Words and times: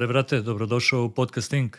Mare, 0.00 0.08
brate, 0.08 0.40
dobrodošao 0.40 1.04
u 1.04 1.10
podcasting. 1.10 1.76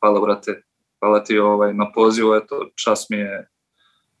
Hvala, 0.00 0.20
brate. 0.20 0.62
Hvala 0.98 1.24
ti 1.24 1.38
ovaj, 1.38 1.74
na 1.74 1.92
pozivu, 1.92 2.34
eto, 2.34 2.70
čas 2.74 3.06
mi 3.10 3.16
je, 3.16 3.48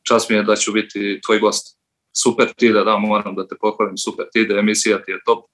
čas 0.02 0.28
mi 0.28 0.36
je 0.36 0.42
da 0.42 0.56
ću 0.56 0.72
biti 0.72 1.20
tvoj 1.26 1.38
gost. 1.38 1.78
Super 2.12 2.52
ti 2.52 2.72
da, 2.72 2.84
da, 2.84 2.98
moram 2.98 3.34
da 3.34 3.46
te 3.46 3.56
pohvalim, 3.60 3.96
super 3.96 4.26
ti 4.32 4.46
da 4.46 4.58
emisija 4.58 5.02
ti 5.02 5.10
je 5.10 5.20
top. 5.26 5.44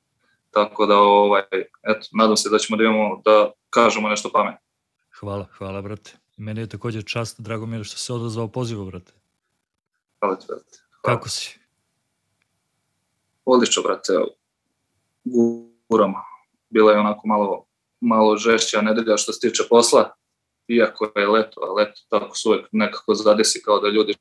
Tako 0.50 0.86
da, 0.86 0.98
ovaj, 0.98 1.42
eto, 1.82 2.08
nadam 2.12 2.36
se 2.36 2.50
da 2.50 2.58
ćemo 2.58 2.76
da 2.76 2.84
imamo, 2.84 3.22
da 3.24 3.50
kažemo 3.70 4.08
nešto 4.08 4.30
pametno. 4.32 4.66
Hvala, 5.20 5.46
hvala, 5.58 5.82
brate. 5.82 6.16
Meni 6.36 6.60
je 6.60 6.68
također 6.68 7.04
čast, 7.04 7.40
drago 7.40 7.66
mi 7.66 7.76
je 7.76 7.84
što 7.84 7.98
se 7.98 8.12
odazvao 8.12 8.48
pozivu, 8.48 8.86
brate. 8.86 9.12
Hvala 10.20 10.38
ti, 10.38 10.46
brate. 10.48 10.78
Hvala. 11.02 11.18
Kako 11.18 11.28
si? 11.28 11.58
Odlično, 13.44 13.82
brate. 13.82 14.12
Guramo. 15.88 16.33
Bila 16.74 16.92
je 16.92 16.98
onako 16.98 17.26
malo, 17.26 17.66
malo 18.00 18.36
žešća 18.36 18.82
nedelja 18.82 19.16
što 19.16 19.32
se 19.32 19.40
tiče 19.40 19.62
posla, 19.70 20.10
iako 20.68 21.12
je 21.16 21.28
leto, 21.28 21.60
a 21.60 21.72
leto 21.72 22.00
tako 22.08 22.36
su 22.36 22.48
uvek 22.48 22.66
nekako 22.72 23.14
zadesi 23.14 23.62
kao 23.64 23.80
da 23.80 23.88
ljudi 23.88 24.14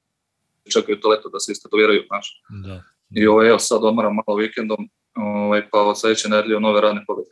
čekaju 0.74 1.00
to 1.00 1.10
leto 1.10 1.30
da 1.30 1.40
se 1.40 1.52
istatoviraju, 1.52 2.04
znaš. 2.08 2.42
Da. 2.50 2.84
I 3.16 3.28
ovo, 3.28 3.46
evo, 3.48 3.60
sad 3.60 3.84
odmaram 3.84 4.16
malo 4.16 4.38
vikendom, 4.38 4.90
ovaj, 5.16 5.70
pa 5.70 5.82
od 5.82 6.00
sledeće 6.00 6.30
nedelje 6.30 6.60
nove 6.60 6.82
radne 6.82 7.04
pobjede. 7.08 7.32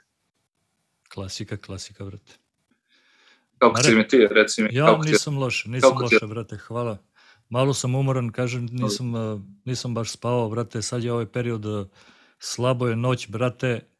Klasika, 1.14 1.58
klasika, 1.58 2.06
brate. 2.06 2.34
Kako 3.58 3.74
Mare, 3.74 3.84
si 3.84 3.96
mi 3.96 4.08
ti, 4.08 4.28
reci 4.32 4.64
mi? 4.64 4.70
Ja 4.72 4.86
kako 4.86 5.04
nisam 5.04 5.38
loš, 5.38 5.66
nisam 5.66 5.98
loše, 6.02 6.28
brate, 6.28 6.58
hvala. 6.58 6.98
Malo 7.50 7.74
sam 7.74 7.96
umoran, 7.96 8.32
kažem, 8.32 8.68
nisam, 8.72 9.14
nisam 9.66 9.94
baš 9.94 10.12
spavao, 10.12 10.50
brate, 10.50 10.82
sad 10.82 11.04
je 11.04 11.14
ovaj 11.14 11.26
period, 11.26 11.90
slabo 12.40 12.88
je 12.88 12.96
noć, 12.96 13.30
brate, 13.30 13.91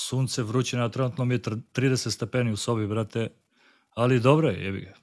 sunce, 0.00 0.42
vrućina, 0.42 0.88
trenutno 0.88 1.24
mi 1.24 1.34
je 1.34 1.40
30 1.40 2.10
stepeni 2.10 2.52
u 2.52 2.56
sobi, 2.56 2.86
brate, 2.86 3.28
ali 3.94 4.20
dobro 4.20 4.48
je, 4.48 4.64
jebi 4.64 4.80
ga. 4.80 4.94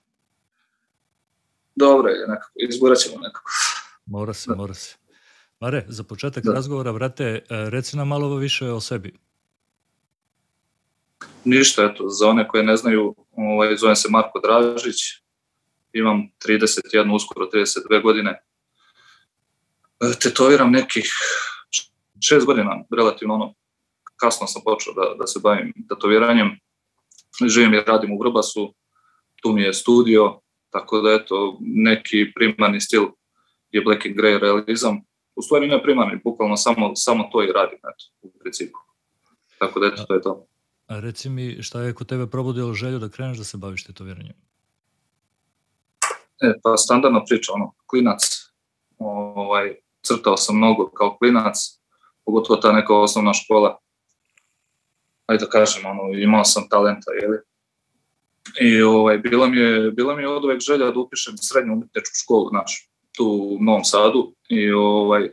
Dobro 1.76 2.10
je, 2.10 2.28
nekako, 2.28 2.52
izgurat 2.56 2.98
ćemo 2.98 3.16
nekako. 3.22 3.52
Mora 4.06 4.34
se, 4.34 4.50
da. 4.50 4.56
mora 4.56 4.74
se. 4.74 4.96
Mare, 5.60 5.86
za 5.88 6.04
početak 6.04 6.44
da. 6.44 6.54
razgovora, 6.54 6.94
brate, 6.94 7.46
reci 7.50 7.98
nam 7.98 8.08
malo 8.08 8.36
više 8.36 8.70
o 8.70 8.82
sebi. 8.82 9.14
Ništa, 11.46 11.84
eto, 11.84 12.10
za 12.10 12.28
one 12.28 12.48
koje 12.48 12.64
ne 12.64 12.78
znaju, 12.78 13.16
ovaj, 13.32 13.76
zovem 13.76 13.96
se 13.96 14.08
Marko 14.10 14.40
Dražić, 14.40 14.96
imam 15.94 16.30
31, 16.46 17.16
uskoro 17.16 17.50
32 17.54 18.04
godine. 18.04 18.42
E, 20.00 20.20
tetoviram 20.20 20.72
nekih 20.72 21.10
šest 22.22 22.46
godina, 22.46 22.84
relativno 22.98 23.34
ono, 23.34 23.54
kasno 24.20 24.48
sam 24.48 24.62
počeo 24.66 24.94
da, 24.94 25.16
da 25.20 25.28
se 25.28 25.40
bavim 25.44 25.74
tetoviranjem. 25.90 26.60
Živim 27.48 27.74
i 27.74 27.82
radim 27.88 28.12
u 28.12 28.20
Vrbasu, 28.20 28.74
tu 29.42 29.54
mi 29.54 29.62
je 29.62 29.74
studio, 29.74 30.40
tako 30.70 31.02
da 31.02 31.12
eto, 31.12 31.58
neki 31.62 32.32
primarni 32.36 32.82
stil 32.82 33.06
je 33.72 33.82
black 33.82 34.06
and 34.06 34.16
grey 34.16 34.40
realizam. 34.40 35.02
U 35.36 35.42
stvari 35.42 35.68
ne 35.68 35.84
primarni, 35.84 36.22
bukvalno 36.24 36.58
samo, 36.58 36.96
samo 36.96 37.30
to 37.32 37.44
i 37.44 37.52
radim, 37.52 37.78
eto, 37.78 38.06
u 38.22 38.32
principu. 38.40 38.78
Tako 39.60 39.80
da 39.80 39.88
eto, 39.88 40.04
to 40.04 40.14
je 40.14 40.22
to. 40.22 40.46
A 40.88 41.00
reci 41.00 41.30
mi, 41.30 41.64
šta 41.64 41.82
je 41.82 41.94
kod 41.94 42.08
tebe 42.08 42.28
probudilo 42.28 42.74
želju 42.74 43.00
da 43.00 43.10
kreneš 43.10 43.38
da 43.38 43.44
se 43.44 43.58
baviš 43.58 43.84
tetoviranjem? 43.84 44.34
E, 46.42 46.54
pa 46.64 46.78
standardna 46.78 47.24
priča, 47.24 47.54
ono, 47.54 47.74
klinac, 47.88 48.22
ovaj, 48.98 49.76
crtao 50.02 50.38
sam 50.38 50.58
mnogo 50.58 50.90
kao 50.90 51.18
klinac, 51.18 51.58
pogotovo 52.26 52.60
ta 52.60 52.72
neka 52.72 52.96
osnovna 52.96 53.34
škola, 53.34 53.78
ajde 55.28 55.46
da 55.46 55.50
kažem, 55.50 55.86
ono, 55.86 56.14
imao 56.14 56.44
sam 56.44 56.70
talenta, 56.70 57.12
jeli? 57.22 57.38
I 58.62 58.82
ovaj, 58.82 59.18
bila, 59.18 59.48
mi 59.48 59.58
je, 59.58 59.92
bila 59.92 60.16
mi 60.16 60.24
je 60.24 60.30
od 60.30 60.46
uvek 60.46 60.62
želja 60.62 60.92
da 60.92 61.00
upišem 61.00 61.38
srednju 61.38 61.74
umetničku 61.74 62.16
školu, 62.24 62.50
znaš, 62.50 62.90
tu 63.18 63.26
u 63.26 63.64
Novom 63.64 63.84
Sadu 63.84 64.34
i 64.50 64.72
ovaj, 64.72 65.30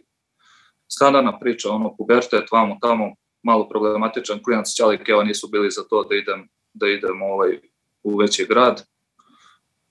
standardna 0.88 1.38
priča, 1.38 1.70
ono, 1.70 1.96
pubertet, 1.96 2.52
vamo, 2.52 2.78
tamo, 2.80 3.14
malo 3.42 3.68
problematičan, 3.68 4.42
klinac 4.42 4.68
Ćalik, 4.76 5.08
evo 5.08 5.22
nisu 5.22 5.48
bili 5.48 5.70
za 5.70 5.82
to 5.90 6.04
da 6.04 6.16
idem, 6.16 6.48
da 6.72 6.88
idem 6.88 7.22
ovaj, 7.22 7.58
u 8.02 8.16
veći 8.16 8.46
grad, 8.48 8.82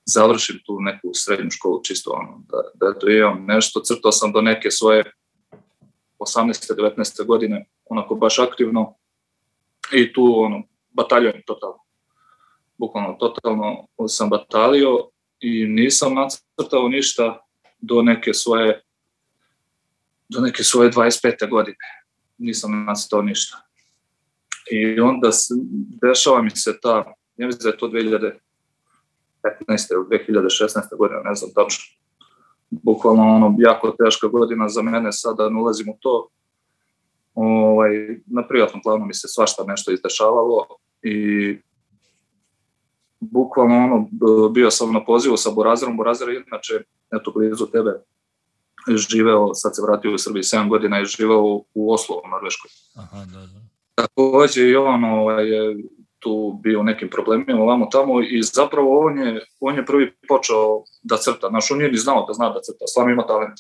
završim 0.06 0.60
tu 0.66 0.80
neku 0.80 1.10
srednju 1.14 1.52
školu 1.52 1.84
čisto 1.84 2.12
ono, 2.12 2.44
da, 2.50 2.62
da 2.74 3.00
to 3.00 3.10
imam 3.10 3.46
nešto, 3.46 3.82
crtao 3.82 4.12
sam 4.12 4.32
do 4.32 4.42
neke 4.42 4.72
svoje 4.72 5.12
18. 6.20 6.74
19. 6.78 7.26
godine, 7.26 7.66
onako 7.86 8.16
baš 8.16 8.40
aktivno 8.40 8.96
i 9.94 10.14
tu 10.14 10.34
ono, 10.36 10.64
bataljujem 10.92 11.42
totalno. 11.46 11.80
Bukvalno 12.78 13.14
totalno 13.14 13.88
sam 14.08 14.30
batalio 14.30 15.10
i 15.40 15.68
nisam 15.68 16.14
nacrtao 16.14 16.88
ništa 16.90 17.40
do 17.82 18.02
neke 18.02 18.34
svoje 18.34 18.82
do 20.30 20.42
neke 20.42 20.64
svoje 20.64 20.92
25. 20.92 21.50
godine. 21.50 21.78
Nisam 22.38 22.86
nacrtao 22.86 23.22
ništa. 23.22 23.58
I 24.72 25.00
onda 25.00 25.30
dešava 26.02 26.42
mi 26.42 26.50
se 26.50 26.80
ta, 26.82 27.14
ja 27.38 27.48
mislim 27.48 27.64
da 27.64 27.70
je 27.70 27.78
to 27.78 27.88
2000 27.88 28.40
15. 29.44 29.94
ili 29.94 30.06
2016. 30.50 30.98
godina, 30.98 31.22
ne 31.24 31.36
znam 31.36 31.52
tačno. 31.56 31.84
Bukvalno 32.70 33.24
ono, 33.24 33.56
jako 33.58 33.96
teška 34.04 34.28
godina 34.28 34.70
za 34.70 34.82
mene, 34.82 35.12
sada 35.12 35.50
ne 35.50 35.62
ulazim 35.62 35.90
u 35.90 35.98
to. 36.00 36.30
Ovaj, 37.34 37.90
na 38.26 38.48
privatnom 38.48 38.82
planu 38.82 39.06
mi 39.06 39.14
se 39.14 39.28
svašta 39.28 39.64
nešto 39.68 39.92
izdešavalo 39.92 40.68
i 41.02 41.58
bukvalno 43.20 43.76
ono, 43.76 44.08
bio 44.50 44.72
sam 44.72 44.94
na 44.94 45.06
pozivu 45.06 45.38
sa 45.38 45.52
Borazerom, 45.52 45.98
Borazer 45.98 46.30
je 46.30 46.44
inače, 46.48 46.74
eto, 47.12 47.32
blizu 47.32 47.66
tebe, 47.66 47.92
živeo, 48.88 49.54
sad 49.54 49.76
se 49.76 49.82
vratio 49.82 50.14
u 50.14 50.18
Srbiji 50.18 50.44
7 50.44 50.70
godina 50.70 51.02
i 51.02 51.06
živeo 51.06 51.44
u 51.74 51.94
Oslo, 51.94 52.22
u 52.26 52.28
Norveškoj. 52.28 52.72
Aha, 52.96 53.26
da, 53.26 53.40
da. 53.40 53.60
Takođe 53.96 54.70
i 54.70 54.76
on 54.76 55.04
ovaj, 55.04 55.50
je 55.50 55.78
tu 56.20 56.60
bio 56.64 56.80
u 56.80 56.84
nekim 56.84 57.10
problemima 57.10 57.64
ovamo 57.64 57.86
tamo 57.86 58.22
i 58.22 58.44
zapravo 58.44 59.00
on 59.06 59.20
je, 59.20 59.46
on 59.60 59.76
je 59.76 59.86
prvi 59.86 60.14
počeo 60.28 60.84
da 61.04 61.18
crta. 61.18 61.48
Znaš, 61.50 61.72
on 61.72 61.78
nije 61.78 61.92
ni 61.92 61.98
znao 61.98 62.26
da 62.28 62.34
zna 62.34 62.50
da 62.50 62.62
crta, 62.62 62.88
stvarno 62.88 63.12
ima 63.12 63.28
talent. 63.28 63.60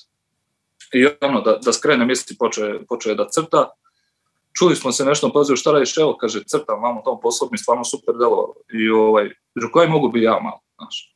I 0.93 1.07
ono, 1.21 1.41
da, 1.41 1.57
da 1.65 1.73
skrene 1.73 2.05
misli, 2.05 2.35
počeo, 2.39 2.79
počeo 2.89 3.15
da 3.15 3.29
crta. 3.29 3.69
Čuli 4.57 4.75
smo 4.75 4.91
se 4.91 5.05
nešto, 5.05 5.31
pazio 5.33 5.55
šta 5.55 5.71
radiš, 5.71 5.97
evo, 5.97 6.17
kaže, 6.17 6.43
crtam 6.43 6.81
vamo 6.81 7.01
tom 7.05 7.19
poslu, 7.21 7.49
mi 7.51 7.57
stvarno 7.57 7.83
super 7.83 8.15
delovalo. 8.19 8.53
I 8.73 8.89
ovaj, 8.89 9.29
koji 9.71 9.89
mogu 9.89 10.09
bi 10.09 10.23
ja 10.23 10.39
malo, 10.43 10.59
znaš. 10.77 11.15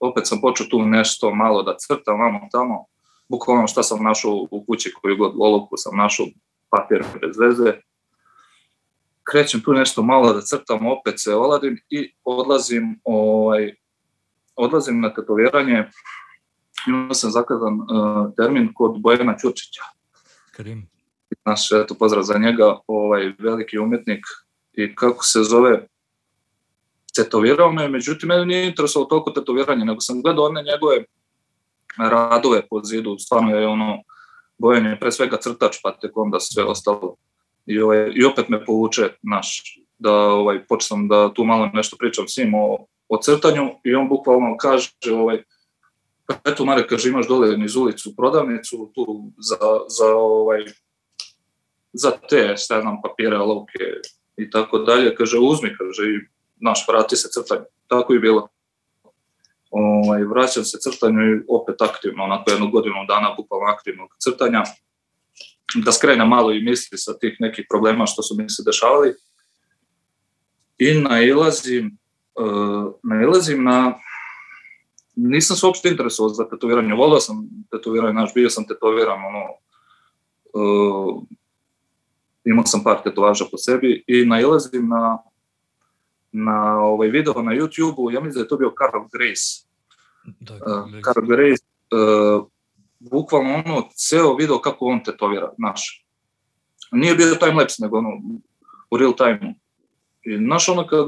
Opet 0.00 0.26
sam 0.26 0.40
počeo 0.40 0.66
tu 0.66 0.82
nešto 0.82 1.34
malo 1.34 1.62
da 1.62 1.76
crtam 1.78 2.20
vamo 2.20 2.48
tamo. 2.52 2.84
Bukvalno 3.28 3.66
šta 3.66 3.82
sam 3.82 4.04
našao 4.04 4.46
u 4.50 4.64
kući, 4.66 4.92
koju 5.02 5.16
god 5.16 5.34
olovku 5.38 5.76
sam 5.76 5.96
našao, 5.96 6.26
papir 6.70 7.04
bez 7.20 7.38
veze 7.38 7.80
krećem 9.30 9.60
tu 9.60 9.72
nešto 9.72 10.02
malo 10.02 10.32
da 10.32 10.40
crtam, 10.40 10.86
opet 10.86 11.14
se 11.16 11.34
oladim 11.34 11.78
i 11.90 12.12
odlazim, 12.24 13.00
ovaj, 13.04 13.74
odlazim 14.56 15.00
na 15.00 15.14
tetoviranje. 15.14 15.90
Imao 16.88 17.14
sam 17.14 17.30
zakazan 17.30 17.74
uh, 17.74 17.86
termin 18.36 18.70
kod 18.74 19.00
Bojana 19.00 19.36
Ćurčića. 19.40 19.82
Karim. 20.56 20.88
Naš, 21.44 21.72
eto, 21.72 21.94
pozdrav 21.94 22.22
za 22.22 22.38
njega, 22.38 22.78
ovaj, 22.86 23.32
veliki 23.38 23.78
umetnik 23.78 24.24
i 24.72 24.94
kako 24.94 25.24
se 25.24 25.42
zove, 25.42 25.86
tetovirao 27.16 27.72
me, 27.72 27.88
međutim, 27.88 28.28
mene 28.28 28.46
nije 28.46 28.66
interesovalo 28.66 29.08
toliko 29.08 29.30
tetoviranje, 29.30 29.84
nego 29.84 30.00
sam 30.00 30.22
gledao 30.22 30.44
one 30.44 30.62
njegove 30.62 31.04
radove 31.98 32.66
po 32.70 32.80
zidu, 32.84 33.16
stvarno 33.18 33.56
je 33.56 33.66
ono, 33.66 34.02
Bojan 34.58 34.86
je 34.86 35.00
pre 35.00 35.12
svega 35.12 35.36
crtač, 35.36 35.76
pa 35.82 35.92
tek 35.92 36.16
onda 36.16 36.40
sve 36.40 36.64
ostalo 36.64 37.16
i, 37.66 37.80
ovaj, 37.80 38.12
i 38.14 38.24
opet 38.24 38.48
me 38.48 38.64
povuče 38.64 39.08
naš, 39.22 39.78
da 39.98 40.12
ovaj, 40.12 40.66
počnem 40.66 41.08
da 41.08 41.34
tu 41.34 41.44
malo 41.44 41.70
nešto 41.74 41.96
pričam 41.96 42.28
s 42.28 42.36
njim 42.36 42.54
o, 42.54 42.86
o 43.08 43.18
crtanju 43.22 43.70
i 43.84 43.94
on 43.94 44.08
bukvalno 44.08 44.56
kaže 44.56 44.90
ovaj, 45.12 45.42
eto 46.44 46.64
Marek, 46.64 46.88
kaže 46.88 47.08
imaš 47.08 47.28
dole 47.28 47.56
niz 47.56 47.76
ulicu 47.76 48.16
prodavnicu 48.16 48.92
tu 48.94 49.32
za, 49.38 49.58
za 49.88 50.06
ovaj, 50.06 50.64
za 51.92 52.10
te, 52.28 52.54
šta 52.56 52.80
znam, 52.80 53.02
papire, 53.02 53.38
olovke 53.38 53.78
i 54.36 54.50
tako 54.50 54.78
dalje, 54.78 55.14
kaže 55.14 55.38
uzmi, 55.38 55.76
kaže 55.78 56.02
i 56.02 56.20
naš, 56.56 56.88
vrati 56.88 57.16
se 57.16 57.28
crtanju. 57.32 57.64
Tako 57.86 58.14
i 58.14 58.18
bilo. 58.18 58.48
Ovaj, 59.70 60.24
vraćam 60.24 60.64
se 60.64 60.78
crtanju 60.80 61.20
i 61.20 61.40
opet 61.48 61.82
aktivno, 61.82 62.24
onako 62.24 62.50
jednu 62.50 62.70
godinu 62.70 62.94
dana 63.08 63.34
bukvalno 63.36 63.66
aktivnog 63.66 64.08
crtanja 64.18 64.62
da 65.74 65.92
skrene 65.92 66.24
malo 66.24 66.52
i 66.52 66.62
misli 66.62 66.98
sa 66.98 67.18
tih 67.18 67.36
nekih 67.40 67.66
problema 67.70 68.06
što 68.06 68.22
su 68.22 68.34
mi 68.38 68.50
se 68.50 68.62
dešavali 68.66 69.14
i 70.78 70.94
nailazim, 70.94 71.98
uh, 72.34 72.94
nailazim 73.02 73.64
na 73.64 73.94
nisam 75.16 75.56
se 75.56 75.66
uopšte 75.66 75.88
interesovao 75.88 76.34
za 76.34 76.48
tetoviranje, 76.48 76.94
volao 76.94 77.20
sam 77.20 77.48
tetoviranje, 77.70 78.12
znaš, 78.12 78.34
bio 78.34 78.50
sam 78.50 78.66
tetoviran, 78.66 79.18
ono, 79.24 79.44
uh, 80.52 81.22
imao 82.44 82.66
sam 82.66 82.82
par 82.84 83.02
tetovaža 83.02 83.44
po 83.50 83.58
sebi 83.58 84.04
i 84.06 84.24
nailazim 84.24 84.88
na, 84.88 85.18
na 86.32 86.80
ovaj 86.80 87.08
video 87.08 87.42
na 87.42 87.52
YouTube-u, 87.52 88.10
ja 88.10 88.20
mislim 88.20 88.34
da 88.34 88.40
je 88.40 88.48
to 88.48 88.56
bio 88.56 88.72
Carl 88.78 89.04
Grace. 89.12 89.66
Da, 90.40 90.54
uh, 90.54 91.02
Carl 91.04 91.26
Grace, 91.26 91.64
uh, 91.90 92.46
bukvalno 92.98 93.62
ono, 93.66 93.88
ceo 93.94 94.36
video 94.36 94.58
kako 94.58 94.86
on 94.86 95.04
tetovira, 95.04 95.52
naš. 95.58 96.06
Nije 96.92 97.14
bio 97.14 97.34
timelapse, 97.34 97.82
nego 97.82 97.98
ono, 97.98 98.08
u 98.90 98.96
real 98.96 99.12
time. 99.16 99.54
I 100.22 100.36
znaš 100.36 100.68
ono 100.68 100.86
kad 100.86 101.06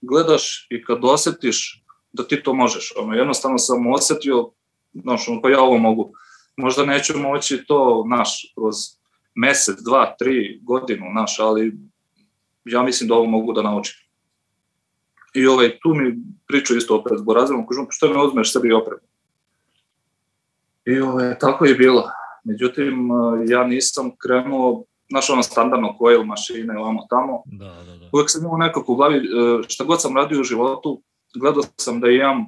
gledaš 0.00 0.66
i 0.70 0.84
kad 0.84 0.98
osetiš 1.02 1.84
da 2.12 2.28
ti 2.28 2.42
to 2.42 2.54
možeš, 2.54 2.92
ono, 2.96 3.14
jednostavno 3.14 3.58
sam 3.58 3.92
osetio, 3.92 4.50
znaš, 4.92 5.28
ono, 5.28 5.42
pa 5.42 5.50
ja 5.50 5.60
ovo 5.60 5.78
mogu. 5.78 6.12
Možda 6.56 6.84
neću 6.84 7.18
moći 7.18 7.64
to, 7.66 8.04
naš, 8.08 8.52
kroz 8.54 8.74
mesec, 9.34 9.76
dva, 9.84 10.14
tri 10.18 10.60
godinu, 10.62 11.06
naš, 11.14 11.38
ali 11.38 11.72
ja 12.64 12.82
mislim 12.82 13.08
da 13.08 13.14
ovo 13.14 13.26
mogu 13.26 13.52
da 13.52 13.62
naučim. 13.62 13.96
I 15.34 15.46
ovaj, 15.46 15.78
tu 15.82 15.94
mi 15.94 16.16
priču 16.46 16.76
isto 16.76 16.96
opet 16.96 17.12
s 17.18 17.22
Borazilom, 17.22 17.66
kažem, 17.66 17.86
što 17.90 18.08
ne 18.08 18.22
uzmeš 18.24 18.52
sebi 18.52 18.72
opremu? 18.72 19.02
I 20.84 21.00
ovaj, 21.00 21.38
tako 21.38 21.64
je 21.64 21.74
bilo. 21.74 22.10
Međutim, 22.44 23.08
ja 23.48 23.64
nisam 23.64 24.10
krenuo, 24.18 24.84
znaš 25.10 25.30
ono 25.30 25.42
standardno 25.42 25.96
coil 25.98 26.24
mašine, 26.24 26.78
ovamo 26.78 27.06
tamo. 27.10 27.42
Da, 27.46 27.82
da, 27.86 27.96
da. 27.96 28.08
Uvek 28.12 28.30
sam 28.30 28.44
imao 28.44 28.56
nekako 28.56 28.92
u 28.92 28.96
glavi, 28.96 29.16
e, 29.16 29.20
šta 29.68 29.84
god 29.84 30.02
sam 30.02 30.16
radio 30.16 30.40
u 30.40 30.44
životu, 30.44 31.02
gledao 31.34 31.62
sam 31.76 32.00
da 32.00 32.10
imam 32.10 32.40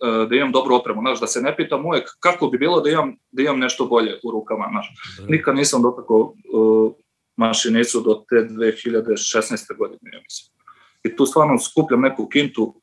e, 0.00 0.26
da 0.28 0.36
imam 0.36 0.52
dobru 0.52 0.74
opremu, 0.74 1.00
znaš, 1.00 1.20
da 1.20 1.26
se 1.26 1.40
ne 1.40 1.56
pitam 1.56 1.86
uvek 1.86 2.08
kako 2.20 2.46
bi 2.46 2.58
bilo 2.58 2.80
da 2.80 2.90
imam, 2.90 3.16
da 3.32 3.42
imam 3.42 3.58
nešto 3.58 3.86
bolje 3.86 4.20
u 4.24 4.30
rukama, 4.30 4.68
znaš. 4.70 4.94
Nikad 5.28 5.56
nisam 5.56 5.82
dotakao 5.82 6.18
uh, 6.18 6.92
mašinicu 7.36 8.00
do 8.00 8.24
te 8.28 8.36
2016. 8.36 9.76
godine, 9.78 10.10
ja 10.12 10.20
mislim. 10.22 10.58
I 11.02 11.16
tu 11.16 11.26
stvarno 11.26 11.58
skupljam 11.58 12.00
neku 12.00 12.26
kintu, 12.26 12.74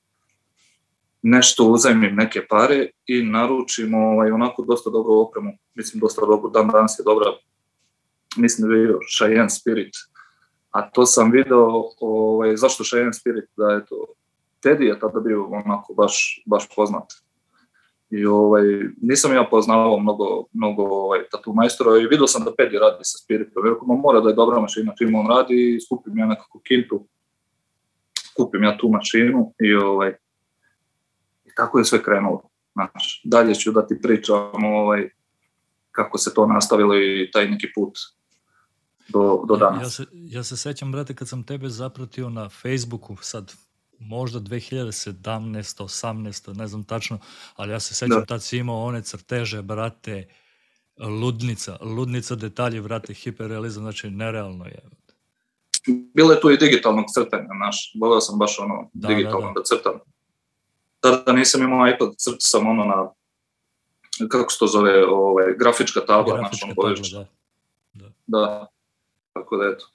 nešto 1.21 1.63
uzajmim 1.63 2.15
neke 2.15 2.47
pare 2.47 2.89
i 3.05 3.23
naručim 3.23 3.93
ovaj, 3.93 4.31
onako 4.31 4.65
dosta 4.67 4.89
dobru 4.89 5.13
opremu, 5.13 5.51
mislim 5.75 6.01
dosta 6.01 6.25
dobro, 6.25 6.49
dan 6.49 6.67
danas 6.67 6.99
je 6.99 7.03
dobra, 7.03 7.31
mislim 8.37 8.69
da 8.69 8.75
je 8.75 8.85
bio 8.85 8.99
Cheyenne 9.19 9.59
Spirit, 9.59 9.93
a 10.69 10.89
to 10.89 11.05
sam 11.05 11.31
video, 11.31 11.83
ovaj, 11.99 12.55
zašto 12.55 12.83
Cheyenne 12.83 13.19
Spirit, 13.19 13.45
da 13.57 13.71
je 13.71 13.85
to 13.85 14.05
Teddy 14.65 14.83
je 14.83 14.99
tada 14.99 15.19
bio 15.19 15.45
onako 15.45 15.93
baš, 15.93 16.43
baš 16.45 16.75
poznat. 16.75 17.13
I 18.09 18.25
ovaj, 18.25 18.63
nisam 19.01 19.33
ja 19.33 19.47
poznavao 19.51 19.99
mnogo, 19.99 20.45
mnogo 20.53 20.83
ovaj, 20.83 21.19
tatu 21.31 21.53
majstora 21.53 21.97
i 21.97 22.07
vidio 22.07 22.27
sam 22.27 22.43
da 22.43 22.55
Pedi 22.57 22.79
radi 22.79 23.03
sa 23.03 23.17
Spiritom. 23.17 23.63
Rekao, 23.63 23.87
mora 23.87 24.21
da 24.21 24.29
je 24.29 24.35
dobra 24.35 24.59
mašina 24.59 24.93
čim 24.97 25.15
on 25.15 25.27
radi 25.27 25.75
i 25.75 25.81
skupim 25.81 26.17
ja 26.17 26.25
nekako 26.25 26.59
kintu, 26.59 27.07
kupim 28.37 28.63
ja 28.63 28.77
tu 28.77 28.89
mašinu 28.89 29.53
i, 29.59 29.75
ovaj, 29.75 30.09
i 31.45 31.49
tako 31.55 31.79
je 31.79 31.85
sve 31.85 32.03
krenulo. 32.03 32.41
Znaš, 32.73 33.21
dalje 33.23 33.55
ću 33.55 33.71
da 33.71 33.87
ti 33.87 34.01
pričam 34.01 34.63
ovaj, 34.63 35.09
kako 35.91 36.17
se 36.17 36.33
to 36.33 36.47
nastavilo 36.47 36.95
i 36.95 37.29
taj 37.33 37.47
neki 37.47 37.67
put 37.75 37.97
do, 39.07 39.45
do 39.47 39.55
danas. 39.55 39.81
Ja 39.81 39.89
se, 39.89 40.05
ja 40.13 40.43
se 40.43 40.57
sećam, 40.57 40.91
brate, 40.91 41.15
kad 41.15 41.29
sam 41.29 41.43
tebe 41.43 41.69
zapratio 41.69 42.29
na 42.29 42.49
Facebooku, 42.49 43.15
sad 43.21 43.53
možda 43.99 44.39
2017. 44.39 45.83
18. 45.83 46.57
ne 46.57 46.67
znam 46.67 46.83
tačno, 46.83 47.19
ali 47.55 47.71
ja 47.71 47.79
se 47.79 47.93
sećam 47.93 48.19
da. 48.19 48.25
tad 48.25 48.43
si 48.43 48.57
imao 48.57 48.83
one 48.83 49.01
crteže, 49.03 49.61
brate, 49.61 50.27
ludnica, 50.97 51.77
ludnica 51.81 52.35
detalji, 52.35 52.81
brate, 52.81 53.13
hiperrealizam, 53.13 53.83
znači 53.83 54.09
nerealno 54.09 54.65
je. 54.65 54.79
Bilo 56.13 56.31
je 56.31 56.41
tu 56.41 56.51
i 56.51 56.57
digitalnog 56.57 57.05
crtanja, 57.13 57.53
naš, 57.59 57.91
volio 58.01 58.21
sam 58.21 58.39
baš 58.39 58.59
ono 58.59 58.89
da, 58.93 59.07
digitalno 59.07 59.47
da, 59.47 59.53
da. 59.53 59.59
da 59.59 59.63
crtam. 59.63 59.99
Tada 60.99 61.33
nisam 61.33 61.63
imao 61.63 61.87
iPad, 61.87 62.09
crtao 62.17 62.39
sam 62.39 62.67
ono 62.67 62.83
na, 62.83 63.09
kako 64.29 64.51
se 64.51 64.59
to 64.59 64.67
zove, 64.67 65.05
ovaj, 65.05 65.53
grafička 65.59 65.99
tabla, 65.99 66.37
grafička 66.37 66.67
naš, 66.67 66.77
ono, 66.77 66.95
tabla, 66.95 67.25
da. 67.93 68.05
da. 68.05 68.11
Da, 68.27 68.67
tako 69.33 69.57
da 69.57 69.65
eto. 69.73 69.94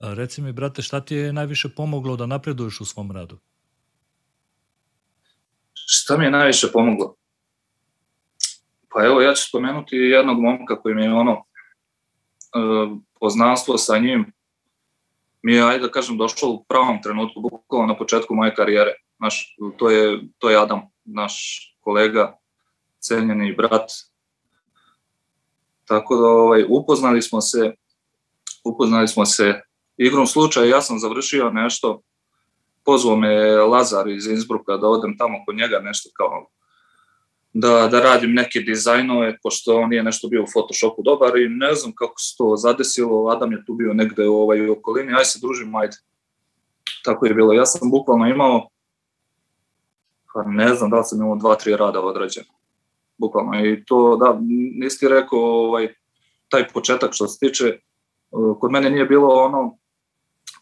Reci 0.00 0.42
mi, 0.42 0.52
brate, 0.52 0.82
šta 0.82 1.00
ti 1.00 1.14
je 1.14 1.32
najviše 1.32 1.68
pomoglo 1.68 2.16
da 2.16 2.26
napreduješ 2.26 2.80
u 2.80 2.84
svom 2.84 3.12
radu? 3.12 3.38
Šta 5.74 6.16
mi 6.16 6.24
je 6.24 6.30
najviše 6.30 6.72
pomoglo? 6.72 7.14
Pa 8.88 9.04
evo, 9.04 9.20
ja 9.20 9.34
ću 9.34 9.48
spomenuti 9.48 9.96
jednog 9.96 10.40
momka 10.40 10.80
koji 10.80 10.94
mi 10.94 11.02
je 11.02 11.12
ono, 11.12 11.32
uh, 11.32 12.98
poznanstvo 13.20 13.78
sa 13.78 13.98
njim, 13.98 14.32
mi 15.42 15.52
je, 15.54 15.62
ajde 15.62 15.86
da 15.86 15.90
kažem, 15.90 16.18
došlo 16.18 16.50
u 16.50 16.64
pravom 16.64 17.02
trenutku, 17.02 17.40
bukvalno 17.40 17.86
na 17.86 17.96
početku 17.98 18.34
moje 18.34 18.54
karijere. 18.54 18.94
Naš, 19.18 19.56
to, 19.78 19.90
je, 19.90 20.20
to 20.38 20.50
je 20.50 20.62
Adam, 20.62 20.80
naš 21.04 21.34
kolega, 21.80 22.38
cenjeni 23.00 23.54
brat. 23.54 23.90
Tako 25.84 26.16
da 26.16 26.26
ovaj, 26.26 26.64
upoznali 26.68 27.22
smo 27.22 27.40
se, 27.40 27.74
upoznali 28.64 29.08
smo 29.08 29.26
se 29.26 29.60
igrom 29.96 30.26
slučaja 30.26 30.66
ja 30.66 30.80
sam 30.80 30.98
završio 30.98 31.50
nešto, 31.50 32.00
pozvao 32.84 33.16
me 33.16 33.56
Lazar 33.56 34.08
iz 34.08 34.26
Innsbrucka 34.26 34.76
da 34.76 34.88
odem 34.88 35.18
tamo 35.18 35.38
kod 35.46 35.56
njega 35.56 35.78
nešto 35.78 36.10
kao 36.14 36.46
da, 37.58 37.88
da 37.90 38.00
radim 38.00 38.34
neke 38.34 38.60
dizajnove, 38.60 39.38
pošto 39.42 39.76
on 39.76 39.92
je 39.92 40.02
nešto 40.02 40.28
bio 40.28 40.42
u 40.42 40.46
Photoshopu 40.52 41.02
dobar 41.02 41.36
i 41.36 41.48
ne 41.48 41.74
znam 41.74 41.92
kako 41.94 42.14
se 42.18 42.34
to 42.38 42.56
zadesilo, 42.56 43.28
Adam 43.28 43.52
je 43.52 43.64
tu 43.66 43.74
bio 43.74 43.94
negde 43.94 44.28
u 44.28 44.34
ovaj 44.34 44.70
okolini, 44.70 45.14
aj 45.14 45.24
se 45.24 45.38
družimo, 45.42 45.78
ajde. 45.78 45.96
Tako 47.04 47.26
je 47.26 47.34
bilo. 47.34 47.52
Ja 47.52 47.66
sam 47.66 47.90
bukvalno 47.90 48.26
imao, 48.26 48.68
pa 50.34 50.42
ne 50.42 50.74
znam 50.74 50.90
da 50.90 50.98
li 50.98 51.04
sam 51.04 51.20
imao 51.20 51.36
dva, 51.36 51.54
tri 51.54 51.76
rada 51.76 52.00
odrađeno. 52.00 52.52
Bukvalno. 53.18 53.66
I 53.66 53.84
to, 53.84 54.16
da, 54.16 54.38
nisi 54.80 54.98
ti 54.98 55.08
rekao 55.08 55.40
ovaj, 55.40 55.94
taj 56.48 56.68
početak 56.68 57.10
što 57.12 57.28
se 57.28 57.38
tiče, 57.38 57.78
kod 58.60 58.70
mene 58.70 58.90
nije 58.90 59.04
bilo 59.04 59.28
ono 59.28 59.78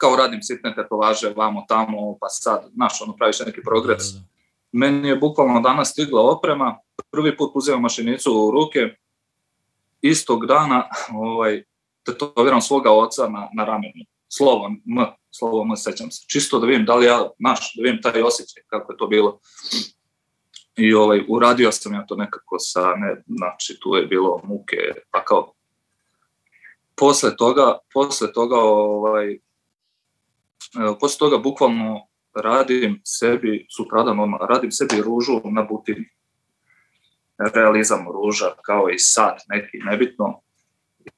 kao 0.04 0.16
radim 0.16 0.42
sitne 0.42 0.74
tetovaže 0.74 1.32
vamo 1.36 1.64
tamo, 1.68 2.18
pa 2.20 2.28
sad, 2.28 2.70
znaš, 2.74 3.02
ono, 3.02 3.16
praviš 3.16 3.40
neki 3.40 3.62
progres. 3.62 4.12
Da, 4.12 4.19
da, 4.19 4.19
da. 4.19 4.26
Meni 4.72 5.08
je 5.08 5.17
bukvalno 5.17 5.60
danas 5.60 5.90
stigla 5.90 6.22
oprema, 6.22 6.79
prvi 7.10 7.36
put 7.36 7.52
uzimam 7.55 7.82
mašinicu 7.82 8.32
u 8.32 8.50
ruke, 8.50 8.81
istog 10.00 10.46
dana 10.46 10.88
ovaj, 11.14 11.64
tetoviram 12.05 12.60
svoga 12.60 12.90
oca 12.93 13.29
na, 13.29 13.48
na 13.56 13.64
ramenu. 13.64 14.05
Slovo 14.29 14.67
M, 14.67 15.06
slovo 15.31 15.62
M, 15.62 15.76
sećam 15.76 16.10
se. 16.10 16.24
Čisto 16.29 16.58
da 16.58 16.67
vidim 16.67 16.86
da 16.86 16.94
li 16.94 17.06
ja, 17.06 17.29
znaš, 17.38 17.74
da 17.76 17.82
vidim 17.82 18.02
taj 18.02 18.22
osjećaj, 18.22 18.62
kako 18.67 18.93
je 18.93 18.96
to 18.96 19.06
bilo. 19.06 19.38
I 20.76 20.94
ovaj, 20.94 21.24
uradio 21.29 21.72
sam 21.72 21.94
ja 21.94 22.06
to 22.06 22.17
nekako 22.17 22.58
sa, 22.58 22.94
ne, 22.96 23.22
znači, 23.26 23.79
tu 23.81 23.94
je 23.94 24.06
bilo 24.06 24.40
muke, 24.44 24.76
pa 25.10 25.24
kao, 25.24 25.52
posle 26.94 27.36
toga, 27.36 27.79
posle 27.93 28.32
toga 28.32 28.56
ovaj, 28.58 29.38
posle 31.00 31.18
toga 31.18 31.38
bukvalno 31.38 32.06
radim 32.34 33.00
sebi, 33.04 33.66
sutradan 33.76 34.20
odmah, 34.20 34.40
radim 34.48 34.72
sebi 34.72 35.02
ružu 35.02 35.40
na 35.44 35.62
butini. 35.62 36.08
Realizam 37.54 38.06
ruža, 38.12 38.54
kao 38.62 38.88
i 38.90 38.98
sat, 38.98 39.40
neki, 39.48 39.78
nebitno. 39.78 40.40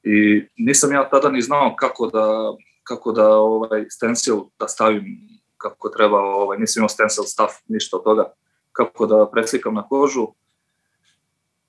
I 0.03 0.47
nisam 0.57 0.91
ja 0.91 1.09
tada 1.09 1.29
ni 1.29 1.41
znao 1.41 1.75
kako 1.75 2.07
da, 2.07 2.53
kako 2.83 3.11
da 3.11 3.29
ovaj, 3.29 3.85
stencil 3.89 4.37
da 4.59 4.67
stavim 4.67 5.05
kako 5.57 5.89
treba, 5.89 6.19
ovaj, 6.19 6.57
nisam 6.57 6.81
imao 6.81 6.89
stencil 6.89 7.23
stav, 7.23 7.47
ništa 7.67 7.97
od 7.97 8.03
toga, 8.03 8.33
kako 8.71 9.05
da 9.05 9.29
preslikam 9.31 9.73
na 9.73 9.87
kožu. 9.87 10.27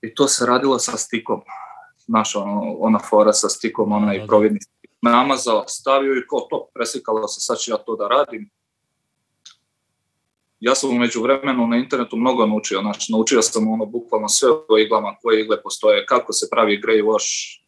I 0.01 0.13
to 0.15 0.27
se 0.27 0.45
radilo 0.45 0.79
sa 0.79 0.97
stikom. 0.97 1.41
Znaš, 1.97 2.35
ono, 2.35 2.75
ona 2.79 2.99
fora 2.99 3.33
sa 3.33 3.49
stikom, 3.49 3.91
onaj 3.91 4.17
da, 4.17 4.21
da. 4.21 4.27
providni 4.27 4.59
namazao, 5.01 5.63
stavio 5.67 6.13
i 6.17 6.27
ko 6.27 6.47
to, 6.49 6.69
preslikalo 6.73 7.27
se, 7.27 7.41
sad 7.41 7.59
ću 7.59 7.71
ja 7.71 7.77
to 7.77 7.95
da 7.95 8.07
radim. 8.07 8.49
Ja 10.59 10.75
sam 10.75 10.89
umeđu 10.89 11.21
vremenu 11.21 11.67
na 11.67 11.77
internetu 11.77 12.17
mnogo 12.17 12.45
naučio, 12.45 12.81
znači 12.81 13.11
naučio 13.11 13.41
sam 13.41 13.71
ono 13.71 13.85
bukvalno 13.85 14.27
sve 14.27 14.49
o 14.69 14.77
iglama, 14.77 15.15
koje 15.21 15.41
igle 15.41 15.61
postoje, 15.61 16.05
kako 16.05 16.33
se 16.33 16.47
pravi 16.51 16.81
grey 16.81 17.03
wash, 17.03 17.59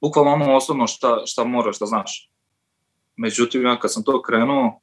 bukvalno 0.00 0.32
ono 0.32 0.56
osnovno 0.56 0.86
šta, 0.86 1.22
šta 1.26 1.44
moraš 1.44 1.78
da 1.78 1.86
znaš. 1.86 2.30
Međutim, 3.16 3.64
ja 3.64 3.78
kad 3.78 3.92
sam 3.92 4.02
to 4.02 4.22
krenuo, 4.22 4.80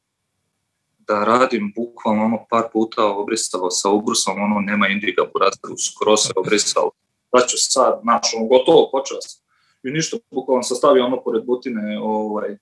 da 0.98 1.24
radim 1.24 1.74
bukvalno 1.76 2.26
ono 2.26 2.46
par 2.50 2.64
puta 2.74 3.06
obrisalo 3.06 3.70
sa 3.70 3.90
ubrusom, 3.90 4.42
ono 4.42 4.60
nema 4.60 4.88
indiga, 4.88 5.24
brate, 5.34 5.58
skoro 5.88 6.18
se 6.18 6.34
obrisalo. 6.36 6.92
Da 7.34 7.46
ću 7.48 7.58
sad, 7.60 8.00
znaš, 8.04 8.34
ono 8.36 8.46
gotovo, 8.46 8.90
počeo 8.92 9.22
sam 9.22 9.47
i 9.88 9.92
ništa, 9.92 10.18
bukvalno 10.32 10.64
sam 10.64 10.78
stavio 10.78 11.06
ono 11.06 11.24
pored 11.24 11.46
butine 11.46 12.00
ovaj, 12.02 12.58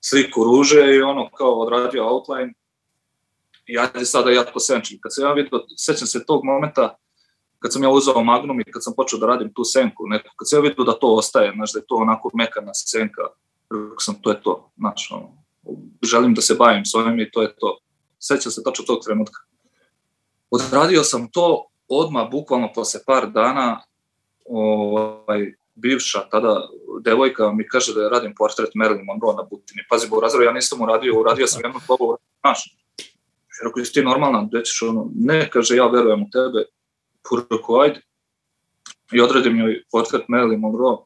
sliku 0.00 0.44
ruže 0.44 0.96
i 0.96 1.02
ono 1.02 1.30
kao 1.30 1.60
odradio 1.60 2.08
outline 2.08 2.54
i 3.66 3.78
ajde 3.78 4.04
sada 4.04 4.30
ja 4.30 4.44
to 4.44 4.60
senčim. 4.60 4.98
Kad 5.00 5.14
sam 5.14 5.24
ja 5.24 5.32
vidio, 5.32 5.60
sećam 5.76 6.06
se 6.06 6.26
tog 6.26 6.44
momenta 6.44 6.96
kad 7.58 7.72
sam 7.72 7.82
ja 7.82 7.90
uzao 7.90 8.24
Magnum 8.24 8.60
i 8.60 8.72
kad 8.72 8.84
sam 8.84 8.92
počeo 8.96 9.18
da 9.18 9.26
radim 9.26 9.52
tu 9.54 9.64
senku, 9.64 10.06
neko, 10.06 10.28
kad 10.36 10.48
sam 10.48 10.58
ja 10.58 10.68
vidio 10.68 10.84
da 10.84 10.92
to 10.92 11.14
ostaje, 11.14 11.52
znaš, 11.54 11.72
da 11.72 11.78
je 11.78 11.86
to 11.86 11.94
onako 11.94 12.30
mekana 12.34 12.74
senka, 12.74 13.22
Rekao 13.70 13.98
sam, 13.98 14.14
to 14.22 14.30
je 14.30 14.42
to, 14.42 14.70
znači, 14.76 15.14
ono, 15.14 15.28
želim 16.02 16.34
da 16.34 16.42
se 16.42 16.54
bavim 16.54 16.84
s 16.84 16.94
ovim 16.94 17.20
i 17.20 17.30
to 17.30 17.42
je 17.42 17.56
to. 17.56 17.78
Sećam 18.18 18.52
se 18.52 18.62
tačno 18.62 18.84
tog 18.84 18.98
trenutka. 19.04 19.40
Odradio 20.50 21.02
sam 21.02 21.30
to 21.30 21.66
odmah, 21.88 22.30
bukvalno 22.30 22.72
posle 22.74 23.00
par 23.06 23.30
dana, 23.30 23.82
ovaj, 24.44 25.54
bivša 25.82 26.28
tada 26.30 26.68
devojka 27.00 27.52
mi 27.52 27.68
kaže 27.68 27.94
da 27.94 28.08
radim 28.08 28.34
portret 28.34 28.74
Marilyn 28.74 29.04
Monroe 29.06 29.36
na 29.36 29.42
Butini. 29.42 29.82
Pazi, 29.90 30.08
bo 30.08 30.20
razrao, 30.20 30.42
ja 30.42 30.52
nisam 30.52 30.80
uradio, 30.80 31.20
uradio 31.20 31.46
sam 31.46 31.62
jednu 31.64 31.80
dogovor, 31.88 32.18
znaš. 32.40 32.76
Rekao, 33.64 33.80
jesi 33.80 33.92
ti 33.92 34.02
normalna, 34.02 34.44
gde 34.50 34.64
ćeš 34.64 34.82
ono, 34.82 35.10
ne, 35.14 35.50
kaže, 35.50 35.76
ja 35.76 35.86
verujem 35.86 36.22
u 36.22 36.30
tebe. 36.30 36.64
Rekao, 37.50 37.80
ajde. 37.80 38.00
I 39.12 39.20
odredim 39.20 39.58
joj 39.58 39.82
portret 39.92 40.28
Marilyn 40.28 40.60
Monroe. 40.60 40.96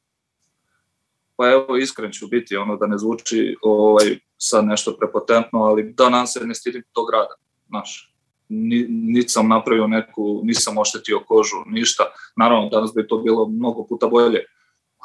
Pa 1.36 1.50
evo, 1.50 1.76
iskren 1.76 2.12
ću 2.12 2.26
biti, 2.28 2.56
ono, 2.56 2.76
da 2.76 2.86
ne 2.86 2.98
zvuči 2.98 3.56
ovaj, 3.62 4.18
sad 4.36 4.64
nešto 4.64 4.96
prepotentno, 5.00 5.62
ali 5.62 5.92
da 5.92 6.08
nam 6.08 6.26
se 6.26 6.46
ne 6.46 6.54
stidim 6.54 6.82
tog 6.92 7.10
rada, 7.10 7.34
znaš 7.68 8.12
ni, 8.52 8.86
niti 8.88 9.28
sam 9.28 9.48
napravio 9.48 9.86
neku, 9.86 10.40
nisam 10.44 10.78
oštetio 10.78 11.20
kožu, 11.26 11.56
ništa. 11.66 12.04
Naravno, 12.36 12.68
danas 12.68 12.94
bi 12.94 13.06
to 13.06 13.18
bilo 13.18 13.48
mnogo 13.48 13.86
puta 13.86 14.06
bolje, 14.06 14.44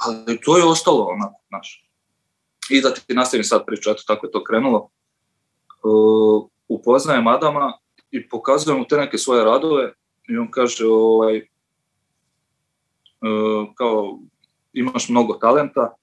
ali 0.06 0.42
to 0.42 0.58
je 0.58 0.63
ostalo 0.63 1.04
onako, 1.04 1.42
znaš. 1.48 1.89
I 2.70 2.82
da 2.82 2.94
ti 2.94 3.13
nastavim 3.13 3.44
sad 3.44 3.66
priču, 3.66 3.89
eto 3.89 4.04
tako 4.08 4.25
je 4.25 4.32
to 4.32 4.44
krenulo. 4.44 4.89
Uh, 5.84 6.50
upoznajem 6.68 7.27
Adama 7.27 7.77
i 8.12 8.30
pokazujem 8.30 8.80
mu 8.80 8.88
te 8.88 8.98
neke 8.98 9.18
svoje 9.18 9.44
radove 9.44 9.94
i 10.30 10.38
on 10.38 10.51
kaže 10.51 10.86
ovaj, 10.86 11.38
uh, 11.38 11.44
kao 13.75 14.20
imaš 14.74 15.10
mnogo 15.10 15.34
talenta, 15.34 15.96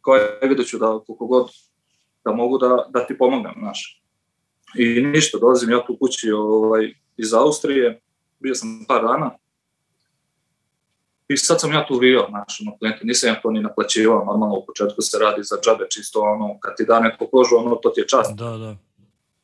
kao 0.00 0.14
je 0.14 0.48
vidjet 0.48 0.68
ću 0.68 0.78
da 0.78 1.00
koliko 1.06 1.26
god 1.26 1.50
da 2.24 2.32
mogu 2.32 2.58
da, 2.58 2.86
da 2.90 3.06
ti 3.06 3.18
pomognem, 3.18 3.54
znaš. 3.58 4.02
I 4.78 5.02
ništa, 5.02 5.38
dolazim 5.38 5.70
ja 5.70 5.86
tu 5.86 5.96
kući 6.00 6.30
ovaj, 6.30 6.94
iz 7.16 7.34
Austrije, 7.34 8.00
bio 8.40 8.54
sam 8.54 8.84
par 8.88 9.02
dana, 9.02 9.30
I 11.28 11.36
sad 11.36 11.60
sam 11.60 11.72
ja 11.72 11.86
tu 11.86 11.98
vio, 11.98 12.26
znaš, 12.28 12.60
ono, 12.60 12.78
klijente, 12.78 13.04
nisam 13.04 13.28
ja 13.28 13.40
to 13.40 13.50
ni 13.50 13.60
naplaćivao, 13.60 14.24
normalno 14.24 14.54
u 14.54 14.66
početku 14.66 15.02
se 15.02 15.18
radi 15.18 15.42
za 15.42 15.56
džabe, 15.64 15.86
čisto 15.90 16.20
ono, 16.20 16.58
kad 16.60 16.76
ti 16.76 16.84
da 16.84 17.00
neko 17.00 17.26
kožu, 17.26 17.56
ono, 17.56 17.74
to 17.74 17.90
ti 17.90 18.00
je 18.00 18.08
čast. 18.08 18.36
Da, 18.36 18.50
da. 18.50 18.76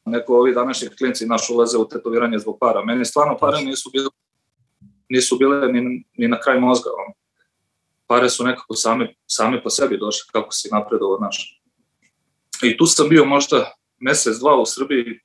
Neko 0.04 0.34
ovi 0.34 0.54
današnji 0.54 0.88
klinci 0.88 1.26
naš 1.26 1.50
ulaze 1.50 1.78
u 1.78 1.88
tetoviranje 1.88 2.38
zbog 2.38 2.56
para. 2.60 2.84
Meni 2.84 3.04
stvarno 3.04 3.37
pare 3.37 3.64
nisu 3.64 3.90
bile, 3.92 4.08
nisu 5.08 5.37
bile 5.38 5.72
ni, 5.72 6.04
ni 6.16 6.28
na 6.28 6.40
kraj 6.40 6.60
mozga. 6.60 6.90
Ono. 7.06 7.14
Pare 8.06 8.30
su 8.30 8.44
nekako 8.44 8.75
same, 8.75 9.14
same 9.26 9.62
po 9.62 9.70
sebi 9.70 9.99
došle 9.99 10.28
kako 10.32 10.52
si 10.52 10.68
napredovao, 10.72 11.16
znaš. 11.16 11.62
I 12.62 12.76
tu 12.76 12.87
sam 12.87 13.08
bio 13.08 13.25
možda 13.25 13.72
mesec, 13.99 14.37
dva 14.38 14.60
u 14.60 14.66
Srbiji, 14.66 15.20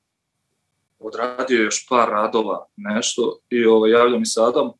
odradio 0.98 1.62
još 1.62 1.86
par 1.88 2.08
radova, 2.08 2.66
nešto, 2.76 3.38
i 3.50 3.64
ovaj, 3.64 3.90
javlja 3.90 4.18
mi 4.18 4.26
se 4.26 4.40
Adam, 4.42 4.66
uh, 4.66 4.74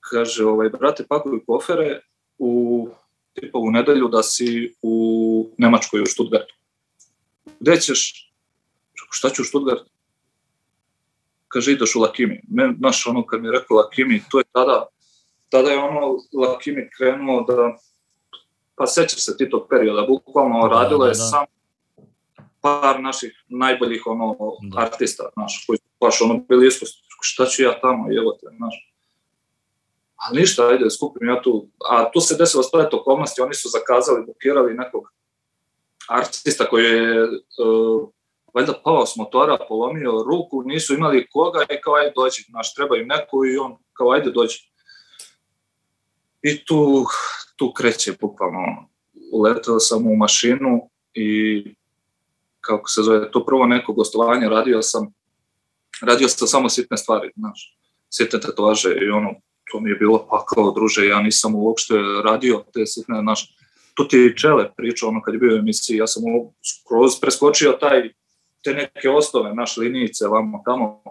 kaže, 0.00 0.44
ovaj, 0.44 0.68
brate, 0.68 1.04
pakuj 1.08 1.44
kofere 1.46 2.00
u, 2.38 2.88
tipa, 3.32 3.58
u 3.58 3.70
nedelju 3.70 4.08
da 4.08 4.22
si 4.22 4.74
u 4.82 5.50
Nemačkoj, 5.58 6.02
u 6.02 6.06
Stuttgartu. 6.06 6.54
Gde 7.60 7.80
ćeš? 7.80 8.32
Šta 9.10 9.30
ću 9.30 9.42
u 9.42 9.44
Stuttgartu? 9.44 9.90
Kaže, 11.48 11.72
ideš 11.72 11.96
u 11.96 12.00
Lakimi. 12.00 12.40
Men, 12.48 12.76
znaš, 12.78 13.06
ono, 13.06 13.26
kad 13.26 13.40
mi 13.40 13.48
je 13.48 13.52
rekao 13.52 13.76
Lakimi, 13.76 14.22
to 14.30 14.38
je 14.38 14.44
tada, 14.52 14.86
tada 15.48 15.70
je 15.70 15.78
ono 15.78 16.18
Lakimi 16.32 16.90
krenuo 16.96 17.42
da, 17.42 17.76
pa 18.74 18.86
sećaš 18.86 19.24
se 19.24 19.36
ti 19.36 19.50
tog 19.50 19.66
perioda, 19.70 20.06
bukvalno 20.08 20.68
da, 20.68 20.74
radilo 20.74 21.04
je 21.04 21.12
da, 21.12 21.18
da. 21.18 21.24
samo 21.24 21.46
par 22.60 23.00
naših 23.00 23.44
najboljih 23.48 24.02
ono 24.06 24.36
da. 24.62 24.80
artista, 24.80 25.28
znaš, 25.34 25.64
koji 25.66 25.76
su 25.76 25.84
baš 26.00 26.22
ono 26.22 26.34
bili 26.48 26.66
isto, 26.66 26.86
šta 27.20 27.46
ću 27.46 27.62
ja 27.62 27.80
tamo, 27.80 28.06
evo 28.18 28.32
te, 28.40 28.46
znaš. 28.56 28.92
A 30.16 30.32
ništa, 30.32 30.68
ajde, 30.68 30.90
skupim 30.90 31.28
ja 31.28 31.42
tu. 31.42 31.68
A 31.90 32.10
tu 32.12 32.20
se 32.20 32.36
desilo 32.38 32.62
splet 32.62 32.94
okolnosti, 32.94 33.40
oni 33.40 33.54
su 33.54 33.68
zakazali, 33.68 34.26
bukirali 34.26 34.74
nekog 34.74 35.12
artista 36.08 36.64
koji 36.64 36.84
je 36.84 37.22
uh, 37.22 38.08
valjda 38.54 38.72
pao 38.84 39.06
s 39.06 39.16
motora, 39.16 39.58
polomio 39.68 40.24
ruku, 40.26 40.62
nisu 40.62 40.94
imali 40.94 41.26
koga 41.30 41.62
i 41.62 41.80
kao 41.80 41.94
ajde 41.94 42.12
dođi, 42.16 42.42
znaš, 42.48 42.74
treba 42.74 42.96
im 42.96 43.06
neko 43.06 43.44
i 43.46 43.56
on 43.56 43.76
kao 43.92 44.10
ajde 44.10 44.30
dođi. 44.30 44.58
I 46.42 46.64
tu, 46.64 47.04
tu 47.56 47.72
kreće 47.72 48.12
bukvalno. 48.20 48.88
Uletao 49.32 49.80
sam 49.80 50.06
u 50.06 50.16
mašinu 50.16 50.90
i 51.14 51.64
kako 52.60 52.88
se 52.88 53.02
zove, 53.02 53.30
to 53.30 53.44
prvo 53.44 53.66
neko 53.66 53.92
gostovanje 53.92 54.48
radio 54.48 54.82
sam, 54.82 55.14
radio 56.02 56.28
sam 56.28 56.48
samo 56.48 56.68
sitne 56.68 56.96
stvari, 56.96 57.30
znaš, 57.36 57.78
sitne 58.10 58.40
tetovaže 58.40 58.94
i 59.02 59.10
ono, 59.10 59.34
to 59.70 59.80
mi 59.80 59.90
je 59.90 59.96
bilo 59.96 60.26
pa 60.30 60.44
kao 60.44 60.70
druže, 60.70 61.06
ja 61.06 61.22
nisam 61.22 61.54
uopšte 61.54 61.94
radio 62.24 62.64
te 62.74 62.86
sitne, 62.86 63.20
znaš, 63.20 63.56
tu 63.94 64.08
ti 64.08 64.34
Čele 64.36 64.70
pričao 64.76 65.08
ono 65.08 65.22
kad 65.22 65.34
je 65.34 65.40
bio 65.40 65.54
u 65.54 65.58
emisiji, 65.58 65.96
ja 65.96 66.06
sam 66.06 66.22
skroz 66.64 67.20
preskočio 67.20 67.72
taj, 67.72 68.12
te 68.64 68.74
neke 68.74 69.10
osnove, 69.10 69.54
naš 69.54 69.76
linijice, 69.76 70.28
vamo 70.28 70.62
tamo, 70.64 71.02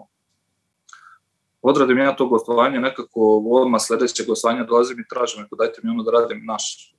odradim 1.62 1.98
ja 1.98 2.16
to 2.16 2.26
gostovanje, 2.26 2.80
nekako 2.80 3.42
odmah 3.50 3.80
sledeće 3.80 4.24
gostovanje 4.24 4.64
dolazim 4.64 5.00
i 5.00 5.08
tražim, 5.14 5.44
ako 5.44 5.56
dajte 5.56 5.80
mi 5.82 5.90
ono 5.90 6.02
da 6.02 6.10
radim 6.10 6.44
naš, 6.46 6.94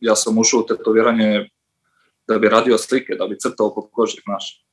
ja 0.00 0.16
sam 0.16 0.38
ušao 0.38 0.60
u 0.60 0.66
tetoviranje 0.66 1.50
da 2.28 2.38
bi 2.38 2.48
radio 2.48 2.78
slike, 2.78 3.14
da 3.14 3.26
bi 3.26 3.38
crtao 3.38 3.74
po 3.74 3.88
koži, 3.92 4.20
znaš. 4.24 4.64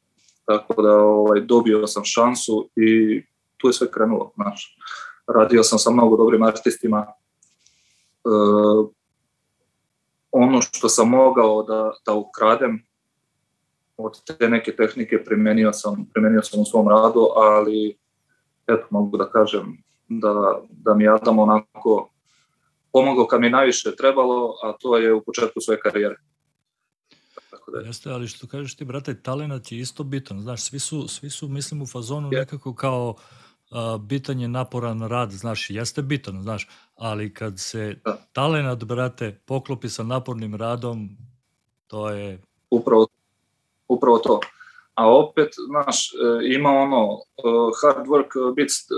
Tako 0.48 0.82
da 0.82 0.96
ovaj, 0.96 1.42
dobio 1.42 1.88
sam 1.88 2.04
šansu 2.06 2.70
i 2.76 3.22
tu 3.58 3.68
je 3.68 3.74
sve 3.74 3.92
krenulo, 3.92 4.32
znaš. 4.36 4.78
Radio 5.28 5.64
sam 5.64 5.80
sa 5.80 5.92
mnogo 5.92 6.18
dobrim 6.18 6.44
artistima. 6.44 7.06
E, 7.08 8.30
ono 10.32 10.62
što 10.62 10.90
sam 10.90 11.10
mogao 11.10 11.64
da, 11.64 11.92
da 12.06 12.14
ukradem 12.14 12.84
od 13.98 14.24
te 14.26 14.50
neke 14.50 14.76
tehnike 14.76 15.24
primenio 15.24 15.74
sam, 15.74 16.06
primenio 16.14 16.42
sam 16.42 16.62
u 16.62 16.66
svom 16.66 16.88
radu, 16.88 17.28
ali 17.36 17.98
eto, 18.68 18.88
mogu 18.90 19.18
da 19.18 19.30
kažem 19.30 19.84
da, 20.08 20.62
da 20.70 20.94
mi 20.94 21.08
Adam 21.08 21.40
onako 21.40 22.10
pomogao 22.92 23.28
kad 23.28 23.42
mi 23.42 23.50
najviše 23.50 23.96
trebalo, 23.96 24.56
a 24.64 24.74
to 24.80 24.98
je 24.98 25.14
u 25.14 25.24
početku 25.24 25.62
svoje 25.62 25.80
karijere. 25.80 26.16
Tako 27.68 27.78
da... 27.78 27.88
Jeste, 27.88 28.12
ali 28.12 28.28
što 28.28 28.48
kažeš 28.48 28.76
ti, 28.76 28.86
brate, 28.86 29.22
talenat 29.22 29.72
je 29.72 29.80
isto 29.80 30.04
bitan. 30.04 30.42
Znaš, 30.42 30.64
svi 30.64 30.80
su, 30.80 31.08
svi 31.08 31.30
su 31.30 31.48
mislim, 31.48 31.82
u 31.82 31.86
fazonu 31.86 32.30
je. 32.32 32.40
nekako 32.40 32.76
kao 32.76 33.16
a, 33.72 33.98
bitan 34.02 34.40
je 34.40 34.48
naporan 34.48 35.02
rad, 35.02 35.32
znaš, 35.32 35.70
jeste 35.70 36.02
bitan, 36.02 36.44
znaš, 36.44 36.68
ali 36.96 37.34
kad 37.34 37.60
se 37.60 38.00
da. 38.06 38.18
talenat, 38.34 38.84
brate, 38.84 39.42
poklopi 39.46 39.90
sa 39.90 40.04
napornim 40.04 40.56
radom, 40.56 41.10
to 41.88 42.10
je... 42.10 42.42
Upravo, 42.70 43.08
upravo 43.88 44.18
to. 44.18 44.40
A 44.94 45.16
opet, 45.16 45.50
znaš, 45.68 46.14
e, 46.14 46.54
ima 46.56 46.70
ono, 46.70 47.20
e, 47.38 47.42
hard 47.82 48.08
work 48.08 48.56
beats 48.56 48.74
e, 48.74 48.94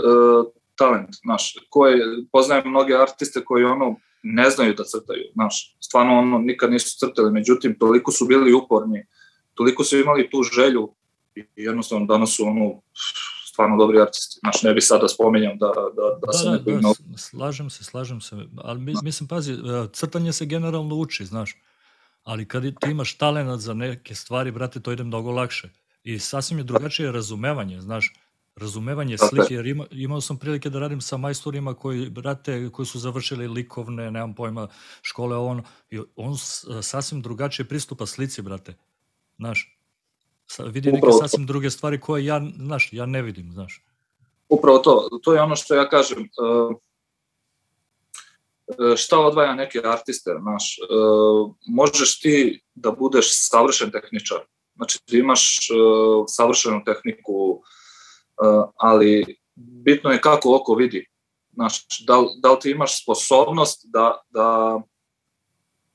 talent, 0.76 1.10
znaš, 1.24 1.54
koje, 1.70 2.00
poznajem 2.32 2.70
mnoge 2.70 2.96
artiste 2.96 3.46
koji 3.46 3.64
ono, 3.64 3.96
ne 4.24 4.50
znaju 4.50 4.74
da 4.74 4.84
crtaju, 4.84 5.24
znaš, 5.34 5.76
stvarno 5.80 6.20
ono, 6.20 6.38
nikad 6.38 6.72
nisu 6.72 6.98
crtali, 7.00 7.32
međutim, 7.32 7.80
toliko 7.80 8.12
su 8.12 8.26
bili 8.26 8.54
uporni, 8.54 9.06
toliko 9.54 9.84
su 9.84 9.98
imali 9.98 10.30
tu 10.30 10.44
želju 10.44 10.94
i 11.36 11.44
jednostavno 11.56 12.06
danas 12.06 12.36
su 12.36 12.48
ono, 12.48 12.82
stvarno 13.46 13.78
dobri 13.78 14.02
artisti, 14.02 14.40
znaš, 14.40 14.64
ne 14.64 14.74
bi 14.74 14.82
sada 14.82 15.08
spominjam 15.08 15.58
da, 15.58 15.68
da, 15.68 15.82
da, 15.96 16.20
da 16.26 16.34
se 16.34 16.46
da, 16.46 16.58
da, 16.58 16.82
da, 16.82 17.18
slažem 17.18 17.70
se, 17.70 17.84
slažem 17.84 18.22
se, 18.22 18.36
ali 18.58 18.80
mi, 18.80 18.94
mislim, 19.04 19.28
pazi, 19.28 19.54
e, 19.54 19.58
crtanje 19.94 20.34
se 20.34 20.46
generalno 20.46 20.96
uči, 20.96 21.26
znaš, 21.26 21.56
ali 22.24 22.48
kad 22.48 22.64
ti 22.64 22.92
imaš 22.92 23.18
talenat 23.18 23.60
za 23.60 23.74
neke 23.74 24.16
stvari, 24.16 24.52
brate, 24.52 24.80
to 24.80 24.92
ide 24.92 25.04
mnogo 25.04 25.32
lakše. 25.32 25.70
I 26.04 26.20
sasvim 26.20 26.60
je 26.60 26.64
drugačije 26.64 27.12
razumevanje, 27.12 27.82
znaš, 27.82 28.14
razumevanje 28.60 29.18
slike, 29.18 29.54
jer 29.54 29.68
ima, 29.68 29.86
imao 29.92 30.22
sam 30.22 30.38
prilike 30.38 30.70
da 30.70 30.80
radim 30.80 31.01
sa 31.01 31.18
majstorima 31.18 31.74
koji, 31.74 32.10
brate, 32.10 32.70
koji 32.70 32.86
su 32.86 33.00
završili 33.00 33.48
likovne, 33.48 34.12
nemam 34.12 34.36
pojma, 34.36 34.68
škole, 35.01 35.38
on, 35.38 35.63
i 35.89 36.00
on 36.16 36.38
sasvim 36.82 37.22
drugačije 37.22 37.68
pristupa 37.68 38.06
slici, 38.06 38.42
brate. 38.42 38.75
Znaš, 39.38 39.80
vidi 40.58 40.92
neke 40.92 41.08
sasvim 41.22 41.46
druge 41.46 41.70
stvari 41.70 42.00
koje 42.00 42.25
ja, 42.25 42.42
znaš, 42.58 42.89
ja 42.94 43.06
ne 43.06 43.22
vidim, 43.22 43.51
znaš. 43.51 43.84
Upravo 44.50 44.78
to, 44.78 45.20
to 45.24 45.34
je 45.34 45.42
ono 45.42 45.56
što 45.56 45.75
ja 45.75 45.89
kažem, 45.89 46.18
uh, 46.20 46.75
šta 48.98 49.20
odvaja 49.20 49.56
neke 49.56 49.82
artiste, 49.84 50.32
znaš, 50.42 50.80
uh, 50.80 51.51
možeš 51.68 52.20
ti 52.20 52.62
da 52.75 52.92
budeš 52.92 53.25
savršen 53.32 53.92
tehničar, 53.92 54.38
znači 54.75 55.00
ti 55.06 55.18
imaš 55.18 55.70
uh, 55.70 56.25
savršenu 56.28 56.84
tehniku, 56.86 57.62
ali 58.75 59.38
bitno 59.55 60.10
je 60.10 60.22
kako 60.22 60.55
oko 60.55 60.75
vidi. 60.75 61.05
Znaš, 61.53 62.05
da, 62.08 62.13
da 62.41 62.51
li 62.51 62.58
ti 62.62 62.72
imaš 62.72 63.03
sposobnost 63.03 63.86
da, 63.93 64.22
da, 64.29 64.79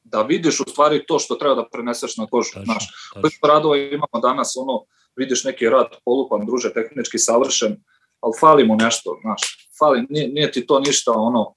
da 0.04 0.22
vidiš 0.22 0.60
u 0.60 0.64
stvari 0.68 1.06
to 1.06 1.18
što 1.18 1.34
treba 1.34 1.54
da 1.54 1.68
preneseš 1.72 2.16
na 2.16 2.26
kožu. 2.26 2.50
Tačno, 2.52 2.64
znaš, 2.64 2.84
koliko 3.20 3.46
radova 3.46 3.76
imamo 3.76 4.20
danas, 4.22 4.52
ono, 4.56 4.84
vidiš 5.16 5.44
neki 5.44 5.68
rad 5.68 5.86
polupan, 6.04 6.46
druže, 6.46 6.72
tehnički 6.72 7.18
savršen, 7.18 7.76
ali 8.20 8.32
fali 8.40 8.64
mu 8.64 8.76
nešto, 8.76 9.18
znaš, 9.22 9.68
fali, 9.78 10.06
nije, 10.08 10.28
nije 10.28 10.52
ti 10.52 10.66
to 10.66 10.80
ništa, 10.80 11.12
ono, 11.12 11.54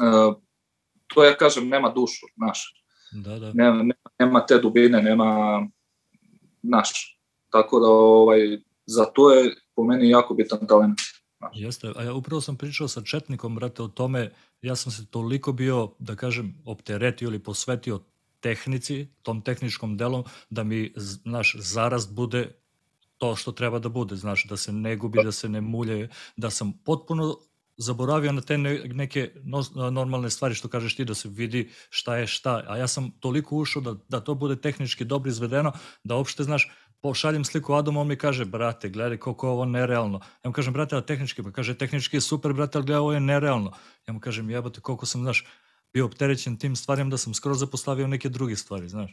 uh, 0.00 0.36
to 1.14 1.24
ja 1.24 1.36
kažem, 1.36 1.68
nema 1.68 1.88
dušu, 1.88 2.26
znaš, 2.36 2.84
da, 3.12 3.38
da. 3.38 3.52
Nema, 3.54 3.76
nema, 3.76 3.94
nema 4.18 4.46
te 4.46 4.58
dubine, 4.58 5.02
nema, 5.02 5.60
znaš, 6.62 7.18
tako 7.50 7.80
da, 7.80 7.86
ovaj, 7.88 8.58
za 8.86 9.04
to 9.04 9.30
je 9.30 9.54
po 9.74 9.84
meni 9.84 10.08
jako 10.08 10.34
bitan 10.34 10.66
talent. 10.66 11.00
Jeste, 11.54 11.92
a 11.96 12.02
ja 12.02 12.14
upravo 12.14 12.40
sam 12.40 12.56
pričao 12.56 12.88
sa 12.88 13.02
Četnikom, 13.02 13.54
brate, 13.54 13.82
o 13.82 13.88
tome, 13.88 14.32
ja 14.62 14.76
sam 14.76 14.92
se 14.92 15.06
toliko 15.06 15.52
bio, 15.52 15.94
da 15.98 16.16
kažem, 16.16 16.62
opteretio 16.64 17.26
ili 17.26 17.38
posvetio 17.38 18.00
tehnici, 18.40 19.08
tom 19.22 19.42
tehničkom 19.42 19.96
delom, 19.96 20.24
da 20.50 20.64
mi 20.64 20.92
naš 21.24 21.56
zarast 21.58 22.12
bude 22.12 22.52
to 23.18 23.36
što 23.36 23.52
treba 23.52 23.78
da 23.78 23.88
bude, 23.88 24.16
znaš, 24.16 24.46
da 24.48 24.56
se 24.56 24.72
ne 24.72 24.96
gubi, 24.96 25.24
da 25.24 25.32
se 25.32 25.48
ne 25.48 25.60
mulje, 25.60 26.08
da 26.36 26.50
sam 26.50 26.72
potpuno 26.84 27.36
zaboravio 27.76 28.32
na 28.32 28.40
te 28.40 28.58
neke 28.58 29.30
normalne 29.90 30.30
stvari 30.30 30.54
što 30.54 30.68
kažeš 30.68 30.96
ti 30.96 31.04
da 31.04 31.14
se 31.14 31.28
vidi 31.28 31.70
šta 31.90 32.16
je 32.16 32.26
šta, 32.26 32.62
a 32.68 32.76
ja 32.76 32.86
sam 32.86 33.10
toliko 33.20 33.56
ušao 33.56 33.82
da, 33.82 33.94
da 34.08 34.20
to 34.20 34.34
bude 34.34 34.56
tehnički 34.56 35.04
dobro 35.04 35.28
izvedeno, 35.28 35.72
da 36.04 36.16
uopšte, 36.16 36.44
znaš, 36.44 36.70
pošaljem 37.04 37.44
sliku 37.44 37.74
Adamu, 37.74 38.00
on 38.00 38.08
mi 38.08 38.16
kaže, 38.16 38.44
brate, 38.44 38.88
gledaj 38.88 39.18
koliko 39.20 39.46
je 39.46 39.50
ovo 39.50 39.64
nerealno. 39.64 40.20
Ja 40.44 40.48
mu 40.48 40.52
kažem, 40.56 40.72
brate, 40.72 40.96
a 40.96 41.04
tehnički? 41.04 41.42
Pa 41.44 41.50
kaže, 41.52 41.74
tehnički 41.76 42.16
je 42.16 42.20
super, 42.24 42.52
brate, 42.56 42.78
ali 42.78 42.86
gledaj, 42.86 43.00
ovo 43.00 43.12
je 43.12 43.20
nerealno. 43.20 43.72
Ja 44.06 44.14
mu 44.14 44.20
kažem, 44.20 44.48
jebate, 44.50 44.80
koliko 44.80 45.06
sam, 45.06 45.22
znaš, 45.22 45.44
bio 45.92 46.06
opterećen 46.06 46.56
tim 46.58 46.76
stvarima 46.76 47.10
da 47.10 47.18
sam 47.20 47.34
skoro 47.34 47.54
zapostavio 47.54 48.06
neke 48.06 48.28
druge 48.28 48.56
stvari, 48.56 48.88
znaš. 48.88 49.12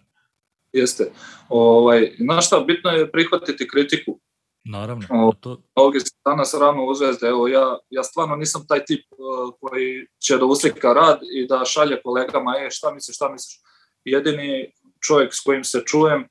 Jeste. 0.73 1.11
Ovaj, 1.49 2.15
znaš 2.19 2.47
šta, 2.47 2.59
bitno 2.59 2.91
je 2.91 3.11
prihvatiti 3.11 3.67
kritiku. 3.67 4.19
Naravno. 4.63 5.07
O, 5.09 5.33
to... 5.39 5.61
Ovdje 5.75 5.99
se 5.99 6.15
danas 6.25 6.53
rano 6.53 6.85
u 6.85 6.95
Zvezde, 6.95 7.27
evo 7.27 7.47
ja, 7.47 7.77
ja 7.89 8.03
stvarno 8.03 8.35
nisam 8.35 8.67
taj 8.67 8.85
tip 8.85 9.05
uh, 9.11 9.53
koji 9.59 10.07
će 10.19 10.37
da 10.37 10.45
uslika 10.45 10.93
rad 10.93 11.19
i 11.33 11.47
da 11.47 11.65
šalje 11.65 12.01
kolegama, 12.03 12.55
e, 12.59 12.69
šta 12.71 12.93
misliš, 12.93 13.15
šta 13.15 13.31
misliš. 13.31 13.59
Jedini 14.05 14.71
čovjek 15.07 15.33
s 15.33 15.39
kojim 15.39 15.63
se 15.63 15.83
čujem 15.85 16.27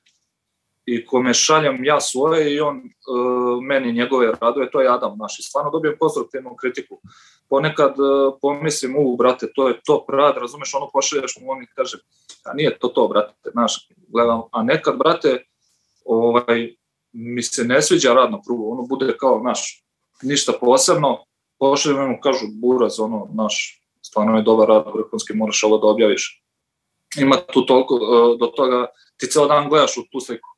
i 0.86 1.06
kome 1.06 1.34
šaljem 1.34 1.84
ja 1.84 2.00
svoje 2.00 2.54
i 2.54 2.60
on 2.60 2.76
uh, 2.76 3.62
meni 3.62 3.92
njegove 3.92 4.32
radove, 4.40 4.70
to 4.70 4.80
je 4.80 4.88
Adam 4.88 5.18
naš. 5.18 5.38
I 5.38 5.42
stvarno 5.42 5.70
dobijem 5.70 5.96
konstruktivnu 6.00 6.56
kritiku. 6.56 7.00
Ponekad 7.48 7.94
uh, 7.98 8.34
pomislim, 8.42 8.96
u, 8.98 9.16
brate, 9.16 9.52
to 9.54 9.68
je 9.68 9.80
to 9.84 10.04
rad, 10.08 10.36
razumeš, 10.36 10.74
ono 10.74 10.90
pošalješ 10.92 11.36
mu, 11.40 11.50
on 11.50 11.62
i 11.62 11.66
kaže, 11.66 11.98
a 12.44 12.54
nije 12.54 12.78
to 12.78 12.88
to, 12.88 13.08
brate, 13.08 13.50
znaš, 13.52 13.88
gledam, 14.08 14.42
a 14.52 14.62
nekad, 14.62 14.98
brate, 14.98 15.44
ovaj, 16.04 16.74
mi 17.12 17.42
se 17.42 17.64
ne 17.64 17.82
sviđa 17.82 18.12
rad 18.12 18.30
na 18.30 18.38
krugu, 18.46 18.72
ono 18.72 18.82
bude 18.82 19.16
kao, 19.18 19.42
naš, 19.42 19.84
ništa 20.22 20.52
posebno, 20.60 21.24
pošaljem 21.58 22.10
mu, 22.10 22.18
kažu, 22.22 22.46
buraz, 22.52 23.00
ono, 23.00 23.28
naš, 23.34 23.82
stvarno 24.02 24.36
je 24.36 24.42
dobar 24.42 24.68
rad, 24.68 24.84
vrhunski, 24.94 25.34
moraš 25.34 25.64
ovo 25.64 25.78
da 25.78 25.86
objaviš. 25.86 26.42
Ima 27.18 27.36
tu 27.52 27.66
toliko, 27.66 27.94
uh, 27.94 28.38
do 28.38 28.46
toga, 28.46 28.86
ti 29.16 29.26
ceo 29.26 29.46
dan 29.46 29.68
gledaš 29.68 29.96
u 29.96 30.02
tu 30.12 30.20
sliku 30.20 30.49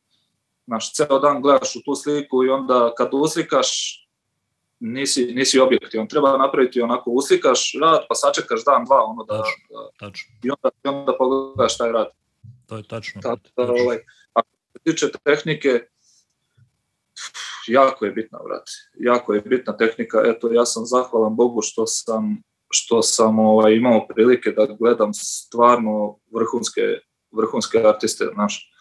Znaš, 0.67 0.93
ceo 0.93 1.19
dan 1.19 1.43
gledaš 1.43 1.77
u 1.77 1.83
tu 1.85 1.95
sliku 1.95 2.45
i 2.45 2.49
onda 2.49 2.93
kad 2.97 3.09
uslikaš, 3.13 3.99
nisi, 4.81 5.33
nisi 5.35 5.61
objektivan. 5.61 6.09
Treba 6.09 6.39
napraviti 6.39 6.81
onako, 6.81 7.11
uslikaš 7.11 7.73
rad, 7.81 8.01
pa 8.09 8.15
sačekaš 8.15 8.65
dan, 8.65 8.85
dva, 8.85 9.05
ono 9.05 9.25
da, 9.25 9.39
tačno, 9.39 9.65
da 9.71 10.07
tačno. 10.07 10.35
i 10.43 10.51
onda, 10.51 10.71
i 10.85 10.89
onda 10.89 11.17
pogledaš 11.19 11.79
taj 11.79 11.93
rad. 11.93 12.09
To 12.67 12.77
je 12.77 12.83
tačno. 12.89 13.21
Tako 13.23 13.49
da, 13.57 13.63
ovaj, 13.63 13.99
ako 14.33 14.49
se 14.73 14.79
tiče 14.85 15.07
tehnike, 15.25 15.87
jako 17.69 18.05
je 18.05 18.13
bitna, 18.13 18.39
brate. 18.45 18.73
Jako 18.95 19.35
je 19.35 19.41
bitna 19.41 19.77
tehnika. 19.77 20.23
Eto, 20.25 20.53
ja 20.53 20.67
sam 20.67 20.87
zahvalan 20.87 21.37
Bogu 21.37 21.63
što 21.63 21.87
sam 21.87 22.43
što 22.73 23.03
sam 23.03 23.39
ovaj, 23.39 23.75
imao 23.75 24.07
prilike 24.07 24.51
da 24.51 24.67
gledam 24.67 25.15
stvarno 25.15 26.19
vrhunske, 26.31 26.81
vrhunske 27.31 27.79
artiste, 27.79 28.25
znaš 28.35 28.72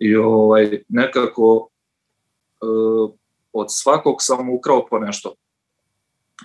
i 0.00 0.16
ovaj, 0.16 0.82
nekako 0.88 1.68
uh, 2.60 3.10
od 3.52 3.66
svakog 3.68 4.16
sam 4.18 4.50
ukrao 4.50 4.86
po 4.90 4.98
nešto. 4.98 5.34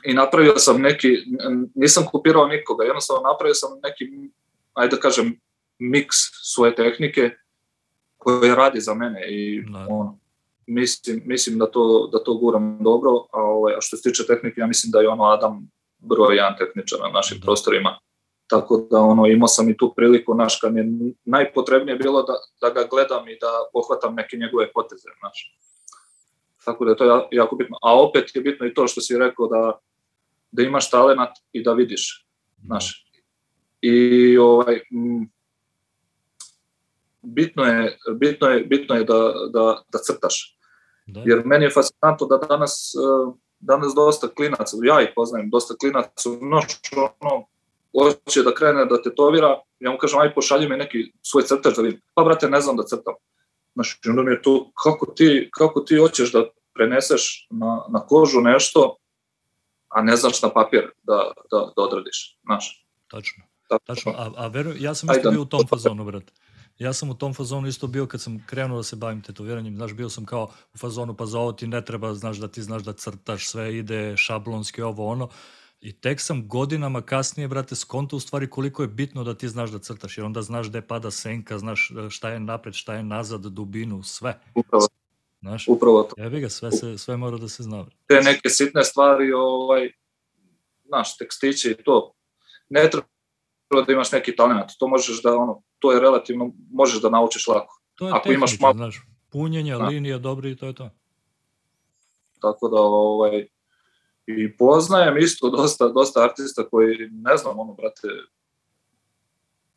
I 0.03 0.13
napravio 0.13 0.57
sam 0.57 0.81
neki, 0.81 1.17
nisam 1.75 2.03
kopirao 2.11 2.47
nikoga, 2.47 2.83
jednostavno 2.83 3.21
napravio 3.31 3.53
sam 3.53 3.69
neki, 3.83 4.05
ajde 4.73 4.95
da 4.95 5.01
kažem, 5.01 5.39
miks 5.79 6.15
svoje 6.43 6.75
tehnike 6.75 7.29
koje 8.17 8.55
radi 8.55 8.81
za 8.81 8.93
mene 8.93 9.27
i 9.29 9.61
no. 9.61 9.85
on, 9.89 10.19
mislim, 10.67 11.21
mislim 11.25 11.59
da, 11.59 11.71
to, 11.71 12.09
da 12.11 12.23
to 12.23 12.33
guram 12.33 12.83
dobro, 12.83 13.11
a, 13.31 13.41
ovaj, 13.41 13.73
a 13.73 13.81
što 13.81 13.97
se 13.97 14.09
tiče 14.09 14.23
tehnike, 14.27 14.61
ja 14.61 14.67
mislim 14.67 14.91
da 14.91 14.99
je 14.99 15.09
ono 15.09 15.23
Adam 15.23 15.71
broj 15.97 16.35
jedan 16.35 16.55
tehničar 16.57 16.99
na 16.99 17.09
našim 17.09 17.39
da. 17.39 17.45
prostorima. 17.45 17.99
Tako 18.47 18.87
da 18.91 18.99
ono, 18.99 19.27
imao 19.27 19.47
sam 19.47 19.69
i 19.69 19.77
tu 19.77 19.93
priliku, 19.95 20.35
naš, 20.35 20.59
kad 20.59 20.73
mi 20.73 20.79
je 20.79 21.13
najpotrebnije 21.25 21.97
bilo 21.97 22.23
da, 22.23 22.33
da 22.61 22.69
ga 22.69 22.87
gledam 22.89 23.29
i 23.29 23.37
da 23.41 23.47
pohvatam 23.73 24.15
neke 24.15 24.37
njegove 24.37 24.71
poteze, 24.71 25.09
znaš. 25.19 25.57
Tako 26.65 26.85
da 26.85 26.91
je 26.91 26.97
to 26.97 27.27
jako 27.31 27.55
bitno. 27.55 27.77
A 27.81 28.01
opet 28.01 28.35
je 28.35 28.41
bitno 28.41 28.67
i 28.67 28.73
to 28.73 28.87
što 28.87 29.01
si 29.01 29.17
rekao 29.17 29.47
da, 29.47 29.79
da 30.51 30.63
imaš 30.63 30.89
talenat 30.89 31.29
i 31.51 31.63
da 31.63 31.73
vidiš, 31.73 32.27
znaš. 32.65 33.05
I 33.81 34.37
ovaj, 34.37 34.75
m, 34.75 35.29
bitno 37.21 37.63
je, 37.63 37.97
bitno 38.15 38.47
je, 38.47 38.63
bitno 38.63 38.95
je 38.95 39.03
da, 39.03 39.33
da, 39.53 39.83
da 39.91 39.99
crtaš. 39.99 40.57
Da. 41.07 41.23
Jer 41.25 41.41
meni 41.45 41.65
je 41.65 41.71
fascinantno 41.71 42.27
da 42.27 42.37
danas, 42.37 42.93
danas 43.59 43.93
dosta 43.95 44.27
klinaca, 44.27 44.77
ja 44.83 45.01
ih 45.01 45.09
poznajem, 45.15 45.49
dosta 45.49 45.75
klinaca, 45.79 46.29
noć, 46.41 46.75
ono, 47.21 47.47
hoće 48.03 48.43
da 48.43 48.53
krene 48.53 48.85
da 48.85 49.01
tetovira, 49.01 49.61
ja 49.79 49.91
mu 49.91 49.97
kažem, 49.97 50.19
aj 50.19 50.33
pošalji 50.33 50.69
mi 50.69 50.77
neki 50.77 51.11
svoj 51.21 51.43
crtež 51.43 51.75
da 51.75 51.81
vidim. 51.81 52.01
Pa, 52.13 52.23
brate, 52.23 52.49
ne 52.49 52.61
znam 52.61 52.77
da 52.77 52.83
crtam. 52.83 53.13
Znači, 53.73 54.09
onda 54.09 54.21
mi 54.21 54.31
je 54.31 54.41
to, 54.41 54.71
kako 54.83 55.05
ti, 55.05 55.49
kako 55.53 55.81
ti 55.81 55.97
hoćeš 55.97 56.31
da 56.31 56.45
preneseš 56.73 57.47
na, 57.49 57.85
na 57.89 58.05
kožu 58.07 58.41
nešto, 58.41 58.95
a 59.89 60.01
ne 60.01 60.15
znaš 60.15 60.41
na 60.41 60.49
papir 60.49 60.91
da, 61.03 61.31
da, 61.51 61.71
da 61.75 61.81
odradiš, 61.81 62.37
znaš. 62.45 62.85
Tačno. 63.07 63.43
Tačno. 63.85 64.11
A, 64.17 64.31
a 64.35 64.47
veru, 64.47 64.71
ja 64.77 64.95
sam 64.95 65.09
isto 65.11 65.31
bio 65.31 65.41
u 65.41 65.45
tom 65.45 65.67
fazonu, 65.67 66.05
brate. 66.05 66.33
Ja 66.79 66.93
sam 66.93 67.09
u 67.09 67.13
tom 67.13 67.33
fazonu 67.33 67.67
isto 67.67 67.87
bio 67.87 68.07
kad 68.07 68.21
sam 68.21 68.43
krenuo 68.47 68.77
da 68.77 68.83
se 68.83 68.95
bavim 68.95 69.21
tetoviranjem, 69.21 69.75
znaš, 69.75 69.93
bio 69.93 70.09
sam 70.09 70.25
kao 70.25 70.51
u 70.73 70.77
fazonu, 70.77 71.15
pa 71.17 71.25
za 71.25 71.39
ovo 71.39 71.51
ti 71.51 71.67
ne 71.67 71.85
treba, 71.85 72.13
znaš 72.13 72.37
da 72.37 72.47
ti 72.47 72.63
znaš 72.63 72.83
da 72.83 72.93
crtaš, 72.93 73.47
sve 73.47 73.77
ide 73.77 74.17
šablonski, 74.17 74.81
ovo 74.81 75.07
ono. 75.07 75.29
I 75.85 75.93
tek 75.93 76.21
sam 76.21 76.47
godinama 76.47 77.01
kasnije, 77.01 77.47
brate, 77.47 77.75
skonto 77.75 78.15
u 78.15 78.19
stvari 78.19 78.49
koliko 78.49 78.81
je 78.81 78.87
bitno 78.87 79.23
da 79.23 79.33
ti 79.33 79.47
znaš 79.49 79.69
da 79.69 79.79
crtaš, 79.79 80.17
jer 80.17 80.25
onda 80.25 80.41
znaš 80.41 80.69
gde 80.69 80.81
pada 80.81 81.11
senka, 81.11 81.57
znaš 81.57 81.91
e, 81.91 82.09
šta 82.09 82.29
je 82.29 82.39
napred, 82.39 82.73
šta 82.73 82.93
je 82.93 83.03
nazad, 83.03 83.41
dubinu, 83.41 84.03
sve. 84.03 84.39
Upravo. 84.55 84.87
Znaš, 85.41 85.67
Upravo 85.67 86.03
to. 86.03 86.15
Evi 86.17 86.39
ga, 86.41 86.49
sve, 86.49 86.71
se, 86.71 86.97
sve 86.97 87.17
mora 87.17 87.37
da 87.37 87.47
se 87.47 87.63
zna. 87.63 87.85
Te 88.07 88.21
neke 88.21 88.49
sitne 88.49 88.83
stvari, 88.83 89.33
ovaj, 89.33 89.91
znaš, 90.85 91.17
tekstiće 91.17 91.71
i 91.71 91.83
to, 91.83 92.13
ne 92.69 92.89
treba 92.89 93.85
da 93.87 93.93
imaš 93.93 94.11
neki 94.11 94.35
talent, 94.35 94.71
to 94.79 94.87
možeš 94.87 95.21
da, 95.21 95.37
ono, 95.37 95.61
to 95.79 95.91
je 95.91 95.99
relativno, 95.99 96.51
možeš 96.71 97.01
da 97.01 97.09
naučiš 97.09 97.47
lako. 97.47 97.81
To 97.95 98.07
je 98.07 98.11
Ako 98.11 98.23
tehnika, 98.23 98.37
imaš 98.37 98.59
malo... 98.59 98.73
znaš, 98.73 99.07
punjenje, 99.31 99.75
da. 99.77 99.85
linija, 99.85 100.17
dobri 100.17 100.51
i 100.51 100.55
to 100.55 100.65
je 100.65 100.75
to. 100.75 100.89
Tako 102.41 102.69
da, 102.69 102.81
ovaj, 102.81 103.47
I 104.27 104.57
poznajem 104.57 105.17
isto 105.17 105.49
dosta, 105.49 105.87
dosta 105.87 106.23
artista 106.23 106.69
koji, 106.69 107.09
ne 107.11 107.37
znam, 107.37 107.59
ono, 107.59 107.73
brate, 107.73 108.07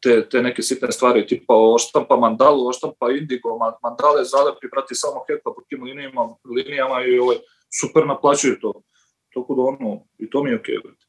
te, 0.01 0.29
te 0.29 0.43
neke 0.43 0.63
sitne 0.63 0.93
stvari, 0.93 1.27
tipa 1.27 1.55
oštampa 1.57 2.17
mandalu, 2.17 2.69
oštampa 2.69 3.11
indigo, 3.11 3.59
mandale 3.83 4.25
zalepi, 4.25 4.69
brati, 4.71 4.95
samo 4.95 5.25
hekla 5.29 5.55
po 5.55 5.63
tim 5.69 5.83
linijama, 5.83 6.29
linijama 6.45 7.05
i 7.05 7.19
ovaj, 7.19 7.37
super 7.81 8.07
naplaćuju 8.07 8.61
to. 8.61 8.83
Tako 9.35 9.55
da 9.55 9.63
ono, 9.63 10.05
i 10.19 10.31
to 10.31 10.43
mi 10.43 10.51
je 10.51 10.57
okej, 10.57 10.75
okay, 10.75 10.83
brate. 10.83 11.09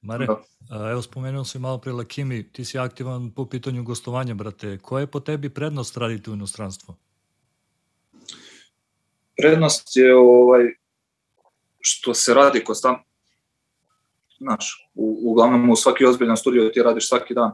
Mare, 0.00 0.26
da. 0.26 0.42
a, 0.70 0.90
evo 0.90 1.02
spomenuo 1.02 1.44
si 1.44 1.58
malo 1.58 1.78
pre 1.78 1.92
Lakimi, 1.92 2.52
ti 2.52 2.64
si 2.64 2.78
aktivan 2.78 3.30
po 3.30 3.46
pitanju 3.46 3.82
gostovanja, 3.82 4.34
brate. 4.34 4.78
Koja 4.78 5.00
je 5.00 5.06
po 5.06 5.20
tebi 5.20 5.48
prednost 5.48 5.96
raditi 5.96 6.30
u 6.30 6.34
inostranstvu? 6.34 6.94
Prednost 9.36 9.96
je 9.96 10.16
ovaj, 10.16 10.74
što 11.84 12.14
se 12.14 12.34
radi 12.34 12.64
konstantno. 12.64 13.04
Znaš, 14.38 14.90
u, 14.94 15.30
uglavnom 15.30 15.70
u 15.70 15.76
svaki 15.76 16.06
ozbiljan 16.06 16.36
studio 16.36 16.68
ti 16.68 16.82
radiš 16.82 17.08
svaki 17.08 17.34
dan. 17.34 17.50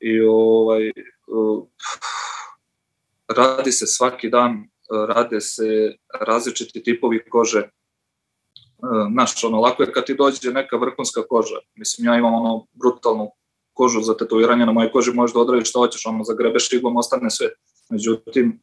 I 0.00 0.20
ovaj, 0.20 0.92
uh, 1.26 1.66
radi 3.28 3.72
se 3.72 3.86
svaki 3.86 4.30
dan, 4.30 4.68
rade 5.08 5.40
se 5.40 5.96
različiti 6.20 6.82
tipovi 6.82 7.24
kože. 7.30 7.62
Uh, 8.78 9.06
znaš, 9.12 9.44
ono, 9.44 9.60
lako 9.60 9.82
je 9.82 9.92
kad 9.92 10.06
ti 10.06 10.14
dođe 10.14 10.50
neka 10.50 10.76
vrhunska 10.76 11.22
koža. 11.28 11.56
Mislim, 11.74 12.06
ja 12.06 12.18
imam 12.18 12.34
ono 12.34 12.66
brutalnu 12.72 13.30
kožu 13.72 14.00
za 14.00 14.16
tetoviranje 14.16 14.66
na 14.66 14.72
mojoj 14.72 14.92
koži, 14.92 15.12
možeš 15.12 15.34
da 15.34 15.40
odradiš 15.40 15.70
šta 15.70 15.78
hoćeš, 15.78 16.06
ono, 16.06 16.24
zagrebeš 16.24 16.72
iglom, 16.72 16.96
ostane 16.96 17.30
sve. 17.30 17.48
Međutim, 17.90 18.60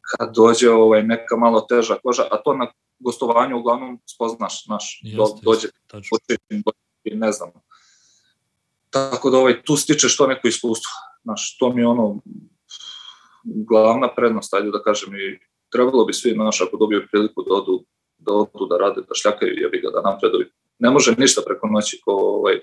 kad 0.00 0.34
dođe 0.34 0.70
ovaj, 0.70 1.02
neka 1.02 1.36
malo 1.36 1.60
teža 1.60 1.98
koža, 2.02 2.28
a 2.30 2.36
to 2.36 2.54
na 2.54 2.70
gostovanju 2.98 3.58
uglavnom 3.58 4.00
spoznaš, 4.06 4.66
naš, 4.66 5.00
do, 5.16 5.26
dođe, 5.42 5.68
dođe, 5.92 7.16
ne 7.16 7.32
znam. 7.32 7.50
Tako 8.90 9.30
da 9.30 9.38
ovaj, 9.38 9.62
tu 9.62 9.76
stičeš 9.76 10.16
to 10.16 10.26
neko 10.26 10.48
iskustvo. 10.48 10.90
Znaš, 11.22 11.56
to 11.58 11.72
mi 11.72 11.82
je 11.82 11.86
ono 11.86 12.20
glavna 13.44 14.14
prednost, 14.14 14.54
ajde 14.54 14.70
da 14.70 14.82
kažem, 14.82 15.14
i 15.14 15.38
trebalo 15.72 16.04
bi 16.04 16.12
svi, 16.12 16.32
znaš, 16.32 16.60
ako 16.60 16.76
dobiju 16.76 17.06
priliku 17.10 17.42
da 17.42 17.54
odu, 17.54 17.84
da 18.18 18.32
odu 18.32 18.66
da 18.70 18.76
rade, 18.76 19.00
da 19.00 19.14
šljakaju, 19.14 19.54
jebi 19.56 19.80
ga, 19.80 19.90
da 19.90 20.10
napreduju. 20.10 20.46
Ne 20.78 20.90
može 20.90 21.14
ništa 21.18 21.42
preko 21.46 21.66
noći, 21.66 22.00
ko, 22.04 22.12
ovaj, 22.12 22.60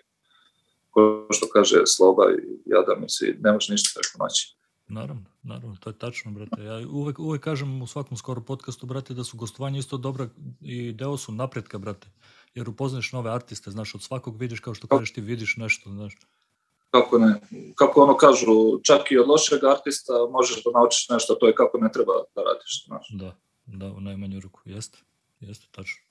ko 0.90 1.28
što 1.30 1.48
kaže 1.54 1.82
Sloba 1.86 2.24
i 2.32 2.42
Jada 2.66 2.96
misli, 2.96 3.38
ne 3.40 3.52
može 3.52 3.74
ništa 3.74 4.00
preko 4.00 4.24
noći. 4.24 4.56
Naravno, 4.92 5.24
naravno, 5.44 5.76
to 5.80 5.90
je 5.90 5.98
tačno, 5.98 6.32
brate. 6.32 6.64
Ja 6.64 6.88
uvek, 6.88 7.20
uvek 7.20 7.44
kažem 7.44 7.82
u 7.82 7.88
svakom 7.88 8.18
skoro 8.18 8.42
podcastu, 8.42 8.86
brate, 8.86 9.14
da 9.14 9.24
su 9.24 9.38
gostovanja 9.38 9.80
isto 9.80 9.98
dobra 9.98 10.28
i 10.62 10.92
deo 10.92 11.18
su 11.18 11.32
napretka, 11.32 11.78
brate. 11.78 12.08
Jer 12.56 12.70
upoznaš 12.70 13.12
nove 13.12 13.32
artiste, 13.32 13.72
znaš, 13.72 13.96
od 13.96 14.02
svakog 14.02 14.40
vidiš, 14.40 14.60
kao 14.60 14.74
što 14.74 14.88
kažeš, 14.88 15.14
ti 15.14 15.22
vidiš 15.22 15.58
nešto, 15.58 15.90
znaš. 15.90 16.18
Kako 16.90 17.18
ne, 17.18 17.42
kako 17.76 18.04
ono 18.04 18.18
kažu, 18.18 18.80
čak 18.84 19.12
i 19.12 19.18
od 19.18 19.28
lošeg 19.28 19.64
artista 19.64 20.14
možeš 20.32 20.64
da 20.64 20.72
naučiš 20.80 21.10
nešto, 21.10 21.36
to 21.36 21.48
je 21.48 21.56
kako 21.56 21.78
ne 21.78 21.90
treba 21.94 22.14
da 22.36 22.42
radiš, 22.44 22.86
znaš. 22.86 23.08
Da, 23.10 23.36
da, 23.66 23.92
u 23.92 24.02
najmanju 24.02 24.40
ruku, 24.40 24.62
jeste, 24.66 24.98
jeste, 25.40 25.68
tačno. 25.72 26.02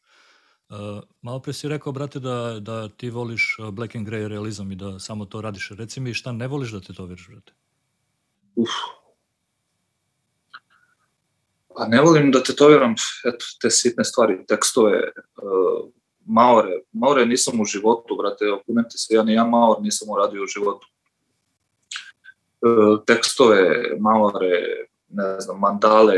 Uh, 0.69 0.77
malo 1.23 1.41
pre 1.41 1.53
si 1.53 1.69
rekao, 1.69 1.93
brate, 1.93 2.21
da, 2.21 2.61
da 2.61 2.89
ti 2.89 3.11
voliš 3.11 3.57
black 3.73 3.97
and 3.97 4.09
grey 4.09 4.27
realizam 4.27 4.73
i 4.73 4.77
da 4.77 4.99
samo 4.99 5.25
to 5.25 5.41
radiš. 5.41 5.71
Reci 5.71 6.01
mi 6.01 6.15
šta 6.15 6.33
ne 6.33 6.49
voliš 6.49 6.71
da 6.71 6.81
te 6.81 6.95
to 6.95 7.05
veriš, 7.05 7.29
brate? 7.29 7.53
Uf. 8.57 8.71
Pa 11.77 11.87
ne 11.87 12.01
volim 12.03 12.31
da 12.31 12.43
tetoviram 12.43 12.95
eto, 13.25 13.45
te 13.63 13.71
sitne 13.71 14.05
stvari, 14.05 14.41
tekstove, 14.47 15.13
uh, 15.43 15.89
maore. 16.27 16.81
Maore 16.93 17.27
nisam 17.27 17.61
u 17.61 17.65
životu, 17.65 18.17
brate, 18.17 18.53
opunete 18.53 18.99
se, 18.99 19.15
ja 19.15 19.23
nijedan 19.23 19.51
maor 19.51 19.77
nisam 19.81 20.11
uradio 20.11 20.43
u 20.43 20.47
životu. 20.47 20.87
Uh, 22.61 23.05
tekstove, 23.07 23.97
maore, 24.01 24.87
ne 25.09 25.41
znam, 25.41 25.59
mandale, 25.59 26.17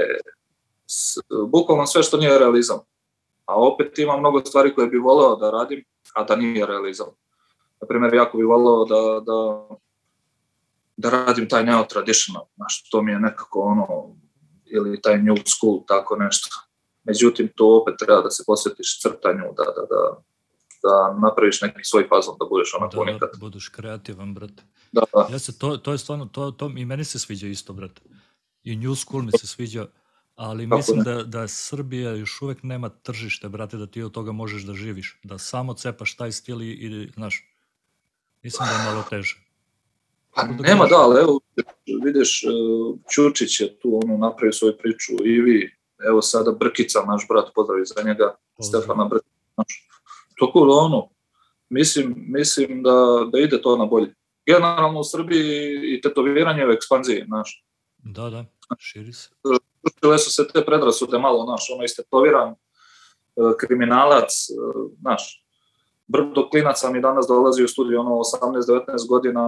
s, 0.86 1.18
bukvalno 1.48 1.86
sve 1.86 2.02
što 2.02 2.16
nije 2.16 2.38
realizam. 2.38 2.78
A 3.46 3.54
opet 3.56 3.98
ima 3.98 4.16
mnogo 4.16 4.40
stvari 4.44 4.74
koje 4.74 4.86
bi 4.86 4.98
voleo 4.98 5.36
da 5.36 5.50
radim, 5.50 5.84
a 6.14 6.24
da 6.24 6.36
nije 6.36 6.66
realizam. 6.66 7.06
Naprimjer, 7.80 8.14
jako 8.14 8.38
bi 8.38 8.44
voleo 8.44 8.84
da, 8.84 9.20
da 9.20 9.68
da 11.02 11.10
radim 11.10 11.48
taj 11.48 11.64
neo 11.64 11.84
traditional, 11.84 12.44
znaš, 12.56 12.88
to 12.90 13.02
mi 13.02 13.12
je 13.12 13.20
nekako 13.20 13.60
ono, 13.60 13.86
ili 14.64 15.02
taj 15.02 15.18
new 15.22 15.36
school, 15.46 15.84
tako 15.88 16.16
nešto. 16.16 16.48
Međutim, 17.04 17.48
to 17.56 17.80
opet 17.80 17.94
treba 17.98 18.22
da 18.22 18.30
se 18.30 18.44
posvetiš 18.46 19.00
crtanju, 19.02 19.44
da, 19.56 19.64
da, 19.64 19.82
da, 19.92 20.02
da 20.82 21.18
napraviš 21.28 21.60
neki 21.60 21.84
svoj 21.84 22.08
fazon, 22.08 22.34
da 22.40 22.46
budeš 22.50 22.74
onako 22.74 23.04
da, 23.04 23.12
nekad. 23.12 23.30
Da, 23.32 23.38
budeš 23.38 23.68
kreativan, 23.68 24.34
brate. 24.34 24.62
Da, 24.92 25.02
da. 25.14 25.28
Ja 25.32 25.38
se, 25.38 25.58
to, 25.58 25.76
to 25.76 25.92
je 25.92 25.98
stvarno, 25.98 26.26
to, 26.26 26.50
to, 26.50 26.70
i 26.76 26.84
meni 26.84 27.04
se 27.04 27.18
sviđa 27.18 27.46
isto, 27.46 27.72
brate. 27.72 28.02
I 28.62 28.76
new 28.76 28.94
school 28.94 29.22
mi 29.22 29.32
se 29.38 29.46
sviđa, 29.46 29.86
ali 30.34 30.68
Kako 30.68 30.76
mislim 30.76 30.98
ne? 30.98 31.04
da, 31.04 31.22
da 31.22 31.48
Srbija 31.48 32.10
još 32.10 32.42
uvek 32.42 32.62
nema 32.62 32.88
tržište, 32.88 33.48
brate, 33.48 33.76
da 33.76 33.86
ti 33.86 34.02
od 34.02 34.12
toga 34.12 34.32
možeš 34.32 34.62
da 34.62 34.74
živiš. 34.74 35.20
Da 35.22 35.38
samo 35.38 35.74
cepaš 35.74 36.16
taj 36.16 36.32
stil 36.32 36.62
i, 36.62 36.70
i 36.70 37.10
znaš, 37.14 37.44
mislim 38.42 38.68
da 38.68 38.74
je 38.74 38.84
malo 38.84 39.04
teže. 39.10 39.51
Pa 40.34 40.42
nema 40.42 40.86
da, 40.86 40.96
ali 40.96 41.20
evo, 41.20 41.40
vidiš, 42.04 42.42
e, 42.44 42.48
Ćučić 43.14 43.60
je 43.60 43.78
tu 43.78 44.00
ono, 44.04 44.16
napravio 44.16 44.52
svoju 44.52 44.76
priču 44.78 45.12
i 45.24 45.40
vi, 45.40 45.76
evo 46.08 46.22
sada 46.22 46.52
Brkica, 46.52 47.04
naš 47.06 47.26
brat, 47.28 47.48
pozdravi 47.54 47.82
za 47.84 48.02
njega, 48.02 48.36
Pozdrav. 48.56 48.82
Stefana 48.82 49.04
Brkica, 49.04 49.30
naš. 49.56 49.88
Toko 50.38 50.66
da 50.66 50.72
ono, 50.72 51.08
mislim, 51.68 52.14
mislim 52.16 52.82
da, 52.82 53.26
da 53.32 53.38
ide 53.38 53.62
to 53.62 53.76
na 53.76 53.86
bolje. 53.86 54.14
Generalno 54.46 55.00
u 55.00 55.04
Srbiji 55.04 55.80
i 55.94 56.00
tetoviranje 56.00 56.66
u 56.66 56.70
ekspanziji, 56.70 57.24
znaš. 57.26 57.64
Da, 57.98 58.30
da, 58.30 58.44
širi 58.78 59.12
se. 59.12 59.30
Učile 59.82 60.18
su 60.18 60.32
se 60.32 60.48
te 60.48 60.64
predrasude 60.64 61.18
malo, 61.18 61.44
znaš, 61.44 61.70
ono 61.74 61.84
istetoviran, 61.84 62.50
e, 62.50 62.56
kriminalac, 63.60 64.32
e, 64.50 64.54
znaš, 65.00 65.44
brdo 66.06 66.48
klinaca 66.50 66.90
mi 66.90 67.00
danas 67.00 67.26
dolazi 67.26 67.64
u 67.64 67.68
studiju, 67.68 68.00
ono, 68.00 68.10
18-19 68.10 69.08
godina, 69.08 69.42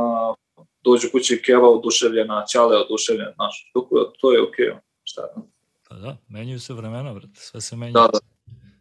dođu 0.85 1.09
kući 1.13 1.43
Keva 1.45 1.69
oduševljena, 1.69 2.45
Ćale 2.49 2.77
oduševljen, 2.77 3.33
znaš, 3.35 3.71
to, 3.73 4.13
to 4.21 4.33
je 4.33 4.43
okej, 4.43 4.67
okay, 4.67 4.79
šta 5.05 5.23
je. 5.23 5.29
Pa 5.89 5.95
da, 5.95 6.17
menjaju 6.29 6.61
se 6.61 6.75
vremena, 6.75 7.15
brate, 7.15 7.41
sve 7.41 7.61
se 7.61 7.77
menja. 7.77 7.93
Da, 7.93 8.09
da, 8.13 8.19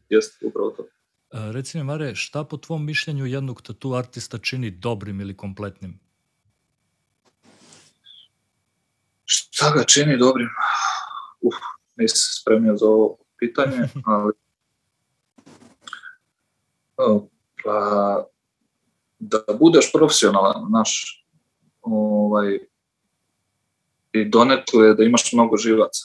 jeste, 0.10 0.46
upravo 0.46 0.70
to. 0.70 0.86
A, 1.32 1.52
reci 1.52 1.78
mi, 1.78 1.84
Mare, 1.84 2.16
šta 2.16 2.44
po 2.44 2.58
tvom 2.58 2.86
mišljenju 2.86 3.26
jednog 3.26 3.62
tatu 3.62 3.94
artista 3.94 4.38
čini 4.38 4.72
dobrim 4.72 5.22
ili 5.22 5.38
kompletnim? 5.38 6.00
Šta 9.26 9.72
ga 9.76 9.84
čini 9.84 10.18
dobrim? 10.18 10.50
Uf, 11.42 11.56
nisam 11.96 12.16
se 12.16 12.42
spremio 12.42 12.78
za 12.78 12.86
ovo 12.86 13.18
pitanje, 13.40 13.78
ali 14.06 14.34
pa 17.64 18.26
da 19.20 19.40
budeš 19.60 19.92
profesionalan, 19.92 20.72
naš, 20.72 21.23
ovaj, 21.84 22.60
i 24.12 24.26
donekle 24.30 24.94
da 24.94 25.04
imaš 25.04 25.34
mnogo 25.34 25.58
živaca. 25.58 26.04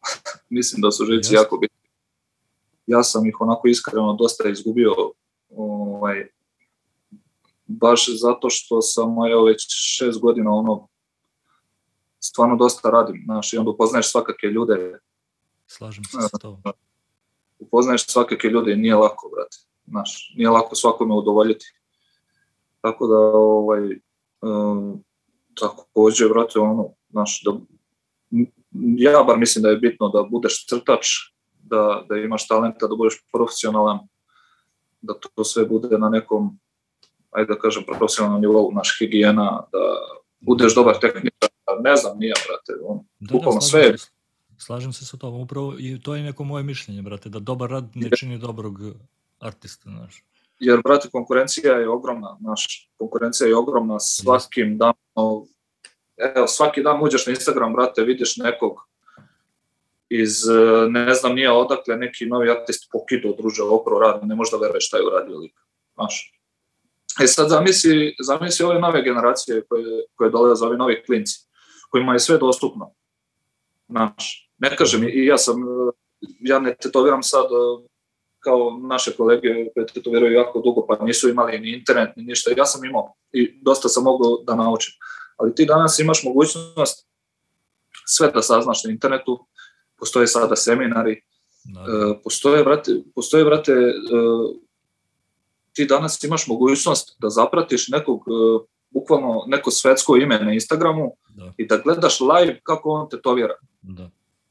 Mislim 0.56 0.82
da 0.82 0.90
su 0.90 1.04
živci 1.04 1.34
yes. 1.34 1.36
jako 1.36 1.56
bitni. 1.56 1.90
Ja 2.86 3.02
sam 3.02 3.26
ih 3.26 3.40
onako 3.40 3.68
iskreno 3.68 4.12
dosta 4.12 4.48
izgubio 4.48 4.94
ovaj, 5.50 6.28
baš 7.66 8.06
zato 8.20 8.50
što 8.50 8.82
sam 8.82 9.08
evo 9.30 9.44
već 9.44 9.66
šest 9.68 10.20
godina 10.20 10.50
ono 10.50 10.88
stvarno 12.20 12.56
dosta 12.56 12.90
radim, 12.90 13.22
znaš, 13.24 13.52
i 13.52 13.56
onda 13.58 13.70
upoznaješ 13.70 14.10
svakake 14.10 14.46
ljude. 14.46 14.98
Slažem 15.66 16.04
se 16.04 16.16
sa 16.20 16.38
to. 16.38 16.60
Upoznaješ 17.58 18.06
svakake 18.06 18.48
ljude 18.48 18.72
i 18.72 18.76
nije 18.76 18.94
lako, 18.94 19.30
brate. 19.34 19.56
Znaš, 19.86 20.34
nije 20.36 20.50
lako 20.50 20.74
svakome 20.74 21.14
udovoljiti. 21.14 21.66
Tako 22.80 23.06
da, 23.06 23.18
ovaj, 23.34 23.98
um, 24.40 25.04
takođe, 25.60 26.26
vrate, 26.26 26.58
ono, 26.58 26.88
znaš, 27.10 27.42
da, 27.44 27.52
ja 28.96 29.22
bar 29.22 29.38
mislim 29.38 29.62
da 29.62 29.68
je 29.68 29.76
bitno 29.76 30.08
da 30.08 30.22
budeš 30.30 30.66
crtač, 30.66 31.06
da, 31.62 32.04
da 32.08 32.16
imaš 32.16 32.48
talenta, 32.48 32.86
da 32.86 32.96
budeš 32.96 33.14
profesionalan, 33.32 33.98
da 35.02 35.14
to 35.34 35.44
sve 35.44 35.64
bude 35.64 35.98
na 35.98 36.08
nekom, 36.08 36.58
ajde 37.30 37.54
da 37.54 37.58
kažem, 37.58 37.84
profesionalnom 37.86 38.40
nivou, 38.40 38.72
naš 38.72 38.98
higijena, 38.98 39.62
da 39.72 39.78
budeš 40.40 40.74
dobar 40.74 40.98
tehničar, 41.00 41.50
ne 41.82 41.96
znam, 41.96 42.18
nije, 42.18 42.34
brate, 42.48 42.80
on, 42.84 43.00
da, 43.20 43.38
da, 43.54 43.60
sve 43.60 43.80
je. 43.80 43.96
Slažem 44.58 44.92
se 44.92 45.04
sa 45.04 45.16
tobom, 45.16 45.40
upravo 45.40 45.74
i 45.78 46.00
to 46.00 46.14
je 46.14 46.22
neko 46.22 46.44
moje 46.44 46.64
mišljenje, 46.64 47.02
brate, 47.02 47.28
da 47.28 47.38
dobar 47.38 47.70
rad 47.70 47.84
ne 47.94 48.10
čini 48.16 48.38
dobrog 48.38 48.78
artista, 49.40 49.90
znaš 49.90 50.24
jer, 50.58 50.80
brate, 50.84 51.08
konkurencija 51.12 51.74
je 51.74 51.88
ogromna, 51.88 52.36
naš, 52.40 52.90
konkurencija 52.96 53.48
je 53.48 53.56
ogromna 53.56 54.00
svakim 54.00 54.78
danom, 54.78 55.48
evo, 56.16 56.46
svaki 56.46 56.82
dan 56.82 57.02
uđeš 57.02 57.26
na 57.26 57.32
Instagram, 57.32 57.72
brate, 57.72 58.02
vidiš 58.02 58.36
nekog 58.36 58.76
iz, 60.08 60.32
ne 60.88 61.14
znam 61.14 61.34
nije 61.34 61.50
odakle, 61.50 61.96
neki 61.96 62.26
novi 62.26 62.50
artist 62.50 62.88
pokido, 62.92 63.34
druže, 63.38 63.62
okro 63.62 63.98
radi, 63.98 64.26
ne 64.26 64.34
možda 64.34 64.56
veruješ 64.56 64.86
šta 64.86 64.96
je 64.96 65.06
uradio 65.06 65.38
lik, 65.38 65.54
znaš. 65.94 66.32
E 67.22 67.26
sad 67.26 67.48
zamisli, 67.48 68.16
zamisli 68.20 68.64
ove 68.64 68.80
nove 68.80 69.02
generacije 69.02 69.64
koje, 69.68 70.04
koje 70.14 70.30
dolaze, 70.30 70.64
ovi 70.64 70.76
novi 70.76 71.02
klinci, 71.06 71.40
kojima 71.90 72.12
je 72.12 72.18
sve 72.18 72.38
dostupno, 72.38 72.94
znaš. 73.88 74.50
Ne 74.58 74.76
kažem, 74.76 75.08
i 75.08 75.26
ja 75.26 75.38
sam, 75.38 75.56
ja 76.40 76.58
ne 76.58 76.74
tetoviram 76.74 77.22
sad 77.22 77.46
kao 78.46 78.78
naše 78.88 79.12
kolege 79.16 79.48
koje 79.74 79.86
tetoviraju 79.86 80.32
jako 80.32 80.60
dugo, 80.60 80.86
pa 80.86 81.04
nisu 81.04 81.28
imali 81.28 81.58
ni 81.58 81.72
internet, 81.72 82.16
ni 82.16 82.22
ništa. 82.24 82.50
Ja 82.56 82.64
sam 82.64 82.84
imao 82.84 83.14
i 83.32 83.58
dosta 83.62 83.88
sam 83.88 84.04
mogao 84.04 84.42
da 84.46 84.54
naučim. 84.54 84.94
Ali 85.36 85.54
ti 85.54 85.66
danas 85.66 85.98
imaš 85.98 86.22
mogućnost 86.24 87.06
sve 88.06 88.30
da 88.30 88.42
saznaš 88.42 88.84
na 88.84 88.90
internetu, 88.90 89.46
postoje 89.98 90.26
sada 90.26 90.56
seminari, 90.56 91.22
da. 91.64 91.80
Uh, 91.80 92.16
postoje, 92.24 92.62
vrate, 92.62 92.92
postoje, 93.14 93.44
vrate, 93.44 93.72
uh, 93.72 94.56
ti 95.72 95.86
danas 95.86 96.24
imaš 96.24 96.46
mogućnost 96.46 97.16
da 97.18 97.30
zapratiš 97.30 97.88
nekog, 97.88 98.20
uh, 98.28 98.62
bukvalno 98.90 99.44
neko 99.46 99.70
svetsko 99.70 100.16
ime 100.16 100.38
na 100.38 100.52
Instagramu 100.52 101.12
da. 101.28 101.52
i 101.56 101.66
da 101.66 101.76
gledaš 101.76 102.20
live 102.20 102.60
kako 102.62 102.90
on 102.90 103.08
tetovira. 103.08 103.54
Da. 103.82 104.10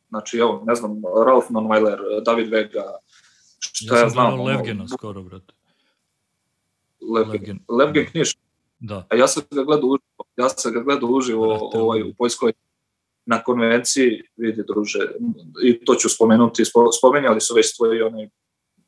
Znači, 0.10 0.38
evo, 0.38 0.64
ne 0.66 0.76
znam, 0.76 1.02
Ralph 1.26 1.48
Nonweiler, 1.50 2.24
David 2.26 2.50
Vega, 2.50 2.84
Šta 3.76 3.96
ja, 3.96 4.02
ja 4.02 4.10
znam? 4.10 4.42
Levgena 4.42 4.88
skoro, 4.88 5.24
brate. 5.24 5.54
Levgen. 7.02 7.60
Levgen 7.70 8.06
Knjiš. 8.06 8.36
Da. 8.80 9.08
A 9.10 9.16
ja 9.16 9.28
sam 9.28 9.44
ga 9.52 9.64
gledao 9.64 9.90
uživo, 9.90 10.24
ja 10.38 10.50
sam 10.50 10.74
ga 10.74 10.80
gledao 10.80 11.10
uživo 11.10 11.48
Brate, 11.48 11.78
ovaj, 11.78 12.02
u 12.02 12.14
Poljskoj 12.18 12.54
na 13.26 13.44
konvenciji, 13.44 14.24
vidi 14.38 14.64
druže, 14.68 15.00
i 15.64 15.86
to 15.86 15.96
ću 15.96 16.10
spomenuti, 16.10 16.64
spo- 16.64 16.98
spomenjali 16.98 17.42
su 17.42 17.54
već 17.54 17.76
tvoji 17.76 18.02
oni 18.02 18.30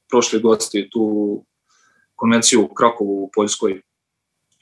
prošli 0.09 0.39
gosti 0.39 0.89
tu 0.89 1.45
konvenciju 2.15 2.63
u 2.63 2.73
Krakovu 2.73 3.23
u 3.23 3.29
Poljskoj. 3.33 3.81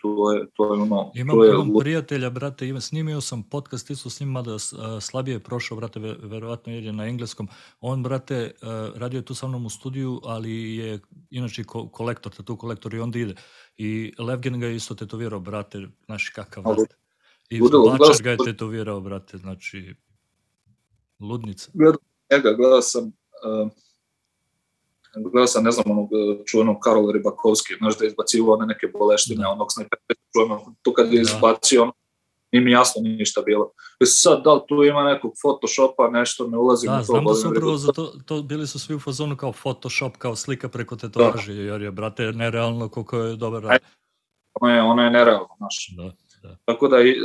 To 0.05 0.31
je, 0.31 0.47
to 0.53 0.65
je 0.65 0.81
ono, 0.81 1.11
Imam, 1.15 1.35
to 1.35 1.43
je 1.43 1.53
imam 1.53 1.73
prijatelja, 1.79 2.29
brate, 2.29 2.67
ima, 2.67 2.81
snimio 2.81 3.21
sam 3.21 3.43
podcast 3.43 3.89
isto 3.89 4.09
s 4.09 4.19
njim, 4.19 4.29
mada 4.29 4.59
slabije 5.01 5.35
je 5.35 5.39
prošao, 5.39 5.77
brate, 5.77 5.99
ve- 5.99 6.17
verovatno 6.21 6.73
jer 6.73 6.83
je 6.83 6.93
na 6.93 7.05
engleskom. 7.05 7.47
On, 7.81 8.03
brate, 8.03 8.51
radio 8.95 9.17
je 9.17 9.25
tu 9.25 9.35
sa 9.35 9.47
mnom 9.47 9.65
u 9.65 9.69
studiju, 9.69 10.21
ali 10.23 10.75
je 10.75 10.99
inače 11.29 11.63
ko, 11.63 11.87
kolektor, 11.89 12.31
tu 12.31 12.57
kolektor 12.57 12.93
i 12.93 12.99
onda 12.99 13.19
ide. 13.19 13.35
I 13.77 14.13
Levgen 14.19 14.59
ga 14.59 14.67
je 14.67 14.75
isto 14.75 14.95
tetovirao, 14.95 15.39
brate, 15.39 15.87
znaš 16.05 16.29
kakav, 16.29 16.63
Ali- 16.67 16.75
brate. 16.75 16.95
I 17.49 17.59
Bačar 17.99 18.23
ga 18.23 18.31
je 18.31 18.37
tetovirao, 18.45 19.01
brate, 19.01 19.37
znači, 19.37 19.95
ludnica. 21.19 21.71
gledao 21.73 21.99
njega, 22.31 22.53
gledao 22.53 22.81
sam 22.81 23.03
uh, 23.03 23.71
gledao 25.23 25.47
sam, 25.47 25.63
ne 25.63 25.71
znam, 25.71 25.91
onog 25.91 26.09
uh, 26.11 26.45
čuvenog 26.45 26.77
Karola 26.83 27.11
Ribakovski, 27.13 27.73
znaš 27.77 27.97
da 27.97 28.05
je 28.05 28.07
izbacivo 28.09 28.53
one 28.53 28.65
neke 28.65 28.87
boleštine, 28.87 29.41
Da. 29.41 29.49
onog 29.49 29.67
snajpera 29.71 30.01
čuvenog, 30.33 30.61
tu 30.81 30.93
kad 30.93 31.13
je 31.13 31.15
Da. 31.15 31.21
izbacio, 31.21 31.83
on, 31.83 31.91
nije 32.51 32.65
mi 32.65 32.71
jasno 32.71 33.01
ništa 33.01 33.41
bilo. 33.41 33.71
I 33.99 34.05
sad, 34.05 34.43
da 34.43 34.53
li 34.53 34.61
tu 34.67 34.83
ima 34.83 35.03
nekog 35.03 35.33
photoshopa, 35.41 36.09
nešto, 36.09 36.47
ne 36.47 36.57
ulazim 36.57 36.89
Da, 36.91 36.95
u 36.95 36.99
to. 36.99 37.03
znam 37.03 37.25
da 37.25 37.33
su 37.33 37.49
upravo 37.49 37.77
za 37.77 37.91
to, 37.91 38.13
to 38.25 38.41
bili 38.41 38.67
su 38.67 38.79
svi 38.79 38.95
u 38.95 38.99
fazonu 38.99 39.37
kao 39.37 39.51
Photoshop, 39.51 40.17
kao 40.17 40.35
slika 40.35 40.69
preko 40.69 40.95
tetovaže, 40.95 41.53
jer 41.53 41.81
je, 41.81 41.91
brate, 41.91 42.23
nerealno 42.31 42.89
koliko 42.89 43.17
je 43.17 43.35
dobar 43.35 43.63
rad. 43.63 43.79
Ono 44.61 44.73
je, 44.75 44.81
ono 44.81 45.03
je 45.03 45.09
nerealno, 45.11 45.49
znaš. 45.57 45.89
Da, 45.97 46.03
da. 46.43 46.57
Tako 46.65 46.87
da, 46.87 46.97
e, 46.99 47.15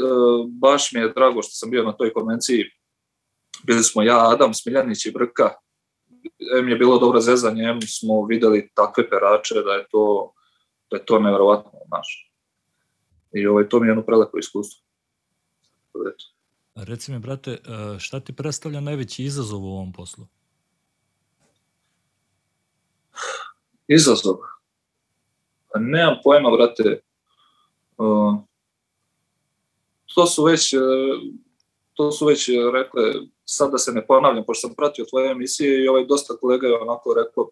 baš 0.49 0.93
mi 0.93 1.01
je 1.01 1.13
drago 1.13 1.43
što 1.43 1.53
sam 1.53 1.71
bio 1.71 1.83
na 1.85 1.93
toj 1.93 2.13
konvenciji. 2.13 2.65
Bili 3.67 3.83
smo 3.85 4.03
ja, 4.03 4.31
Adam, 4.31 4.55
Smiljanić 4.55 5.07
i 5.07 5.11
Brka. 5.11 5.51
Em 6.59 6.69
je 6.69 6.77
bilo 6.77 6.99
dobro 6.99 7.21
zezanje, 7.21 7.63
em 7.63 7.81
smo 7.83 8.27
videli 8.27 8.71
takve 8.75 9.11
perače 9.11 9.55
da 9.55 9.73
je 9.73 9.87
to, 9.91 10.33
da 10.91 10.97
je 10.97 11.05
to 11.05 11.19
nevjerovatno, 11.19 11.71
znaš. 11.87 12.33
I 13.33 13.47
ovaj, 13.47 13.69
to 13.69 13.81
mi 13.81 13.87
je 13.87 13.91
jedno 13.91 14.03
prelepo 14.03 14.39
iskustvo. 14.39 14.85
Da, 15.95 16.11
eto. 16.11 16.25
Reci 16.75 17.13
mi, 17.13 17.19
brate, 17.19 17.51
e, 17.51 17.99
šta 17.99 18.21
ti 18.21 18.33
predstavlja 18.33 18.81
najveći 18.81 19.25
izazov 19.25 19.65
u 19.65 19.69
ovom 19.69 19.93
poslu? 19.93 20.27
Izazov. 23.89 24.37
Pa 25.73 25.79
nemam 25.79 26.17
pojma, 26.25 26.51
brate. 26.51 27.01
Uh, 27.99 28.41
to 30.15 30.27
su 30.27 30.45
već, 30.45 30.75
uh, 30.75 30.81
to 31.95 32.13
su 32.13 32.27
već 32.27 32.49
rekle, 32.73 33.03
sad 33.57 33.71
da 33.71 33.79
se 33.79 33.93
ne 33.93 34.07
ponavljam, 34.07 34.45
pošto 34.47 34.69
sam 34.69 34.77
pratio 34.77 35.05
tvoje 35.11 35.31
emisije 35.31 35.85
i 35.85 35.89
ovaj 35.89 36.05
dosta 36.07 36.37
kolega 36.37 36.67
je 36.67 36.79
onako 36.79 37.15
rekao 37.15 37.51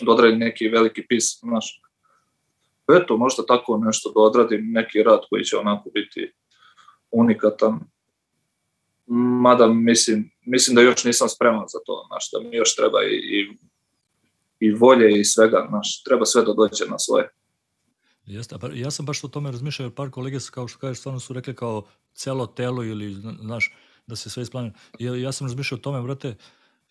da 0.00 0.12
odradim 0.12 0.38
neki 0.38 0.68
veliki 0.68 1.06
pis, 1.08 1.40
znaš. 1.40 1.80
Eto, 2.88 3.16
možda 3.16 3.46
tako 3.46 3.80
nešto 3.84 4.12
da 4.14 4.20
odradim, 4.20 4.72
neki 4.72 5.02
rad 5.02 5.20
koji 5.30 5.44
će 5.44 5.56
onako 5.56 5.90
biti 5.94 6.32
unikatan. 7.10 7.80
Mada 9.40 9.66
mislim, 9.66 10.30
mislim 10.46 10.74
da 10.74 10.82
još 10.82 11.04
nisam 11.04 11.28
spreman 11.28 11.64
za 11.68 11.78
to, 11.86 12.04
znaš, 12.08 12.30
da 12.32 12.40
mi 12.40 12.56
još 12.56 12.76
treba 12.76 13.04
i, 13.04 13.14
i 13.16 13.58
i 14.60 14.70
volje 14.72 15.20
i 15.20 15.24
svega, 15.24 15.66
znaš, 15.68 16.02
treba 16.02 16.24
sve 16.24 16.42
da 16.42 16.52
dođe 16.52 16.84
na 16.90 16.98
svoje. 16.98 17.30
Jeste, 18.26 18.56
pa 18.60 18.68
ja 18.74 18.90
sam 18.90 19.06
baš 19.06 19.24
o 19.24 19.28
tome 19.28 19.50
razmišljao, 19.50 19.86
jer 19.86 19.94
par 19.94 20.10
kolege 20.10 20.40
su, 20.40 20.52
kao 20.52 20.68
što 20.68 20.78
kažeš, 20.78 20.98
stvarno 20.98 21.20
su 21.20 21.32
rekli 21.32 21.54
kao 21.54 21.86
celo 22.14 22.46
telo 22.46 22.84
ili, 22.84 23.14
zna- 23.14 23.36
znaš, 23.40 23.74
da 24.06 24.16
se 24.16 24.30
sve 24.30 24.42
isplanira. 24.42 24.74
Ja, 24.98 25.16
ja 25.16 25.32
sam 25.32 25.46
razmišljao 25.46 25.78
o 25.78 25.80
tome, 25.80 26.02
brate, 26.02 26.34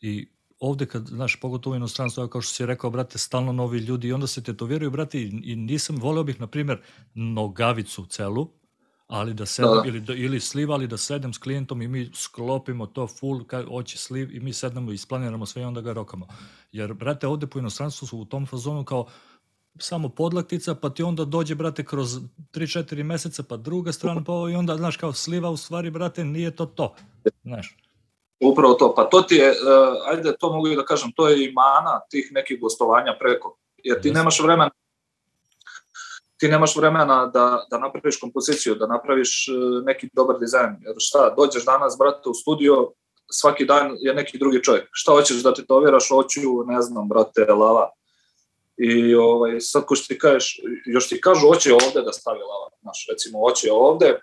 i 0.01 0.27
ovde 0.59 0.85
kad, 0.85 1.07
znaš, 1.07 1.39
pogotovo 1.39 1.73
u 1.73 1.77
inostranstvu, 1.77 2.27
kao 2.27 2.41
što 2.41 2.53
si 2.53 2.65
rekao, 2.65 2.89
brate, 2.89 3.17
stalno 3.17 3.51
novi 3.51 3.79
ljudi 3.79 4.07
i 4.07 4.13
onda 4.13 4.27
se 4.27 4.43
tetoviraju, 4.43 4.91
brate, 4.91 5.19
i, 5.19 5.41
i 5.43 5.55
nisam, 5.55 5.95
voleo 5.95 6.23
bih, 6.23 6.39
na 6.41 6.47
primjer, 6.47 6.81
nogavicu 7.13 8.05
celu, 8.05 8.49
ali 9.07 9.33
da 9.33 9.45
sedem, 9.45 9.71
Da, 9.71 9.81
da. 9.81 9.87
ili, 9.87 10.01
da, 10.01 10.13
ili 10.13 10.39
sliv, 10.39 10.71
ali 10.71 10.87
da 10.87 10.97
sedem 10.97 11.33
s 11.33 11.37
klijentom 11.37 11.81
i 11.81 11.87
mi 11.87 12.11
sklopimo 12.13 12.85
to 12.85 13.07
full, 13.07 13.43
ka, 13.43 13.63
hoće 13.65 13.97
sliv 13.97 14.35
i 14.35 14.39
mi 14.39 14.53
sednemo 14.53 14.91
i 14.91 14.95
isplaniramo 14.95 15.45
sve 15.45 15.61
i 15.61 15.65
onda 15.65 15.81
ga 15.81 15.93
rokamo. 15.93 16.27
Jer, 16.71 16.93
brate, 16.93 17.27
ovde 17.27 17.47
po 17.47 17.59
inostranstvu 17.59 18.07
su 18.07 18.17
u 18.19 18.25
tom 18.25 18.45
fazonu 18.45 18.83
kao, 18.83 19.07
samo 19.79 20.09
podlaktica, 20.09 20.75
pa 20.75 20.89
ti 20.89 21.03
onda 21.03 21.25
dođe, 21.25 21.55
brate, 21.55 21.85
kroz 21.85 22.19
3-4 22.53 23.03
meseca, 23.03 23.43
pa 23.43 23.57
druga 23.57 23.91
strana, 23.91 24.23
pa 24.23 24.31
ovo 24.31 24.49
i 24.49 24.55
onda, 24.55 24.77
znaš, 24.77 24.97
kao 24.97 25.13
sliva 25.13 25.49
u 25.49 25.57
stvari, 25.57 25.89
brate, 25.89 26.23
nije 26.23 26.55
to 26.55 26.65
to. 26.65 26.95
Znaš, 27.43 27.77
Upravo 28.39 28.73
to, 28.73 28.93
pa 28.95 29.03
to 29.03 29.21
ti 29.21 29.35
je, 29.35 29.49
uh, 29.49 29.55
ajde 30.07 30.35
to 30.39 30.53
mogu 30.53 30.67
i 30.67 30.75
da 30.75 30.85
kažem, 30.85 31.11
to 31.15 31.27
je 31.27 31.45
i 31.45 31.53
mana 31.53 32.01
tih 32.09 32.31
nekih 32.31 32.61
gostovanja 32.61 33.15
preko, 33.19 33.57
jer 33.83 34.01
ti 34.01 34.07
Jeste. 34.07 34.19
nemaš 34.19 34.39
vremena 34.39 34.71
ti 36.37 36.47
nemaš 36.47 36.75
vremena 36.75 37.25
da, 37.25 37.65
da 37.69 37.77
napraviš 37.79 38.19
kompoziciju, 38.19 38.75
da 38.75 38.87
napraviš 38.87 39.47
uh, 39.47 39.85
neki 39.85 40.09
dobar 40.13 40.39
dizajn. 40.39 40.75
Jer 40.81 40.95
šta, 40.97 41.33
dođeš 41.37 41.65
danas, 41.65 41.95
brate, 41.99 42.29
u 42.29 42.33
studio, 42.33 42.91
svaki 43.31 43.65
dan 43.65 43.97
je 43.99 44.13
neki 44.13 44.37
drugi 44.37 44.63
čovjek. 44.63 44.87
Šta 44.91 45.11
hoćeš 45.11 45.43
da 45.43 45.53
tetoviraš, 45.53 46.09
hoću, 46.09 46.63
ne 46.65 46.81
znam, 46.81 47.07
brate, 47.07 47.45
lava. 47.45 47.89
I 48.77 49.15
ovaj, 49.15 49.59
sad 49.59 49.85
ko 49.85 49.95
što 49.95 50.13
ti 50.13 50.19
kažeš, 50.19 50.59
još 50.85 51.09
ti 51.09 51.21
kažu 51.21 51.47
hoće 51.47 51.73
ovde 51.73 52.01
da 52.01 52.11
stavi 52.13 52.39
lava. 52.39 52.69
Znaš, 52.81 53.05
recimo, 53.11 53.39
hoće 53.39 53.67
ovde 53.71 54.19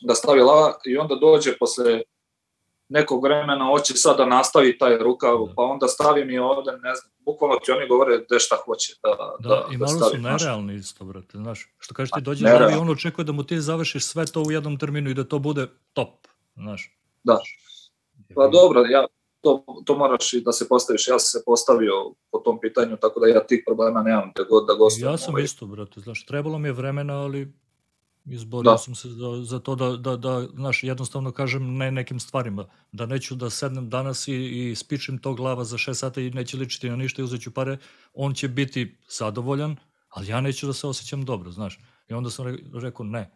da 0.00 0.14
stavi 0.14 0.40
lava 0.40 0.78
i 0.84 0.96
onda 0.98 1.14
dođe 1.14 1.56
posle 1.58 2.02
nekog 2.88 3.22
vremena 3.24 3.64
hoće 3.64 3.94
sad 3.94 4.16
da 4.16 4.26
nastavi 4.26 4.78
taj 4.78 4.98
rukav, 4.98 5.38
Da. 5.46 5.52
pa 5.56 5.62
onda 5.62 5.88
stavi 5.88 6.24
mi 6.24 6.38
ovde, 6.38 6.72
ne 6.72 6.94
znam, 6.94 7.10
bukvalno 7.18 7.56
ti 7.64 7.72
oni 7.72 7.88
govore 7.88 8.18
gde 8.26 8.38
šta 8.38 8.56
hoće 8.64 8.94
da, 9.02 9.08
da, 9.40 9.48
da, 9.48 9.66
i 9.72 9.76
da 9.76 9.78
malo 9.86 9.98
stavi. 9.98 10.10
su 10.14 10.20
znaš. 10.20 10.42
nerealni 10.42 10.74
isto, 10.74 11.04
brate, 11.04 11.38
znaš, 11.38 11.74
što 11.78 11.94
kažeš 11.94 12.10
ti 12.10 12.20
dođe 12.20 12.44
nerealno. 12.44 12.66
novi, 12.68 12.80
on 12.80 12.90
očekuje 12.90 13.24
da 13.24 13.32
mu 13.32 13.44
ti 13.44 13.60
završiš 13.60 14.04
sve 14.04 14.26
to 14.26 14.42
u 14.42 14.50
jednom 14.50 14.78
terminu 14.78 15.10
i 15.10 15.14
da 15.14 15.24
to 15.24 15.38
bude 15.38 15.66
top, 15.92 16.26
znaš. 16.56 16.96
Da. 17.24 17.38
Pa 18.34 18.48
dobro, 18.48 18.80
ja, 18.88 19.06
to, 19.40 19.64
to 19.84 19.98
moraš 19.98 20.32
i 20.32 20.40
da 20.40 20.52
se 20.52 20.68
postaviš. 20.68 21.08
Ja 21.08 21.18
sam 21.18 21.40
se 21.40 21.44
postavio 21.44 21.92
po 22.30 22.38
tom 22.38 22.60
pitanju, 22.60 22.96
tako 22.96 23.20
da 23.20 23.26
ja 23.26 23.46
tih 23.46 23.62
problema 23.66 24.02
nemam 24.02 24.32
gde 24.34 24.44
god 24.48 24.66
da 24.66 24.74
gostujem. 24.74 25.10
Ja 25.10 25.18
sam 25.18 25.34
ovaj. 25.34 25.44
isto, 25.44 25.66
brate, 25.66 26.00
znaš, 26.00 26.26
trebalo 26.26 26.58
mi 26.58 26.68
je 26.68 26.72
vremena, 26.72 27.14
ali 27.14 27.52
izborio 28.30 28.70
Da. 28.70 28.78
sam 28.78 28.94
se 28.94 29.08
za, 29.08 29.42
za 29.42 29.58
to 29.58 29.74
da, 29.74 29.96
da, 29.96 30.16
da, 30.16 30.46
znaš, 30.54 30.84
jednostavno 30.84 31.32
kažem 31.32 31.76
ne 31.76 31.90
nekim 31.90 32.20
stvarima, 32.20 32.66
da 32.92 33.06
neću 33.06 33.34
da 33.34 33.50
sednem 33.50 33.90
danas 33.90 34.28
i, 34.28 34.34
i 34.34 34.74
spičim 34.74 35.18
to 35.18 35.34
glava 35.34 35.64
za 35.64 35.76
6 35.76 35.94
sata 35.94 36.20
i 36.20 36.30
neće 36.30 36.56
ličiti 36.56 36.90
na 36.90 36.96
ništa 36.96 37.22
i 37.22 37.24
uzet 37.24 37.42
ću 37.42 37.50
pare, 37.50 37.78
on 38.14 38.34
će 38.34 38.48
biti 38.48 38.96
zadovoljan, 39.08 39.76
ali 40.08 40.28
ja 40.28 40.40
neću 40.40 40.66
da 40.66 40.72
se 40.72 40.86
osjećam 40.86 41.24
dobro, 41.24 41.50
znaš. 41.50 41.78
I 42.08 42.14
onda 42.14 42.30
sam 42.30 42.46
re, 42.46 42.56
rekao 42.74 43.06
ne. 43.06 43.30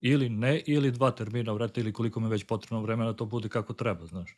Ili 0.00 0.28
ne, 0.28 0.62
ili 0.66 0.90
dva 0.90 1.10
termina, 1.10 1.52
vrate, 1.52 1.80
ili 1.80 1.92
koliko 1.92 2.20
mi 2.20 2.28
već 2.28 2.44
potrebno 2.44 2.82
vremena, 2.82 3.12
to 3.12 3.24
bude 3.24 3.48
kako 3.48 3.72
treba, 3.72 4.06
znaš. 4.06 4.34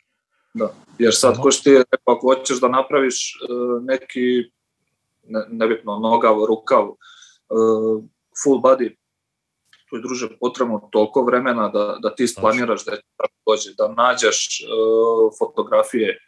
Da. 0.53 0.73
Jer 0.99 1.15
sad, 1.15 1.37
ko 1.41 1.51
što 1.51 1.63
ti 1.63 1.69
je 1.69 1.83
rekao, 1.91 2.15
ako 2.15 2.27
hoćeš 2.27 2.61
da 2.61 2.67
napraviš 2.67 3.39
uh, 3.49 3.83
neki, 3.83 4.51
ne, 5.27 5.45
nebitno, 5.49 5.99
nogav, 5.99 6.45
rukav, 6.45 6.87
uh, 6.87 8.03
full 8.43 8.61
body, 8.61 8.95
tu 9.89 9.95
je 9.95 10.01
druže 10.01 10.27
potrebno 10.39 10.89
toliko 10.91 11.23
vremena 11.23 11.69
da, 11.69 11.97
da 12.01 12.15
ti 12.15 12.27
splaniraš 12.27 12.85
da 12.85 12.91
dođe, 13.45 13.73
da 13.77 13.87
nađeš 13.87 14.63
uh, 14.63 15.31
fotografije, 15.39 16.19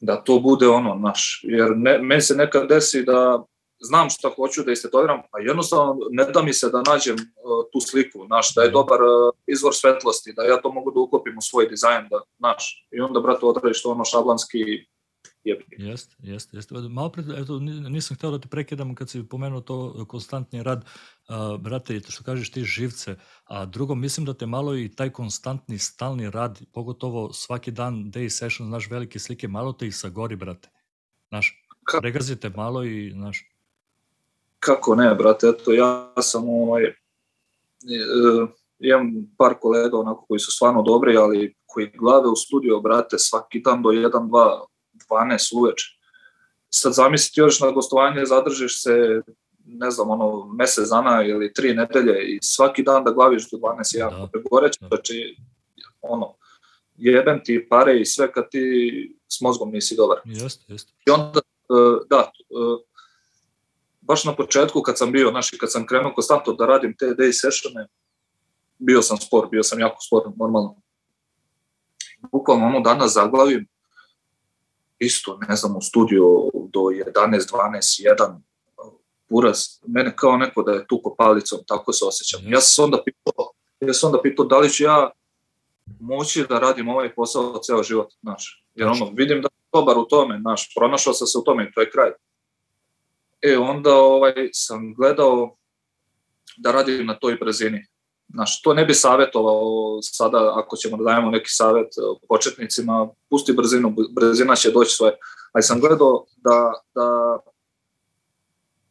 da 0.00 0.16
to 0.24 0.38
bude 0.38 0.68
ono, 0.68 0.94
naš, 0.94 1.40
jer 1.42 1.72
ne, 1.76 1.98
meni 1.98 2.20
se 2.20 2.34
nekad 2.34 2.68
desi 2.68 3.02
da 3.02 3.44
znam 3.86 4.10
šta 4.10 4.28
hoću 4.36 4.62
da 4.64 4.72
istetoviram, 4.72 5.18
a 5.32 5.36
jednostavno 5.48 5.96
ne 6.10 6.24
da 6.24 6.42
mi 6.42 6.52
se 6.52 6.70
da 6.70 6.82
nađem 6.86 7.14
uh, 7.16 7.64
tu 7.72 7.78
sliku, 7.80 8.26
znaš, 8.26 8.54
da 8.54 8.62
je 8.62 8.68
Mhm. 8.68 8.72
dobar 8.78 9.00
uh, 9.02 9.32
izvor 9.46 9.74
svetlosti, 9.74 10.32
da 10.36 10.42
ja 10.42 10.60
to 10.62 10.72
mogu 10.72 10.90
da 10.90 11.00
uklopim 11.00 11.38
u 11.38 11.42
svoj 11.42 11.66
dizajn, 11.68 12.08
da, 12.10 12.18
znaš, 12.38 12.86
i 12.90 13.00
onda, 13.00 13.20
brate, 13.20 13.46
odradiš 13.46 13.82
to 13.82 13.90
ono 13.90 14.04
šablanski 14.04 14.58
jebi. 15.44 15.64
Jeste, 15.78 16.16
jeste, 16.18 16.56
jeste. 16.56 16.74
Malo 16.74 17.10
pre, 17.12 17.22
eto, 17.36 17.58
ni- 17.58 17.90
nisam 17.90 18.16
hteo 18.16 18.30
da 18.30 18.38
te 18.40 18.48
prekidam 18.48 18.94
kad 18.94 19.10
si 19.10 19.28
pomenuo 19.28 19.60
to 19.60 20.04
konstantni 20.08 20.62
rad, 20.62 20.84
uh, 21.28 21.60
brate, 21.60 21.96
i 21.96 22.00
to 22.00 22.10
što 22.10 22.24
kažeš 22.24 22.50
ti 22.50 22.64
živce, 22.64 23.16
a 23.44 23.64
drugo, 23.66 23.94
mislim 23.94 24.26
da 24.26 24.34
te 24.34 24.46
malo 24.46 24.76
i 24.76 24.88
taj 24.88 25.10
konstantni, 25.10 25.78
stalni 25.78 26.30
rad, 26.30 26.60
pogotovo 26.72 27.32
svaki 27.32 27.70
dan 27.70 27.94
day 27.94 28.28
session, 28.28 28.68
znaš, 28.68 28.90
velike 28.90 29.18
slike, 29.18 29.48
malo 29.48 29.72
te 29.72 29.86
i 29.86 29.92
sagori, 29.92 30.36
brate. 30.36 30.68
Znaš, 31.28 31.62
pregazite 32.00 32.50
malo 32.50 32.84
i, 32.84 33.10
znaš, 33.12 33.44
Kako 34.58 34.94
ne, 34.94 35.14
brate, 35.14 35.48
eto, 35.48 35.72
ja 35.72 36.12
sam 36.20 36.48
ovaj, 36.48 36.84
e, 36.84 36.94
imam 38.78 39.12
par 39.38 39.54
kolega 39.60 39.98
onako 39.98 40.26
koji 40.26 40.38
su 40.38 40.52
stvarno 40.52 40.82
dobri, 40.82 41.16
ali 41.16 41.54
koji 41.66 41.90
glave 41.90 42.28
u 42.28 42.36
studio, 42.36 42.80
brate, 42.80 43.18
svaki 43.18 43.60
dan 43.60 43.82
do 43.82 43.88
1, 43.88 44.10
2, 44.10 44.64
12 45.10 45.58
uveče. 45.58 45.86
Sad 46.70 46.92
zamisliti 46.92 47.40
još 47.40 47.60
na 47.60 47.70
gostovanje, 47.70 48.26
zadržiš 48.26 48.82
se 48.82 49.22
ne 49.66 49.90
znam, 49.90 50.10
ono, 50.10 50.52
mesec 50.52 50.88
dana 50.88 51.24
ili 51.24 51.52
tri 51.52 51.74
nedelje 51.74 52.24
i 52.24 52.38
svaki 52.42 52.82
dan 52.82 53.04
da 53.04 53.10
glaviš 53.10 53.50
do 53.50 53.58
12 53.58 53.98
jako 53.98 54.16
da. 54.16 54.26
pregoreće, 54.26 54.78
da. 54.80 54.88
znači, 54.88 55.36
ono, 56.00 56.34
jebem 56.96 57.40
ti 57.44 57.66
pare 57.68 58.00
i 58.00 58.04
sve 58.04 58.32
kad 58.32 58.50
ti 58.50 59.16
s 59.28 59.40
mozgom 59.40 59.70
nisi 59.70 59.96
dobar. 59.96 60.18
Jeste, 60.24 60.72
jeste. 60.72 60.92
I 61.06 61.10
onda, 61.10 61.40
uh, 61.68 62.00
da, 62.10 62.30
uh, 62.50 62.80
baš 64.06 64.24
na 64.24 64.34
početku 64.36 64.82
kad 64.82 64.98
sam 64.98 65.12
bio, 65.12 65.30
znači 65.30 65.58
kad 65.58 65.72
sam 65.72 65.86
krenuo 65.86 66.14
konstantno 66.14 66.52
da 66.52 66.66
radim 66.66 66.96
te 66.98 67.06
day 67.06 67.32
sessione, 67.32 67.88
bio 68.78 69.02
sam 69.02 69.16
spor, 69.16 69.48
bio 69.50 69.62
sam 69.62 69.80
jako 69.80 69.96
spor, 70.00 70.22
normalno. 70.36 70.76
Bukvalno 72.32 72.66
ono 72.66 72.80
danas 72.80 73.12
zaglavim, 73.12 73.66
isto, 74.98 75.38
ne 75.48 75.56
znam, 75.56 75.76
u 75.76 75.80
studiju 75.80 76.50
do 76.72 76.80
11, 76.80 77.12
12, 77.14 78.06
1, 78.18 78.40
buraz, 79.28 79.58
mene 79.86 80.16
kao 80.16 80.36
neko 80.36 80.62
da 80.62 80.72
je 80.72 80.86
tuko 80.86 81.14
palicom, 81.18 81.58
tako 81.66 81.92
se 81.92 82.04
osjećam. 82.04 82.40
Ja 82.52 82.60
sam 82.60 82.84
onda 82.84 83.02
pitao, 83.04 83.50
ja 83.80 83.94
sam 83.94 84.08
onda 84.08 84.22
pitao 84.22 84.44
da 84.44 84.58
li 84.58 84.70
ću 84.70 84.84
ja 84.84 85.10
moći 86.00 86.46
da 86.48 86.58
radim 86.58 86.88
ovaj 86.88 87.14
posao 87.14 87.58
ceo 87.62 87.82
život, 87.82 88.12
znaš. 88.22 88.64
Jer 88.74 88.88
ono, 88.88 89.10
vidim 89.14 89.42
da 89.42 89.48
sam 89.48 89.80
dobar 89.80 89.98
u 89.98 90.04
tome, 90.04 90.38
znaš, 90.40 90.74
pronašao 90.74 91.12
sam 91.12 91.26
se 91.26 91.38
u 91.38 91.42
tome 91.42 91.64
i 91.64 91.72
to 91.72 91.80
je 91.80 91.90
kraj. 91.90 92.10
E, 93.46 93.58
onda 93.58 93.94
ovaj, 93.94 94.50
sam 94.52 94.94
gledao 94.94 95.56
da 96.56 96.72
radim 96.72 97.06
na 97.06 97.18
toj 97.18 97.34
brzini. 97.34 97.86
Znaš, 98.28 98.62
to 98.62 98.74
ne 98.74 98.84
bi 98.84 98.94
savjetovao 98.94 100.02
sada, 100.02 100.52
ako 100.56 100.76
ćemo 100.76 100.96
da 100.96 101.04
dajemo 101.04 101.30
neki 101.30 101.50
savjet 101.50 101.88
početnicima, 102.28 103.08
pusti 103.30 103.52
brzinu, 103.52 103.94
brzina 104.12 104.56
će 104.56 104.70
doći 104.70 104.94
svoje. 104.94 105.12
Ali 105.52 105.62
sam 105.62 105.80
gledao 105.80 106.24
da, 106.36 106.72
da, 106.94 107.38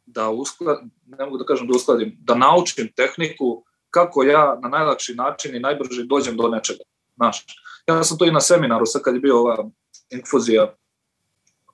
da 0.06 0.30
uskladim, 0.30 0.90
ne 1.06 1.24
mogu 1.24 1.38
da 1.38 1.44
kažem 1.44 1.68
da 1.68 1.76
uskladim, 1.76 2.16
da 2.20 2.34
naučim 2.34 2.92
tehniku 2.96 3.64
kako 3.90 4.22
ja 4.22 4.58
na 4.62 4.68
najlakši 4.68 5.14
način 5.14 5.56
i 5.56 5.60
najbrže 5.60 6.04
dođem 6.04 6.36
do 6.36 6.48
nečega. 6.48 6.84
Znaš, 7.16 7.44
ja 7.86 8.04
sam 8.04 8.18
to 8.18 8.24
i 8.24 8.32
na 8.32 8.40
seminaru, 8.40 8.86
sad 8.86 9.02
kad 9.02 9.14
je 9.14 9.20
bio 9.20 9.38
ova 9.38 9.64
infuzija, 10.10 10.74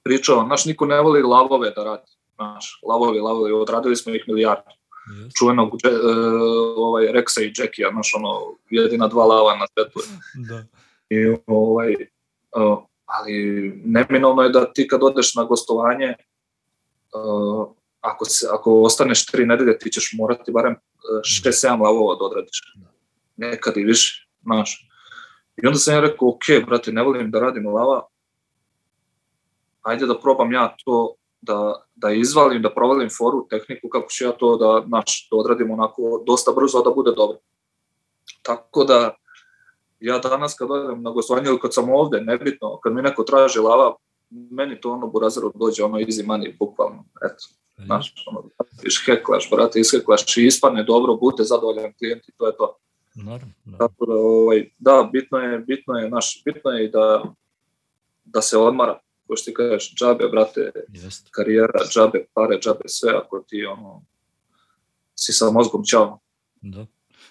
pričao, 0.03 0.45
znaš, 0.47 0.64
niko 0.64 0.87
ne 0.87 1.01
voli 1.01 1.23
lavove 1.23 1.71
da 1.71 1.85
radi. 1.85 2.22
Znaš, 2.43 2.81
lavovi, 2.89 3.21
lavovi, 3.21 3.53
odradili 3.53 3.97
smo 3.97 4.15
ih 4.15 4.25
milijardu. 4.27 4.71
Yes. 5.11 5.39
Čuvenog 5.39 5.75
uh, 5.75 5.81
ovaj, 6.77 7.07
Rexa 7.07 7.43
i 7.43 7.53
Jackija, 7.57 7.91
znaš, 7.93 8.15
ono, 8.15 8.57
jedina 8.71 9.09
dva 9.09 9.25
lava 9.25 9.57
na 9.57 9.67
svetu. 9.67 10.01
da. 10.49 10.65
I, 11.11 11.37
ovaj, 11.47 11.93
uh, 12.57 12.79
ali 13.07 13.35
neminovno 13.85 14.43
je 14.43 14.49
da 14.49 14.73
ti 14.73 14.89
kad 14.89 15.03
odeš 15.03 15.35
na 15.35 15.45
gostovanje, 15.45 16.15
uh, 17.15 17.67
ako, 18.01 18.25
se, 18.25 18.47
ako 18.53 18.83
ostaneš 18.83 19.27
tri 19.27 19.47
nedelje, 19.47 19.79
ti 19.79 19.91
ćeš 19.91 20.13
morati 20.19 20.53
barem 20.53 20.77
6-7 21.45 21.83
lavova 21.83 22.15
da 22.15 22.25
odradiš. 22.25 22.61
Nekad 23.37 23.77
i 23.77 23.85
više, 23.85 24.29
znaš. 24.43 24.89
I 25.63 25.67
onda 25.67 25.79
sam 25.79 25.95
ja 25.95 26.01
rekao, 26.01 26.29
ok, 26.29 26.67
brate, 26.67 26.93
ne 26.93 27.03
volim 27.03 27.31
da 27.31 27.41
radim 27.41 27.67
lava, 27.67 28.07
ajde 29.83 30.07
da 30.07 30.19
probam 30.19 30.53
ja 30.53 30.77
to 30.85 31.15
da, 31.43 31.85
da 31.95 32.11
izvalim, 32.11 32.63
da 32.63 32.75
provalim 32.75 33.09
foru, 33.19 33.47
tehniku, 33.51 33.89
kako 33.89 34.11
ću 34.11 34.25
ja 34.25 34.33
to 34.33 34.57
da, 34.57 34.85
naš, 34.87 35.29
da 35.31 35.37
odradim 35.37 35.71
onako 35.71 36.23
dosta 36.27 36.53
brzo, 36.53 36.83
da 36.83 36.91
bude 36.91 37.13
dobro. 37.17 37.39
Tako 38.43 38.85
da, 38.85 39.15
ja 40.01 40.19
danas 40.19 40.55
kad 40.55 40.71
odem 40.71 41.03
na 41.03 41.11
gostovanje 41.11 41.49
ili 41.49 41.61
kad 41.61 41.75
sam 41.75 41.91
ovde, 41.91 42.21
nebitno, 42.21 42.79
kad 42.83 42.93
mi 42.93 43.03
neko 43.03 43.23
traži 43.23 43.59
lava, 43.59 43.95
meni 44.31 44.81
to 44.81 44.93
ono 44.93 45.07
burazeru 45.07 45.53
dođe 45.55 45.85
ono 45.85 45.99
easy 45.99 46.27
money, 46.27 46.59
bukvalno, 46.59 47.05
eto. 47.23 47.45
Znaš, 47.85 48.15
ono, 48.27 48.43
heklaš, 49.07 49.51
brate, 49.51 49.81
isheklaš 49.81 50.37
i 50.37 50.47
ispane 50.47 50.83
dobro, 50.83 51.17
bude 51.17 51.45
zadovoljan 51.45 51.93
klijent 51.99 52.29
i 52.29 52.33
to 52.33 52.47
je 52.47 52.57
to. 52.57 52.77
Naravno. 53.15 53.53
Tako 53.79 54.07
da, 54.07 54.15
ovaj, 54.15 54.71
da, 54.79 55.09
bitno 55.13 55.39
je, 55.39 55.59
bitno 55.59 55.95
je, 55.95 56.11
naš, 56.11 56.43
bitno 56.45 56.71
je 56.71 56.89
da, 56.89 57.25
da 58.25 58.43
se 58.43 58.59
odmara, 58.59 58.99
ko 59.27 59.37
što 59.37 59.51
ti 59.51 59.55
kažeš, 59.55 59.95
džabe, 59.95 60.29
brate, 60.29 60.71
Jest. 60.89 61.29
karijera, 61.31 61.81
džabe, 61.95 62.25
pare, 62.35 62.59
džabe, 62.61 62.85
sve, 62.87 63.13
ako 63.13 63.45
ti, 63.49 63.65
ono, 63.67 64.05
si 65.15 65.33
sa 65.33 65.51
mozgom 65.51 65.83
čao. 65.87 66.19
Da. 66.61 66.87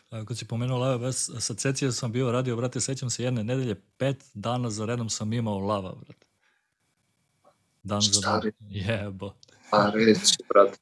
A, 0.10 0.26
kad 0.26 0.38
si 0.38 0.48
pomenuo 0.48 0.80
lava, 0.80 1.12
sa 1.12 1.54
Cecija 1.54 1.92
sam 1.92 2.12
bio 2.12 2.32
radio, 2.32 2.56
brate, 2.56 2.80
sećam 2.80 3.10
se 3.10 3.24
jedne 3.24 3.44
nedelje, 3.44 3.76
pet 3.98 4.26
dana 4.34 4.70
za 4.70 4.86
redom 4.86 5.10
sam 5.10 5.34
imao 5.34 5.60
lava, 5.60 5.96
brate. 6.06 6.28
Dan 7.84 8.02
za 8.02 8.22
dan. 8.22 8.52
Jebo. 8.70 9.34
Pa 9.72 9.92
reći, 9.94 10.36
brate. 10.50 10.78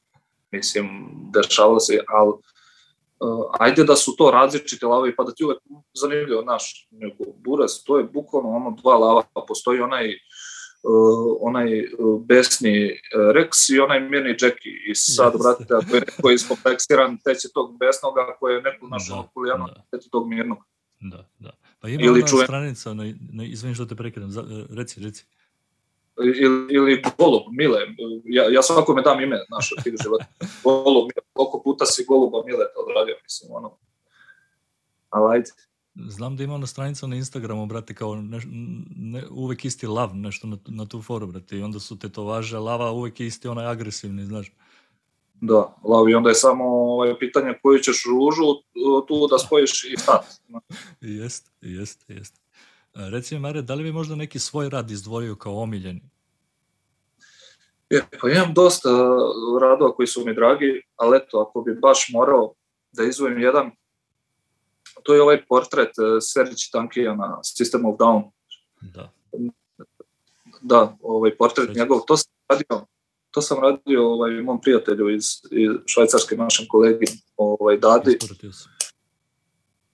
Mislim, 0.52 1.10
dešavalo 1.34 1.80
se, 1.80 2.00
ali 2.08 2.30
uh, 2.30 3.46
ajde 3.60 3.84
da 3.84 3.96
su 3.96 4.16
to 4.18 4.32
različite 4.32 4.86
lave, 4.86 5.16
pa 5.16 5.24
da 5.24 5.34
ti 5.34 5.44
uvek 5.44 5.60
zanimljivo, 5.94 6.42
naš, 6.42 6.88
nego 6.92 7.24
buras, 7.38 7.84
to 7.84 7.98
je 7.98 8.04
bukvalno 8.04 8.50
ono 8.50 8.78
dva 8.82 8.98
lava, 8.98 9.24
pa 9.34 9.46
postoji 9.48 9.82
onaj 9.82 10.08
uh, 10.08 10.20
onaj 11.40 11.84
uh, 11.84 12.22
besni 12.26 12.92
uh, 12.92 13.32
Rex 13.36 13.70
i 13.70 13.80
onaj 13.80 14.00
mirni 14.00 14.30
Jackie. 14.30 14.92
I 14.92 14.96
sad, 14.96 15.34
yes. 15.34 15.44
brate, 15.44 15.74
ako 15.74 15.96
je 15.96 16.02
neko 16.02 16.32
iskompleksiran, 16.32 17.18
teće 17.24 17.48
tog 17.54 17.78
besnog, 17.80 18.18
ako 18.18 18.50
je 18.50 18.62
neko 18.62 18.88
našao 18.88 19.22
da, 19.22 19.28
kulijano, 19.34 19.68
da. 19.68 19.84
teće 19.92 20.10
tog 20.10 20.30
mirnog. 20.30 20.58
Da, 21.00 21.30
da. 21.40 21.52
Pa 21.80 21.88
ima 21.90 22.04
Ili 22.04 22.20
ona 22.20 22.28
čujem... 22.28 22.46
stranica, 22.46 22.94
na, 22.94 23.04
na, 23.32 23.44
izvini 23.44 23.76
što 23.76 23.86
te 23.86 23.96
prekidam, 23.96 24.30
reci, 24.70 25.00
reci 25.04 25.26
ili, 26.24 26.74
ili 26.74 27.04
Golub, 27.18 27.44
Mile, 27.52 27.80
ja, 28.26 28.44
ja 28.52 28.62
svakome 28.62 29.02
dam 29.02 29.22
ime 29.22 29.40
naše 29.50 29.76
tih 29.84 29.94
života. 30.04 30.26
Golub, 30.64 31.04
Mile, 31.04 31.26
koliko 31.34 31.62
puta 31.64 31.86
si 31.86 32.06
Goluba 32.08 32.44
Mile 32.46 32.66
to 32.74 32.80
odradio, 32.88 33.16
mislim, 33.24 33.52
ono. 33.52 33.78
Ali 35.10 35.36
ajde. 35.36 35.52
Znam 36.08 36.38
da 36.38 36.44
ima 36.44 36.56
ona 36.56 36.68
stranica 36.68 37.08
na 37.08 37.16
Instagramu, 37.16 37.66
brate, 37.66 37.94
kao 37.94 38.16
ne, 38.16 38.40
ne, 38.96 39.24
uvek 39.30 39.66
isti 39.66 39.88
lav, 39.88 40.16
nešto 40.16 40.48
na, 40.48 40.58
na 40.68 40.86
tu 40.86 41.02
foru, 41.02 41.28
brate, 41.28 41.58
i 41.58 41.62
onda 41.62 41.80
su 41.80 42.00
tetovaže 42.00 42.58
lava 42.58 42.92
uvek 42.92 43.20
isti 43.20 43.48
onaj 43.48 43.66
agresivni, 43.66 44.26
znaš. 44.26 44.52
Da, 45.42 45.76
lav 45.84 46.10
i 46.10 46.16
onda 46.16 46.30
je 46.30 46.36
samo 46.36 46.66
ovaj, 46.66 47.20
pitanje 47.20 47.54
koju 47.64 47.80
ćeš 47.80 48.04
ružu 48.06 48.44
tu 49.08 49.28
da 49.28 49.38
spojiš 49.38 49.84
i 49.84 49.98
stat. 49.98 50.26
jest, 51.02 51.52
jest, 51.62 52.10
jest. 52.10 52.42
Reci 52.94 53.36
mi, 53.36 53.42
Mare, 53.42 53.62
da 53.62 53.74
li 53.74 53.84
bi 53.84 53.92
možda 53.92 54.16
neki 54.16 54.40
svoj 54.40 54.70
rad 54.70 54.92
izdvojio 54.92 55.36
kao 55.36 55.62
omiljeni? 55.62 56.02
Je, 57.90 58.06
pa 58.22 58.30
imam 58.30 58.54
dosta 58.54 58.90
radova 59.62 59.96
koji 59.96 60.08
su 60.08 60.26
mi 60.26 60.36
dragi, 60.36 60.82
ali 60.96 61.18
eto, 61.18 61.40
ako 61.40 61.62
bi 61.62 61.80
baš 61.82 62.10
morao 62.14 62.54
da 62.92 63.04
izvojim 63.04 63.40
jedan, 63.40 63.72
to 65.10 65.16
je 65.16 65.22
ovaj 65.22 65.46
portret 65.46 65.90
uh, 65.98 66.18
Serđi 66.22 66.70
Tankija 66.72 67.16
na 67.16 67.40
System 67.42 67.88
of 67.90 67.98
Down. 67.98 68.30
Da. 68.82 69.12
Da, 70.62 70.98
ovaj 71.02 71.38
portret 71.38 71.76
njegov, 71.76 72.00
to 72.08 72.18
sam 72.18 72.32
radio, 72.50 72.86
to 73.32 73.42
sam 73.42 73.60
radio 73.60 74.12
ovaj, 74.12 74.32
mom 74.32 74.62
prijatelju 74.62 75.10
iz, 75.10 75.26
iz 75.52 75.70
švajcarske 75.86 76.36
našem 76.36 76.66
kolegi, 76.70 77.06
ovaj, 77.38 77.78
Dadi. 77.78 78.18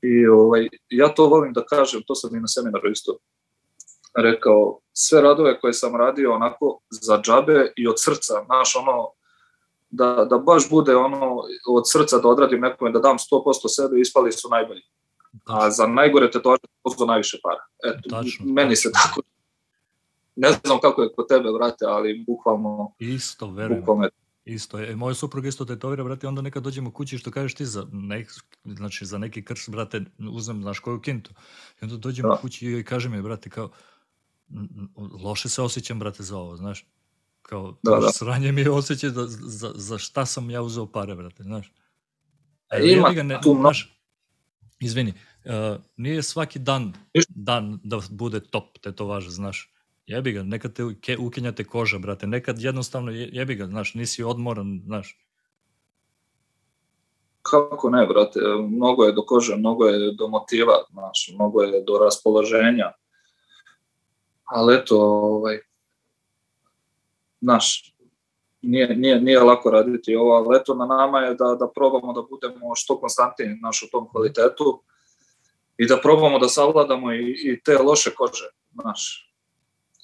I 0.02 0.28
ovaj, 0.28 0.70
ja 0.90 1.14
to 1.14 1.28
volim 1.28 1.54
da 1.54 1.66
kažem, 1.66 2.02
to 2.08 2.16
sam 2.16 2.36
i 2.36 2.40
na 2.40 2.48
seminaru 2.48 2.92
isto 2.92 3.18
rekao, 4.16 4.80
sve 4.94 5.22
radove 5.22 5.60
koje 5.60 5.74
sam 5.74 5.96
radio 5.96 6.34
onako 6.34 6.80
za 6.90 7.22
džabe 7.22 7.74
i 7.76 7.88
od 7.88 7.96
srca, 7.98 8.34
znaš, 8.46 8.76
ono, 8.76 9.12
da, 9.90 10.26
da 10.30 10.38
baš 10.38 10.70
bude 10.70 10.96
ono 10.96 11.44
od 11.68 11.84
srca 11.92 12.18
da 12.18 12.28
odradim 12.28 12.62
nekome, 12.62 12.92
da 12.92 13.00
dam 13.00 13.18
100% 13.18 13.76
sebe, 13.76 14.00
ispali 14.00 14.32
su 14.32 14.50
najbolji. 14.50 14.82
A 15.46 15.72
za 15.72 15.88
najgore 15.88 16.32
tetovaže 16.32 16.62
pozvao 16.84 17.08
najviše 17.08 17.38
para. 17.44 17.64
Eto, 17.84 18.10
tačno, 18.10 18.46
meni 18.46 18.76
tačno. 18.76 18.76
se 18.76 18.92
tako 18.92 19.22
ne 20.36 20.52
znam 20.52 20.80
kako 20.80 21.02
je 21.02 21.14
kod 21.16 21.28
tebe, 21.28 21.50
brate, 21.60 21.86
ali 21.88 22.24
bukvalno... 22.28 22.94
Isto, 23.00 23.52
verujem. 23.52 23.82
Bukvalno 23.82 24.10
Isto 24.46 24.80
je. 24.80 24.96
Moja 24.96 25.14
supruga 25.14 25.48
isto 25.48 25.66
tetovira, 25.66 26.04
brate, 26.04 26.28
onda 26.28 26.42
nekad 26.42 26.64
dođemo 26.64 26.92
kući 26.92 27.18
što 27.18 27.32
kažeš 27.32 27.56
ti 27.56 27.66
za, 27.66 27.88
nek, 27.92 28.32
znači, 28.66 29.06
za 29.06 29.18
neki 29.18 29.46
krš, 29.46 29.70
brate, 29.70 30.02
uzmem, 30.32 30.62
znaš, 30.62 30.80
koju 30.80 31.02
kintu. 31.02 31.32
I 31.82 31.86
onda 31.86 31.98
dođemo 31.98 32.30
da. 32.30 32.38
kući 32.38 32.68
i 32.68 32.84
kaže 32.84 33.10
mi, 33.10 33.22
brate, 33.22 33.50
kao, 33.50 33.72
loše 35.24 35.50
se 35.50 35.62
osjećam, 35.62 36.00
brate, 36.00 36.24
za 36.24 36.38
ovo, 36.38 36.56
znaš. 36.56 36.86
Kao, 37.42 37.78
da, 37.84 37.96
da. 37.96 38.10
sranje 38.10 38.52
mi 38.52 38.62
je 38.62 38.72
osjećaj 38.72 39.10
da, 39.10 39.26
za, 39.28 39.72
za 39.76 39.98
šta 39.98 40.26
sam 40.26 40.50
ja 40.50 40.62
uzeo 40.62 40.86
pare, 40.86 41.16
brate, 41.16 41.44
znaš. 41.44 41.74
E, 42.70 42.92
ima 42.92 43.12
ga 43.14 43.24
ne, 43.24 43.40
tu. 43.42 43.58
Znaš, 43.60 44.00
izvini, 44.80 45.14
uh, 45.46 45.82
nije 45.98 46.24
svaki 46.24 46.60
dan 46.60 46.94
dan 47.30 47.80
da 47.84 48.00
bude 48.10 48.40
top 48.40 48.78
tetovaža, 48.82 49.30
znaš. 49.30 49.72
Jebi 50.08 50.32
ga, 50.32 50.44
nekad 50.44 50.74
te 50.74 51.18
ukinjate 51.18 51.64
koža, 51.64 51.98
brate, 52.00 52.28
nekad 52.28 52.60
jednostavno 52.60 53.12
jebi 53.12 53.56
ga, 53.56 53.66
znaš, 53.66 53.94
nisi 53.94 54.24
odmoran, 54.24 54.82
znaš. 54.86 55.18
Kako 57.42 57.90
ne, 57.90 58.06
brate, 58.08 58.40
mnogo 58.70 59.04
je 59.04 59.12
do 59.12 59.22
kože, 59.22 59.56
mnogo 59.56 59.86
je 59.86 60.12
do 60.12 60.28
motiva, 60.28 60.84
znaš, 60.92 61.32
mnogo 61.34 61.62
je 61.62 61.84
do 61.84 61.98
raspoloženja. 61.98 62.92
Ali 64.44 64.76
eto, 64.76 64.98
ovaj, 65.02 65.60
znaš, 67.42 67.96
nije, 68.62 68.96
nije, 68.96 69.22
nije 69.22 69.40
lako 69.40 69.72
raditi. 69.72 70.16
Ova 70.16 70.40
leto 70.40 70.76
na 70.76 70.86
nama 70.86 71.20
je 71.20 71.36
da, 71.36 71.56
da 71.60 71.68
probamo 71.76 72.14
da 72.14 72.22
budemo 72.30 72.76
što 72.76 73.00
konstantniji 73.00 73.58
naš 73.62 73.84
u 73.84 73.90
tom 73.92 74.10
kvalitetu 74.12 74.82
i 75.78 75.88
da 75.88 75.98
probamo 75.98 76.40
da 76.40 76.48
savladamo 76.48 77.14
i, 77.14 77.36
i 77.44 77.62
te 77.64 77.78
loše 77.78 78.12
kože, 78.16 78.50
naš. 78.84 79.32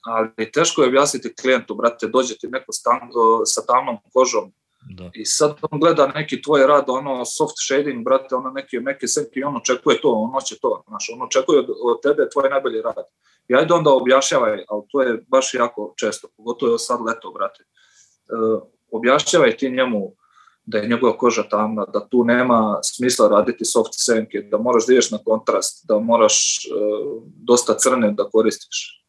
Ali 0.06 0.52
teško 0.52 0.82
je 0.82 0.88
objasniti 0.88 1.36
klijentu, 1.36 1.76
brate, 1.76 2.08
dođe 2.08 2.36
ti 2.38 2.48
neko 2.48 2.72
stan, 2.72 3.00
sa 3.46 3.66
tamnom 3.66 3.98
kožom, 4.14 4.52
Da. 4.90 5.10
I 5.14 5.26
sad 5.26 5.58
on 5.72 5.80
gleda 5.80 6.08
neki 6.08 6.42
tvoj 6.42 6.68
rad, 6.68 6.84
ono 6.88 7.26
soft 7.26 7.54
shading, 7.68 8.06
brate, 8.06 8.36
ono 8.36 8.50
neki 8.50 8.80
meke 8.80 9.08
senke 9.08 9.40
i 9.40 9.44
on 9.44 9.58
očekuje 9.58 10.02
to, 10.02 10.10
on 10.10 10.32
hoće 10.32 10.56
to, 10.62 10.84
znaš, 10.88 11.10
on 11.14 11.22
očekuje 11.22 11.60
od, 11.60 11.70
od 11.70 12.02
tebe 12.02 12.30
tvoj 12.30 12.50
najbolji 12.50 12.82
rad. 12.82 13.06
I 13.48 13.56
ajde 13.56 13.74
onda 13.74 13.94
objašnjavaj, 13.94 14.66
ali 14.70 14.84
to 14.92 15.02
je 15.02 15.24
baš 15.28 15.54
jako 15.54 15.94
često, 15.98 16.28
pogotovo 16.38 16.78
sad 16.78 17.00
leto, 17.08 17.32
brate. 17.32 17.64
Uh, 17.64 18.62
objašnjavaj 18.92 19.58
ti 19.58 19.70
njemu 19.70 20.14
da 20.66 20.78
je 20.78 20.88
njegova 20.88 21.18
koža 21.18 21.44
tamna, 21.44 21.86
da 21.86 22.08
tu 22.08 22.24
nema 22.24 22.80
smisla 22.84 23.28
raditi 23.28 23.66
soft 23.66 23.94
senke, 23.94 24.42
da 24.42 24.58
moraš 24.58 24.86
da 24.88 24.94
ideš 24.94 25.12
na 25.12 25.18
kontrast, 25.18 25.86
da 25.88 26.00
moraš 26.00 26.60
uh, 26.66 27.24
dosta 27.36 27.78
crne 27.78 28.12
da 28.12 28.30
koristiš. 28.30 29.04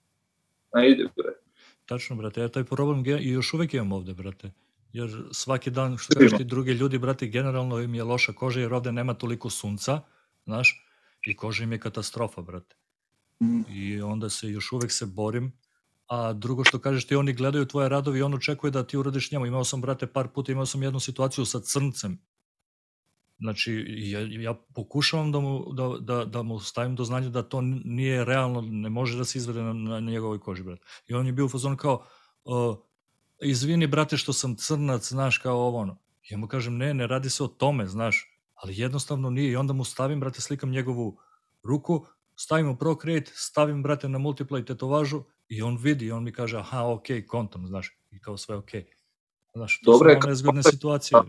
Ne 0.74 0.90
ide, 0.90 1.05
bre. 1.16 1.34
Tačno, 1.86 2.16
brate, 2.16 2.40
ja 2.40 2.48
taj 2.48 2.64
problem 2.64 3.05
i 3.07 3.28
još 3.28 3.55
uvek 3.55 3.74
imam 3.74 3.92
ovde, 3.92 4.14
brate 4.14 4.50
jer 4.92 5.24
svaki 5.30 5.70
dan, 5.70 5.98
što 5.98 6.14
kažeš 6.14 6.38
ti 6.38 6.44
drugi 6.44 6.72
ljudi, 6.72 6.98
brati, 6.98 7.28
generalno 7.28 7.78
im 7.78 7.94
je 7.94 8.05
loša 8.05 8.32
koža 8.32 8.61
jer 8.61 8.74
ovde 8.74 8.92
nema 8.92 9.14
toliko 9.14 9.50
sunca, 9.50 10.00
znaš, 10.44 10.86
i 11.26 11.36
koža 11.36 11.64
im 11.64 11.72
je 11.72 11.78
katastrofa, 11.78 12.42
brate. 12.42 12.76
Mm. 13.42 13.61
I 13.68 14.03
onda 14.03 14.30
se 14.30 14.50
još 14.50 14.72
uvek 14.72 14.92
se 14.92 15.07
borim, 15.07 15.53
a 16.07 16.32
drugo 16.32 16.64
što 16.64 16.78
kažeš 16.78 17.07
ti, 17.07 17.16
oni 17.16 17.32
gledaju 17.32 17.66
tvoje 17.66 17.88
radovi 17.88 18.18
i 18.18 18.22
on 18.22 18.34
očekuje 18.34 18.70
da 18.70 18.86
ti 18.86 18.96
uradiš 18.96 19.30
njemu. 19.32 19.46
Imao 19.46 19.64
sam, 19.64 19.80
brate, 19.80 20.07
par 20.07 20.28
puta, 20.28 20.53
imao 20.53 20.66
sam 20.66 20.82
jednu 20.82 21.00
situaciju 21.00 21.44
sa 21.44 21.61
crncem. 21.61 22.18
Znači, 23.38 23.84
ja, 23.88 24.20
ja 24.20 24.55
pokušavam 24.74 25.32
da 25.32 25.40
mu, 25.40 25.72
da, 25.72 25.96
da, 26.00 26.24
da 26.24 26.42
mu 26.42 26.61
stavim 26.61 26.96
do 26.96 27.05
znanja 27.05 27.28
da 27.28 27.42
to 27.42 27.61
nije 27.84 28.24
realno, 28.24 28.61
ne 28.61 28.90
može 28.90 29.18
da 29.18 29.24
se 29.24 29.38
izvede 29.38 29.62
na, 29.62 29.72
na 29.72 30.00
njegovoj 30.00 30.40
koži, 30.40 30.62
brate. 30.62 30.82
I 31.07 31.14
on 31.14 31.26
je 31.26 31.32
bio 31.32 31.44
u 31.44 31.48
fazonu 31.48 31.76
kao, 31.76 32.05
uh, 32.44 32.76
izvini 33.42 33.86
brate 33.86 34.16
što 34.16 34.32
sam 34.32 34.57
crnac, 34.57 35.09
znaš, 35.09 35.38
kao 35.38 35.57
ovo 35.57 35.78
ono. 35.78 35.98
Ja 36.30 36.38
mu 36.38 36.46
kažem, 36.46 36.76
ne, 36.76 36.94
ne 36.94 37.07
radi 37.07 37.30
se 37.30 37.44
o 37.44 37.48
tome, 37.48 37.86
znaš, 37.86 38.40
ali 38.55 38.78
jednostavno 38.78 39.30
nije. 39.30 39.50
I 39.53 39.57
onda 39.57 39.72
mu 39.72 39.84
stavim, 39.84 40.20
brate, 40.20 40.40
slikam 40.40 40.70
njegovu 40.70 41.18
ruku, 41.62 42.07
stavim 42.36 42.68
u 42.68 42.76
Procreate, 42.76 43.32
stavim, 43.34 43.82
brate, 43.82 44.09
na 44.09 44.18
Multiply 44.18 44.66
tetovažu 44.66 45.24
i 45.57 45.62
on 45.62 45.76
vidi 45.76 46.12
on 46.12 46.24
mi 46.24 46.32
kaže, 46.32 46.59
aha, 46.59 46.86
ok, 46.86 47.07
kontam, 47.26 47.66
znaš, 47.66 47.98
i 48.11 48.20
kao 48.20 48.36
sve 48.36 48.57
ok. 48.57 48.70
Znaš, 49.55 49.80
to 49.84 49.92
Dobre, 49.92 50.18
su 50.22 50.28
nezgodne 50.28 50.62
situacije. 50.62 51.20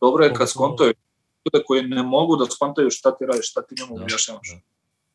Dobro 0.00 0.24
je 0.24 0.34
kad 0.34 0.50
skontaju 0.50 0.94
ljude 1.44 1.64
koji 1.66 1.82
ne 1.82 2.02
mogu 2.02 2.36
da 2.36 2.44
skontaju 2.44 2.90
šta 2.90 3.16
ti 3.16 3.26
radiš, 3.26 3.50
šta 3.50 3.62
ti 3.62 3.74
njemu 3.80 3.98
da, 3.98 4.04
objašnjavaš. 4.04 4.48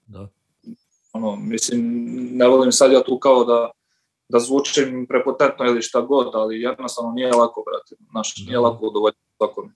Da, 0.07 0.19
da. 0.19 0.27
Ono, 1.13 1.35
mislim, 1.35 1.81
ne 2.31 2.47
volim 2.47 2.71
sad 2.71 2.91
ja 2.91 3.03
tu 3.03 3.19
kao 3.19 3.43
da 3.43 3.71
da 4.31 4.39
zvučim 4.39 5.05
prepotentno 5.09 5.65
ili 5.65 5.81
šta 5.81 6.01
god, 6.01 6.35
ali 6.35 6.61
jednostavno 6.61 7.11
nije 7.11 7.31
lako, 7.31 7.63
brate, 7.65 8.03
znaš, 8.11 8.37
nije 8.37 8.57
da. 8.57 8.59
lako 8.59 8.87
udovoljiti 8.87 9.19
svakome. 9.37 9.73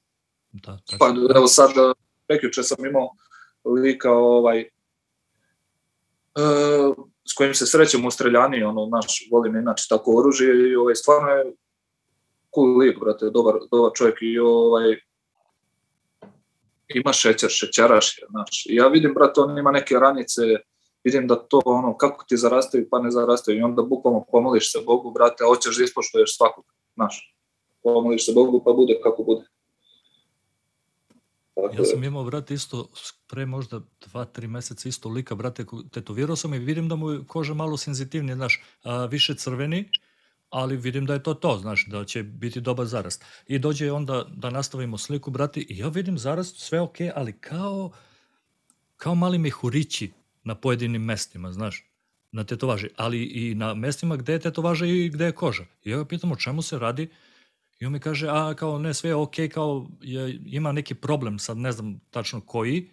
Da, 0.52 0.80
pa 1.00 1.14
evo 1.36 1.48
sad, 1.48 1.70
prekjuče 2.28 2.64
sam 2.64 2.86
imao 2.86 3.10
lika 3.84 4.12
ovaj, 4.12 4.70
uh, 6.36 7.06
s 7.28 7.34
kojim 7.34 7.54
se 7.54 7.66
srećem 7.66 8.06
u 8.06 8.12
streljani, 8.12 8.64
ono, 8.64 8.86
naš, 8.86 9.28
volim 9.32 9.56
inače 9.56 9.86
tako 9.90 10.18
oružje 10.18 10.70
i 10.72 10.76
ovaj, 10.76 10.96
stvarno 10.96 11.30
je 11.30 11.54
cool 12.56 12.78
lik, 12.78 13.00
brate, 13.00 13.30
dobar, 13.30 13.56
dobar 13.72 13.92
čovjek 13.96 14.18
i 14.22 14.40
ovaj, 14.40 14.96
ima 16.88 17.14
šećer, 17.14 17.50
šećeraš 17.50 18.18
je, 18.18 18.28
znaš. 18.30 18.66
Ja 18.70 18.88
vidim, 18.88 19.14
brate, 19.14 19.42
on 19.42 19.58
ima 19.58 19.72
neke 19.72 19.96
ranice, 19.96 20.42
vidim 21.04 21.28
da 21.28 21.36
to 21.36 21.62
ono, 21.66 21.98
kako 21.98 22.26
ti 22.28 22.38
zarastaju 22.38 22.88
pa 22.92 23.00
ne 23.00 23.12
zarastaju 23.12 23.58
i 23.58 23.62
onda 23.62 23.82
bukvalno 23.82 24.26
pomoliš 24.32 24.72
se 24.72 24.80
Bogu, 24.86 25.12
brate, 25.12 25.44
hoćeš 25.44 25.78
da 25.78 25.84
ispoštuješ 25.84 26.38
svakog, 26.38 26.66
znaš, 26.96 27.36
pomoliš 27.84 28.26
se 28.26 28.32
Bogu 28.36 28.62
pa 28.66 28.72
bude 28.74 29.00
kako 29.04 29.24
bude. 29.24 29.46
Tako 31.56 31.76
ja 31.78 31.86
sam 31.86 32.04
imao, 32.04 32.24
brate, 32.24 32.54
isto 32.54 32.90
pre 33.28 33.46
možda 33.46 33.82
dva, 34.08 34.26
tri 34.26 34.48
meseca 34.48 34.90
isto 34.90 35.10
lika, 35.10 35.36
brate, 35.36 35.66
tetovirao 35.92 36.36
sam 36.36 36.54
i 36.54 36.60
vidim 36.60 36.90
da 36.90 36.96
mu 36.96 37.12
je 37.12 37.26
koža 37.28 37.54
malo 37.54 37.78
senzitivnija, 37.78 38.36
znaš, 38.36 38.64
a, 38.84 39.06
više 39.06 39.36
crveni, 39.36 39.90
ali 40.50 40.78
vidim 40.78 41.06
da 41.06 41.14
je 41.14 41.24
to 41.24 41.34
to, 41.34 41.58
znaš, 41.62 41.86
da 41.88 42.06
će 42.06 42.24
biti 42.24 42.62
dobar 42.62 42.86
zarast. 42.86 43.26
I 43.48 43.60
dođe 43.60 43.92
onda 43.92 44.26
da 44.30 44.50
nastavimo 44.50 44.98
sliku, 44.98 45.32
brate, 45.32 45.60
i 45.60 45.78
ja 45.78 45.88
vidim 45.88 46.18
zarast, 46.18 46.60
sve 46.60 46.82
ok, 46.82 46.96
ali 47.16 47.40
kao, 47.40 47.92
kao 48.98 49.16
mali 49.16 49.38
mehurići, 49.38 50.12
na 50.44 50.56
pojedinim 50.56 51.04
mestima, 51.04 51.52
znaš, 51.52 51.92
na 52.32 52.44
tetovaži, 52.44 52.90
ali 52.96 53.24
i 53.24 53.56
na 53.56 53.74
mestima 53.74 54.16
gde 54.16 54.34
je 54.34 54.40
tetovaža 54.40 54.86
i 54.86 55.10
gde 55.10 55.26
je 55.26 55.32
koža. 55.32 55.66
I 55.84 55.90
ja 55.90 55.98
ga 55.98 56.06
pitam 56.06 56.32
o 56.32 56.36
čemu 56.36 56.62
se 56.62 56.80
radi 56.80 57.10
i 57.80 57.86
on 57.86 57.94
mi 57.94 58.00
kaže, 58.00 58.28
a 58.30 58.54
kao 58.54 58.80
ne, 58.80 58.94
sve 58.94 59.10
je 59.10 59.16
okej, 59.16 59.48
okay, 59.48 59.54
kao 59.54 59.88
je, 60.02 60.40
ima 60.46 60.72
neki 60.72 60.96
problem, 60.96 61.40
sad 61.40 61.58
ne 61.58 61.72
znam 61.72 62.00
tačno 62.12 62.42
koji, 62.42 62.90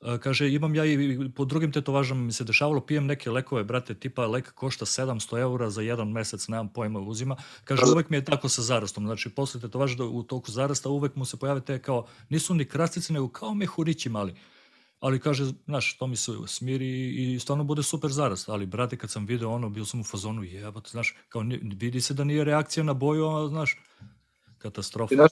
a, 0.00 0.18
kaže, 0.18 0.52
imam 0.52 0.74
ja 0.74 0.84
i 0.84 1.30
po 1.34 1.44
drugim 1.44 1.72
tetovažama 1.72 2.22
mi 2.22 2.32
se 2.32 2.44
dešavalo, 2.44 2.80
pijem 2.80 3.06
neke 3.06 3.30
lekove, 3.30 3.64
brate, 3.64 3.94
tipa 3.94 4.26
lek 4.26 4.52
košta 4.52 4.86
700 4.86 5.40
eura 5.40 5.70
za 5.70 5.82
jedan 5.82 6.10
mesec, 6.10 6.48
nemam 6.48 6.68
pojma 6.68 7.00
uzima. 7.00 7.36
Kaže, 7.64 7.82
uvek 7.92 8.10
mi 8.10 8.16
je 8.16 8.24
tako 8.24 8.48
sa 8.48 8.62
zarastom, 8.62 9.06
znači 9.06 9.30
posle 9.30 9.60
tetovaža 9.60 10.04
u 10.04 10.22
toku 10.22 10.50
zarasta 10.50 10.88
uvek 10.88 11.16
mu 11.16 11.24
se 11.24 11.36
pojave 11.36 11.60
te 11.60 11.78
kao, 11.78 12.06
nisu 12.28 12.54
ni 12.54 12.64
krastice, 12.64 13.12
nego 13.12 13.28
kao 13.28 13.54
mehurići 13.54 14.08
mali 14.08 14.34
ali 15.02 15.20
kaže, 15.20 15.44
znaš, 15.64 15.96
to 15.98 16.06
mi 16.06 16.16
se 16.16 16.32
smiri 16.46 17.08
i 17.34 17.38
stvarno 17.38 17.64
bude 17.64 17.82
super 17.82 18.10
zarast, 18.10 18.48
ali 18.48 18.66
brate, 18.66 18.96
kad 18.96 19.10
sam 19.10 19.26
video 19.26 19.50
ono, 19.50 19.68
bio 19.68 19.84
sam 19.84 20.00
u 20.00 20.04
fazonu, 20.04 20.44
jebate, 20.44 20.90
znaš, 20.90 21.16
kao 21.28 21.42
vidi 21.62 22.00
se 22.00 22.14
da 22.14 22.24
nije 22.24 22.44
reakcija 22.44 22.84
na 22.84 22.92
boju, 22.92 23.28
a, 23.28 23.48
znaš, 23.48 23.80
katastrofa. 24.58 25.14
I 25.14 25.16
znaš, 25.16 25.30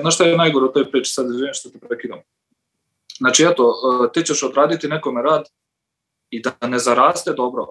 znaš 0.00 0.14
šta 0.14 0.24
je 0.24 0.36
najgore 0.36 0.66
u 0.66 0.72
toj 0.72 0.90
priči, 0.90 1.12
sad 1.12 1.26
izvijem 1.26 1.54
što 1.54 1.70
te 1.70 1.78
prekidam. 1.78 2.18
Znači, 3.18 3.44
eto, 3.44 3.74
e, 4.08 4.12
ti 4.12 4.26
ćeš 4.26 4.42
odraditi 4.42 4.88
nekome 4.88 5.22
rad 5.22 5.44
i 6.30 6.42
da 6.42 6.68
ne 6.68 6.78
zaraste 6.78 7.32
dobro. 7.32 7.66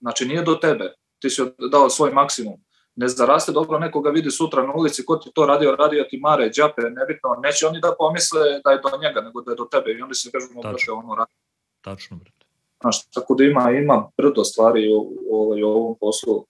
Znači, 0.00 0.26
nije 0.26 0.42
do 0.42 0.54
tebe. 0.54 0.92
Ti 1.18 1.30
si 1.30 1.42
dao 1.70 1.90
svoj 1.90 2.12
maksimum 2.12 2.65
ne 2.96 3.08
zaraste 3.08 3.52
dobro, 3.52 3.78
nekoga 3.78 4.10
vidi 4.10 4.30
sutra 4.30 4.66
na 4.66 4.72
ulici, 4.74 5.04
ko 5.04 5.16
ti 5.16 5.30
to 5.34 5.46
radio, 5.46 5.76
radio 5.76 6.04
ti 6.10 6.18
mare, 6.18 6.50
džape, 6.50 6.82
nebitno, 6.82 7.36
neće 7.42 7.66
oni 7.66 7.80
da 7.80 7.94
pomisle 7.98 8.40
da 8.64 8.70
je 8.70 8.80
do 8.82 8.98
njega, 9.02 9.20
nego 9.20 9.42
da 9.42 9.52
je 9.52 9.56
do 9.56 9.64
tebe 9.64 9.92
i 9.92 10.02
onda 10.02 10.14
se 10.14 10.30
kažu, 10.30 10.46
mu 10.54 10.62
brate, 10.62 10.92
ono 10.92 11.14
radi. 11.14 11.32
Tačno, 11.80 12.16
brate. 12.16 12.46
Znaš, 12.80 13.10
tako 13.10 13.34
da 13.34 13.44
ima, 13.44 13.70
ima 13.70 14.10
brdo 14.16 14.44
stvari 14.44 14.92
u, 14.92 14.98
u, 15.30 15.54
u 15.64 15.68
ovom 15.68 15.96
poslu, 16.00 16.46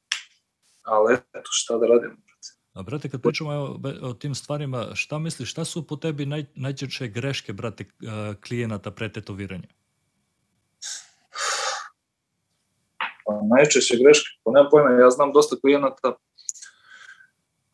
ali 0.84 1.14
eto, 1.14 1.51
šta 1.51 1.78
da 1.78 1.86
radim, 1.86 2.11
brate. 2.11 2.49
A 2.72 2.82
brate, 2.82 3.09
kad 3.09 3.22
pričamo 3.22 3.51
o, 3.51 3.78
o 4.03 4.12
tim 4.12 4.34
stvarima, 4.34 4.86
šta 4.94 5.18
misliš, 5.18 5.51
šta 5.51 5.64
su 5.64 5.86
po 5.86 5.97
tebi 5.97 6.26
naj, 6.26 6.44
najčešće 6.55 7.09
greške, 7.09 7.53
brate, 7.53 7.84
klijenata 8.49 8.90
pre 8.90 9.12
tetoviranja? 9.12 9.68
Pa 13.24 13.32
najčešće 13.57 13.97
greške, 13.97 14.28
pa 14.44 14.51
nema 14.53 14.68
pojma, 14.70 14.90
ja 14.90 15.11
znam 15.11 15.32
dosta 15.32 15.57
klijenata 15.61 16.16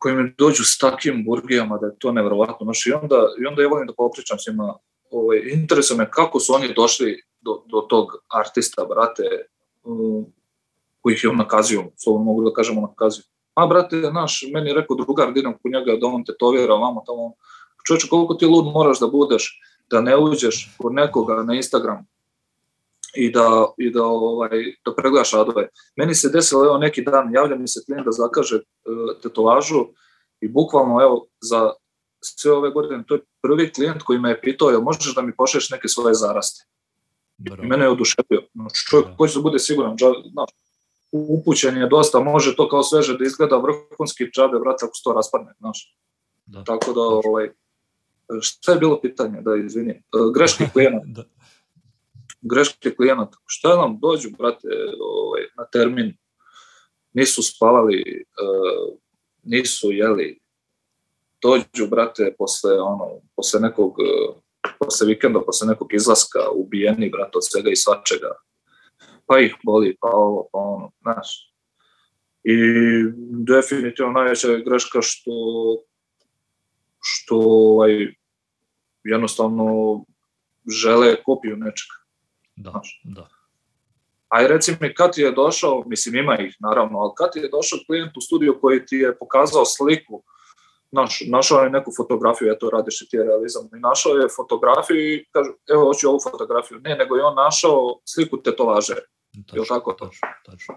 koji 0.03 0.15
mi 0.15 0.33
dođu 0.37 0.63
s 0.63 0.77
takvim 0.77 1.23
burgijama 1.25 1.77
da 1.77 1.87
je 1.87 1.95
to 1.99 2.11
nevrovatno. 2.11 2.63
Znači, 2.63 2.89
i, 2.89 2.93
onda, 2.93 3.15
I 3.41 3.45
onda 3.45 3.61
ja 3.61 3.67
volim 3.67 3.87
da 3.87 3.93
popričam 3.93 4.39
s 4.39 4.47
njima. 4.47 4.73
Ovaj, 5.11 5.41
interesuje 5.53 5.97
me 5.97 6.11
kako 6.11 6.39
su 6.39 6.53
oni 6.53 6.73
došli 6.73 7.21
do, 7.41 7.63
do 7.71 7.81
tog 7.89 8.07
artista, 8.27 8.85
brate, 8.89 9.23
um, 9.83 10.25
kojih 11.01 11.23
je 11.23 11.29
on 11.29 11.37
nakazio, 11.37 11.83
slovno 12.03 12.23
mogu 12.23 12.43
da 12.43 12.53
kažemo 12.53 12.81
nakazio. 12.81 13.23
A, 13.53 13.67
brate, 13.67 13.95
naš, 13.95 14.43
meni 14.53 14.69
je 14.69 14.73
rekao 14.73 14.95
drugar, 14.95 15.33
da 15.33 15.39
idem 15.39 15.53
kod 15.53 15.71
njega, 15.71 15.95
da 16.01 16.07
on 16.07 16.25
tetovira, 16.25 16.73
vamo 16.73 17.03
tamo. 17.07 17.33
Čovječe, 17.87 18.07
koliko 18.09 18.33
ti 18.33 18.45
lud 18.45 18.65
moraš 18.73 18.99
da 18.99 19.07
budeš, 19.07 19.59
da 19.89 20.01
ne 20.01 20.17
uđeš 20.17 20.75
kod 20.77 20.93
nekoga 20.93 21.43
na 21.43 21.55
Instagram 21.55 22.05
i 23.15 23.31
da, 23.31 23.73
i 23.77 23.91
da, 23.91 24.03
ovaj, 24.03 24.49
da 24.85 24.95
pregledaš 24.95 25.31
radove. 25.31 25.67
Meni 25.95 26.15
se 26.15 26.29
desilo, 26.29 26.65
evo 26.65 26.77
neki 26.77 27.01
dan, 27.01 27.33
javlja 27.33 27.55
mi 27.55 27.67
se 27.67 27.83
klijent 27.85 28.05
da 28.05 28.11
zakaže 28.11 28.55
uh, 28.55 29.21
tetovažu 29.21 29.85
i 30.41 30.47
bukvalno, 30.47 31.01
evo, 31.01 31.25
za 31.41 31.71
sve 32.21 32.51
ove 32.51 32.71
godine, 32.71 33.03
to 33.07 33.15
je 33.15 33.21
prvi 33.41 33.73
klijent 33.73 34.03
koji 34.03 34.19
me 34.19 34.29
je 34.29 34.41
pitao, 34.41 34.69
jel 34.69 34.81
možeš 34.81 35.15
da 35.15 35.21
mi 35.21 35.35
pošleš 35.35 35.69
neke 35.69 35.87
svoje 35.87 36.13
zaraste? 36.13 36.65
Bravo. 37.37 37.63
I 37.63 37.67
mene 37.67 37.85
je 37.85 37.89
oduševio. 37.89 38.41
Znači, 38.53 38.85
čovjek 38.89 39.07
da. 39.07 39.15
koji 39.15 39.29
se 39.29 39.39
bude 39.39 39.59
siguran, 39.59 39.97
znaš, 40.31 40.49
upućen 41.11 41.77
je 41.77 41.87
dosta, 41.87 42.19
može 42.19 42.55
to 42.55 42.69
kao 42.69 42.83
sveže 42.83 43.17
da 43.17 43.25
izgleda 43.25 43.57
vrhunski 43.57 44.25
džabe, 44.25 44.59
brate, 44.59 44.85
ako 44.85 44.95
se 44.95 45.03
to 45.03 45.13
raspadne, 45.13 45.53
znaš. 45.59 45.97
Da. 46.45 46.63
Tako 46.63 46.93
da, 46.93 47.01
ovaj, 47.01 47.49
šta 48.41 48.71
je 48.71 48.79
bilo 48.79 49.01
pitanje, 49.01 49.41
da 49.41 49.55
izvini, 49.55 49.91
e, 49.91 50.01
greški 50.35 50.63
klijenta. 50.73 51.05
da 51.05 51.23
greške 52.43 52.95
klijenata. 52.95 53.37
Šta 53.45 53.77
nam 53.77 53.99
dođu, 53.99 54.29
brate, 54.37 54.67
ovaj, 54.99 55.41
na 55.57 55.65
termin, 55.65 56.13
nisu 57.13 57.43
spavali, 57.43 58.03
uh, 58.23 58.97
nisu, 59.43 59.91
jeli, 59.91 60.39
dođu, 61.41 61.87
brate, 61.89 62.35
posle, 62.37 62.81
ono, 62.81 63.21
posle 63.35 63.59
nekog, 63.59 63.95
posle 64.79 65.07
vikenda, 65.07 65.41
posle 65.45 65.67
nekog 65.67 65.93
izlaska, 65.93 66.39
ubijeni, 66.55 67.09
brate, 67.09 67.37
od 67.37 67.45
svega 67.45 67.69
i 67.69 67.75
svačega, 67.75 68.35
pa 69.25 69.39
ih 69.39 69.55
boli, 69.63 69.97
pa 70.01 70.07
ovo, 70.07 70.47
pa 70.51 70.59
ono, 70.59 70.91
znaš. 71.01 71.49
I 72.43 72.55
definitivno 73.47 74.11
najveća 74.11 74.47
je 74.47 74.63
greška 74.63 74.99
što 75.01 75.31
što 77.03 77.35
ovaj, 77.37 78.15
jednostavno 79.03 79.65
žele 80.67 81.23
kopiju 81.23 81.57
nečega. 81.57 82.02
Da, 82.55 82.71
znaš. 82.71 83.01
da. 83.03 83.27
Aj 84.27 84.47
reci 84.47 84.75
mi 84.81 84.93
kad 84.93 85.13
ti 85.13 85.21
je 85.21 85.31
došao, 85.31 85.83
mislim 85.85 86.15
ima 86.15 86.37
ih 86.37 86.55
naravno, 86.59 86.99
ali 86.99 87.11
kad 87.15 87.31
ti 87.31 87.39
je 87.39 87.49
došao 87.49 87.79
klijent 87.87 88.17
u 88.17 88.21
studiju 88.21 88.57
koji 88.61 88.85
ti 88.85 88.95
je 88.95 89.17
pokazao 89.17 89.65
sliku, 89.65 90.23
naš, 90.91 91.23
našao 91.27 91.59
je 91.63 91.69
neku 91.69 91.91
fotografiju, 91.97 92.51
eto 92.51 92.69
radiš 92.69 93.01
i 93.01 93.09
ti 93.09 93.17
je 93.17 93.23
realizam, 93.23 93.69
i 93.75 93.79
našao 93.79 94.11
je 94.11 94.27
fotografiju 94.35 95.13
i 95.13 95.25
kaže, 95.31 95.49
evo 95.73 95.85
hoću 95.85 96.09
ovu 96.09 96.19
fotografiju. 96.31 96.79
Ne, 96.79 96.95
nego 96.95 97.15
je 97.15 97.23
on 97.23 97.35
našao 97.35 97.99
sliku 98.05 98.41
tetovaže. 98.41 98.95
Tačno, 99.47 99.65
tako? 99.67 99.93
Tačno, 99.93 100.27
tačno. 100.45 100.75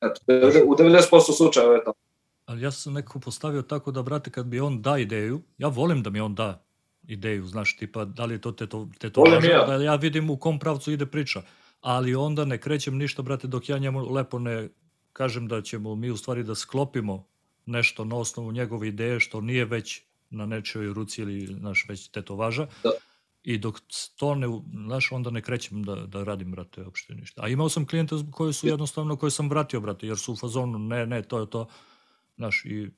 Eto, 0.00 0.20
u 0.66 0.76
90% 0.76 1.36
slučajeva 1.36 1.74
je 1.74 1.84
tako. 1.84 1.98
Ali 2.46 2.62
ja 2.62 2.70
sam 2.70 2.92
nekako 2.92 3.18
postavio 3.18 3.62
tako 3.62 3.90
da, 3.90 4.02
brate, 4.02 4.30
kad 4.30 4.46
bi 4.46 4.60
on 4.60 4.82
da 4.82 4.98
ideju, 4.98 5.40
ja 5.58 5.68
volim 5.68 6.02
da 6.02 6.10
mi 6.10 6.20
on 6.20 6.34
da 6.34 6.64
ideju, 7.08 7.46
znaš, 7.46 7.76
tipa, 7.76 8.04
da 8.04 8.24
li 8.24 8.34
je 8.34 8.40
to 8.40 8.52
teto, 8.52 8.88
tetovaža, 8.98 9.50
ja. 9.50 9.66
da 9.66 9.74
ja 9.74 9.94
vidim 9.94 10.30
u 10.30 10.36
kom 10.36 10.58
pravcu 10.58 10.92
ide 10.92 11.06
priča 11.06 11.42
ali 11.84 12.14
onda 12.14 12.44
ne 12.44 12.58
krećem 12.60 12.96
ništa, 12.96 13.22
brate, 13.22 13.46
dok 13.46 13.68
ja 13.68 13.78
njemu 13.78 14.12
lepo 14.12 14.38
ne 14.38 14.68
kažem 15.12 15.48
da 15.48 15.62
ćemo 15.62 15.94
mi 15.94 16.10
u 16.10 16.16
stvari 16.16 16.42
da 16.42 16.54
sklopimo 16.54 17.26
nešto 17.66 18.04
na 18.04 18.16
osnovu 18.16 18.52
njegove 18.52 18.88
ideje, 18.88 19.20
što 19.20 19.40
nije 19.40 19.64
već 19.64 20.02
na 20.30 20.46
nečoj 20.46 20.92
ruci 20.92 21.22
ili 21.22 21.54
naš 21.60 21.86
već 21.88 22.08
tetovaža. 22.08 22.66
Da. 22.82 22.90
I 23.42 23.58
dok 23.58 23.80
to 24.16 24.34
ne, 24.34 24.46
znaš, 24.86 25.12
onda 25.12 25.30
ne 25.30 25.42
krećem 25.42 25.82
da, 25.82 25.94
da 25.94 26.24
radim, 26.24 26.50
brate, 26.50 26.82
uopšte 26.82 27.14
ništa. 27.14 27.42
A 27.44 27.48
imao 27.48 27.68
sam 27.68 27.86
klijente 27.86 28.16
koji 28.30 28.52
su 28.52 28.66
jednostavno, 28.66 29.16
koje 29.16 29.30
sam 29.30 29.50
vratio, 29.50 29.80
brate, 29.80 30.06
jer 30.06 30.18
su 30.18 30.32
u 30.32 30.36
fazonu, 30.36 30.78
ne, 30.78 31.06
ne, 31.06 31.22
to 31.22 31.40
je 31.40 31.50
to, 31.50 31.68
znaš, 32.36 32.64
i 32.64 32.90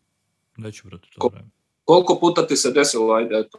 neću, 0.56 0.88
brate, 0.88 1.08
to 1.14 1.20
Ko, 1.20 1.28
vreme. 1.28 1.50
Koliko 1.84 2.18
puta 2.20 2.46
ti 2.46 2.56
se 2.56 2.70
desilo, 2.70 3.14
ajde, 3.14 3.38
eto, 3.38 3.58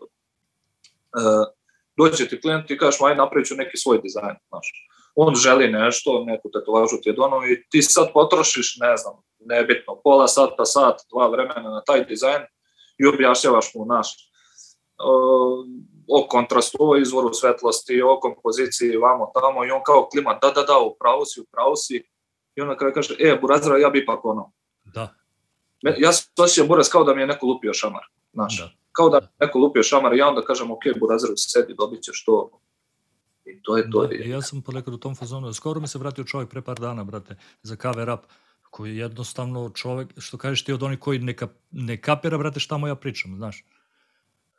dođe 1.97 2.27
ti 2.27 2.41
klijent 2.41 2.71
i 2.71 2.77
kažeš, 2.77 3.01
ajde, 3.01 3.17
napravit 3.17 3.47
ću 3.47 3.55
neki 3.55 3.77
svoj 3.77 3.99
dizajn, 4.03 4.35
znaš 4.49 4.67
on 5.19 5.35
želi 5.35 5.67
nešto, 5.71 6.23
neku 6.25 6.49
tetovažu 6.53 6.97
ti 7.01 7.09
je 7.09 7.13
donao 7.13 7.45
i 7.45 7.63
ti 7.69 7.81
sad 7.81 8.07
potrošiš, 8.13 8.77
ne 8.79 8.97
znam, 8.97 9.13
nebitno, 9.39 10.01
pola 10.03 10.27
sata, 10.27 10.65
sat, 10.65 11.01
dva 11.11 11.27
vremena 11.27 11.69
na 11.69 11.81
taj 11.81 12.05
dizajn 12.05 12.41
i 12.97 13.07
objašnjavaš 13.07 13.65
mu 13.75 13.85
naš 13.85 14.07
o, 14.97 15.11
o 16.07 16.27
kontrastu, 16.27 16.77
o 16.79 16.97
izvoru 16.97 17.33
svetlosti, 17.33 18.01
o 18.01 18.19
kompoziciji, 18.19 18.97
vamo 18.97 19.31
tamo 19.33 19.65
i 19.65 19.71
on 19.71 19.81
kao 19.85 20.07
klima, 20.11 20.39
da, 20.41 20.49
da, 20.49 20.63
da, 20.63 20.77
u 20.77 20.95
pravu 20.99 21.25
si, 21.25 21.41
u 21.41 21.45
pravu 21.51 21.75
si 21.75 22.03
i 22.55 22.61
on 22.61 22.67
na 22.67 22.77
kraju 22.77 22.93
kaže, 22.93 23.15
e, 23.19 23.37
Burazra, 23.41 23.77
ja 23.77 23.89
bi 23.89 23.99
ipak 23.99 24.25
ono. 24.25 24.51
Da. 24.85 25.13
Ja 25.97 26.13
se 26.13 26.29
osjećam 26.39 26.67
Buraz 26.67 26.89
kao 26.89 27.03
da 27.03 27.15
mi 27.15 27.21
je 27.21 27.27
neko 27.27 27.45
lupio 27.45 27.73
šamar, 27.73 28.03
znaš. 28.33 28.57
Da. 28.57 28.69
Kao 28.97 29.09
da, 29.09 29.19
neko 29.39 29.59
lupio 29.59 29.83
šamar 29.83 30.13
i 30.13 30.17
ja 30.17 30.27
onda 30.27 30.41
kažem, 30.41 30.71
ok, 30.71 30.83
Burazra, 30.99 31.29
sedi, 31.35 31.75
dobit 31.77 32.03
ćeš 32.03 32.25
to, 32.25 32.49
I 33.47 33.61
to 33.63 33.77
je 33.77 33.89
to. 33.91 34.07
Da, 34.07 34.15
ja 34.15 34.41
sam 34.41 34.61
ponekad 34.61 34.93
u 34.93 34.97
tom 34.97 35.15
fazonu. 35.15 35.53
Skoro 35.53 35.79
mi 35.79 35.87
se 35.87 35.99
vratio 35.99 36.23
čovjek 36.23 36.49
pre 36.49 36.61
par 36.61 36.79
dana, 36.79 37.03
brate, 37.03 37.35
za 37.63 37.75
kave 37.75 38.05
rap, 38.05 38.25
koji 38.69 38.91
je 38.91 38.97
jednostavno 38.97 39.69
čovjek, 39.69 40.09
što 40.17 40.37
kažeš 40.37 40.63
ti 40.63 40.73
od 40.73 40.83
onih 40.83 40.99
koji 40.99 41.19
ne, 41.19 41.35
kap, 41.35 41.51
ne 41.71 42.01
kapira, 42.01 42.37
brate, 42.37 42.59
šta 42.59 42.77
mu 42.77 42.87
ja 42.87 42.95
pričam, 42.95 43.35
znaš. 43.35 43.65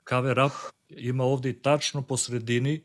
Kave 0.04 0.34
rap 0.34 0.52
ima 0.88 1.24
ovdje 1.24 1.62
tačno 1.62 2.02
po 2.02 2.16
sredini 2.16 2.84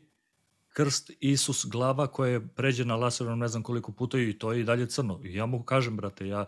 krst 0.68 1.10
Isus 1.20 1.66
glava 1.66 2.06
koja 2.06 2.30
je 2.30 2.48
pređena 2.48 2.96
laserom 2.96 3.38
ne 3.38 3.48
znam 3.48 3.62
koliko 3.62 3.92
puta 3.92 4.18
i 4.18 4.38
to 4.38 4.52
je 4.52 4.60
i 4.60 4.64
dalje 4.64 4.88
crno. 4.88 5.20
I 5.24 5.34
ja 5.34 5.46
mu 5.46 5.62
kažem, 5.62 5.96
brate, 5.96 6.28
ja 6.28 6.46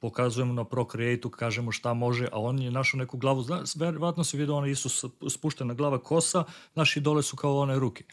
pokazujem 0.00 0.54
na 0.54 0.64
Procreate-u, 0.64 1.30
kažemo 1.30 1.72
šta 1.72 1.94
može, 1.94 2.28
a 2.32 2.40
on 2.40 2.58
je 2.58 2.70
našao 2.70 2.98
neku 2.98 3.18
glavu, 3.18 3.42
znaš, 3.42 3.76
verovatno 3.76 4.24
se 4.24 4.36
vidio 4.36 4.56
onaj 4.56 4.70
Isus 4.70 5.04
spuštena 5.30 5.74
glava 5.74 5.98
kosa, 5.98 6.44
naši 6.74 7.00
dole 7.00 7.22
su 7.22 7.36
kao 7.36 7.58
one 7.58 7.78
ruke 7.78 8.04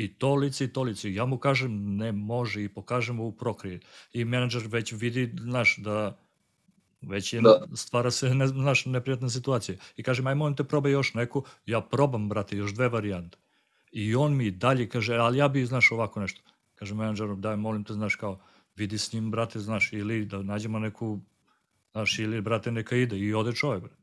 i 0.00 0.14
to 0.14 0.34
lice 0.34 0.64
i 0.64 0.72
to 0.72 0.82
lice. 0.82 1.12
Ja 1.14 1.24
mu 1.26 1.38
kažem 1.38 1.96
ne 1.96 2.12
može 2.12 2.64
i 2.64 2.68
pokažem 2.68 3.16
mu 3.16 3.26
u 3.26 3.32
Procreate. 3.32 3.86
I 4.12 4.24
menadžer 4.24 4.62
već 4.66 4.92
vidi, 4.92 5.34
znaš, 5.40 5.76
da 5.76 6.18
već 7.02 7.32
je, 7.32 7.40
da. 7.40 7.66
stvara 7.76 8.10
se, 8.10 8.34
ne, 8.34 8.46
znaš, 8.46 8.86
neprijatna 8.86 9.28
situacija. 9.30 9.78
I 9.96 10.02
kažem, 10.02 10.26
aj 10.26 10.34
molim 10.34 10.56
te 10.56 10.64
probaj 10.64 10.92
još 10.92 11.14
neku, 11.14 11.44
ja 11.66 11.80
probam, 11.80 12.28
brate, 12.28 12.56
još 12.56 12.74
dve 12.74 12.88
varijante. 12.88 13.38
I 13.92 14.14
on 14.14 14.36
mi 14.36 14.50
dalje 14.50 14.88
kaže, 14.88 15.16
ali 15.16 15.38
ja 15.38 15.48
bi, 15.48 15.66
znaš, 15.66 15.92
ovako 15.92 16.20
nešto. 16.20 16.42
Kaže 16.74 16.94
menadžeru, 16.94 17.36
daj, 17.36 17.56
molim 17.56 17.84
te, 17.84 17.92
znaš, 17.92 18.16
kao, 18.16 18.40
vidi 18.76 18.98
s 18.98 19.12
njim, 19.12 19.30
brate, 19.30 19.58
znaš, 19.58 19.92
ili 19.92 20.24
da 20.24 20.42
nađemo 20.42 20.78
neku, 20.78 21.18
znaš, 21.92 22.18
ili, 22.18 22.40
brate, 22.40 22.72
neka 22.72 22.96
ide. 22.96 23.18
I 23.18 23.34
ode 23.34 23.52
čovjek, 23.52 23.82
brate. 23.82 23.96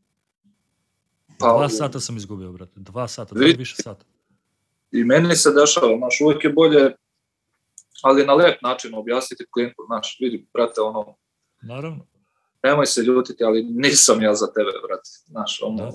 Pa, 1.39 1.57
dva 1.57 1.69
sata 1.69 1.99
sam 1.99 2.17
izgubio, 2.17 2.51
brate. 2.51 2.79
Dva 2.79 3.07
sata, 3.07 3.35
dva 3.35 3.45
više 3.57 3.75
sata 3.75 4.05
i 4.91 5.03
meni 5.03 5.35
se 5.35 5.51
dešava, 5.51 5.97
znaš, 5.97 6.21
uvijek 6.21 6.43
je 6.43 6.49
bolje, 6.49 6.95
ali 8.01 8.25
na 8.25 8.33
lep 8.33 8.61
način 8.61 8.95
objasniti 8.95 9.45
klijentu, 9.51 9.83
znaš, 9.87 10.17
vidi, 10.19 10.47
brate, 10.53 10.81
ono, 10.81 11.15
Naravno. 11.61 12.05
Nemoj 12.63 12.85
se 12.85 13.01
ljutiti, 13.01 13.43
ali 13.43 13.63
nisam 13.63 14.21
ja 14.21 14.35
za 14.35 14.47
tebe, 14.47 14.71
brate, 14.87 15.09
znaš, 15.25 15.59
ono, 15.63 15.77
da. 15.77 15.91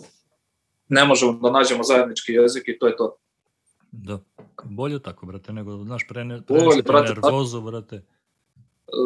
ne 0.89 1.05
možemo 1.05 1.33
da 1.33 1.51
nađemo 1.51 1.83
zajednički 1.83 2.33
jezik 2.33 2.63
i 2.67 2.79
to 2.79 2.87
je 2.87 2.97
to. 2.97 3.17
Da, 3.93 4.19
bolje 4.65 5.03
tako, 5.03 5.27
brate, 5.27 5.53
nego, 5.53 5.85
znaš, 5.85 6.07
prene, 6.09 6.41
bolje, 6.49 6.83
brate, 6.83 7.15
nervozu, 7.15 7.61
brate. 7.61 8.03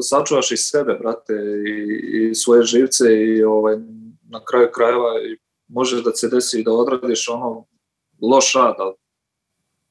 Sačuvaš 0.03 0.51
i 0.51 0.57
sebe, 0.57 0.95
brate, 1.01 1.35
i, 1.67 2.31
i 2.31 2.35
svoje 2.35 2.63
živce 2.63 3.05
i 3.25 3.45
ovaj, 3.45 3.77
na 4.31 4.45
kraju 4.45 4.69
krajeva 4.75 5.21
i 5.23 5.39
može 5.69 6.03
da 6.03 6.15
se 6.15 6.29
desi 6.29 6.63
da 6.63 6.73
odradiš 6.73 7.29
ono 7.29 7.67
loš 8.23 8.55
rad, 8.55 8.75
ali 8.79 8.95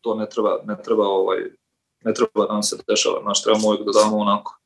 to 0.01 0.15
ne 0.15 0.29
treba, 0.29 0.59
ne 0.65 0.77
treba, 0.83 1.07
ovaj, 1.07 1.37
ne 2.03 2.13
treba 2.13 2.45
da 2.47 2.53
nam 2.53 2.63
se 2.63 2.77
dešava, 2.87 3.21
znaš, 3.21 3.43
trebamo 3.43 3.67
uvijek 3.67 3.85
da 3.85 3.91
damo 3.91 4.17
onako 4.17 4.59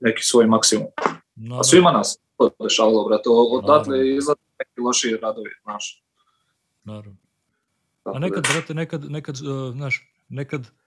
neki 0.00 0.22
svoj 0.22 0.46
maksimum. 0.46 0.86
No, 1.34 1.58
A 1.58 1.64
svima 1.64 1.92
nas 1.92 2.18
to 2.38 2.50
dešavalo, 2.62 3.04
brate, 3.04 3.28
odatle 3.28 4.08
izlaze 4.16 4.40
neki 4.58 4.80
loši 4.80 5.18
radovi, 5.22 5.50
znaš. 5.62 6.04
Naravno. 6.84 7.16
A 8.04 8.18
nekad, 8.18 8.46
brate, 8.52 8.74
nekad, 8.74 9.10
nekad, 9.10 9.34
uh, 9.34 9.72
znaš, 9.72 10.08
nekad 10.28 10.60
uh, 10.60 10.81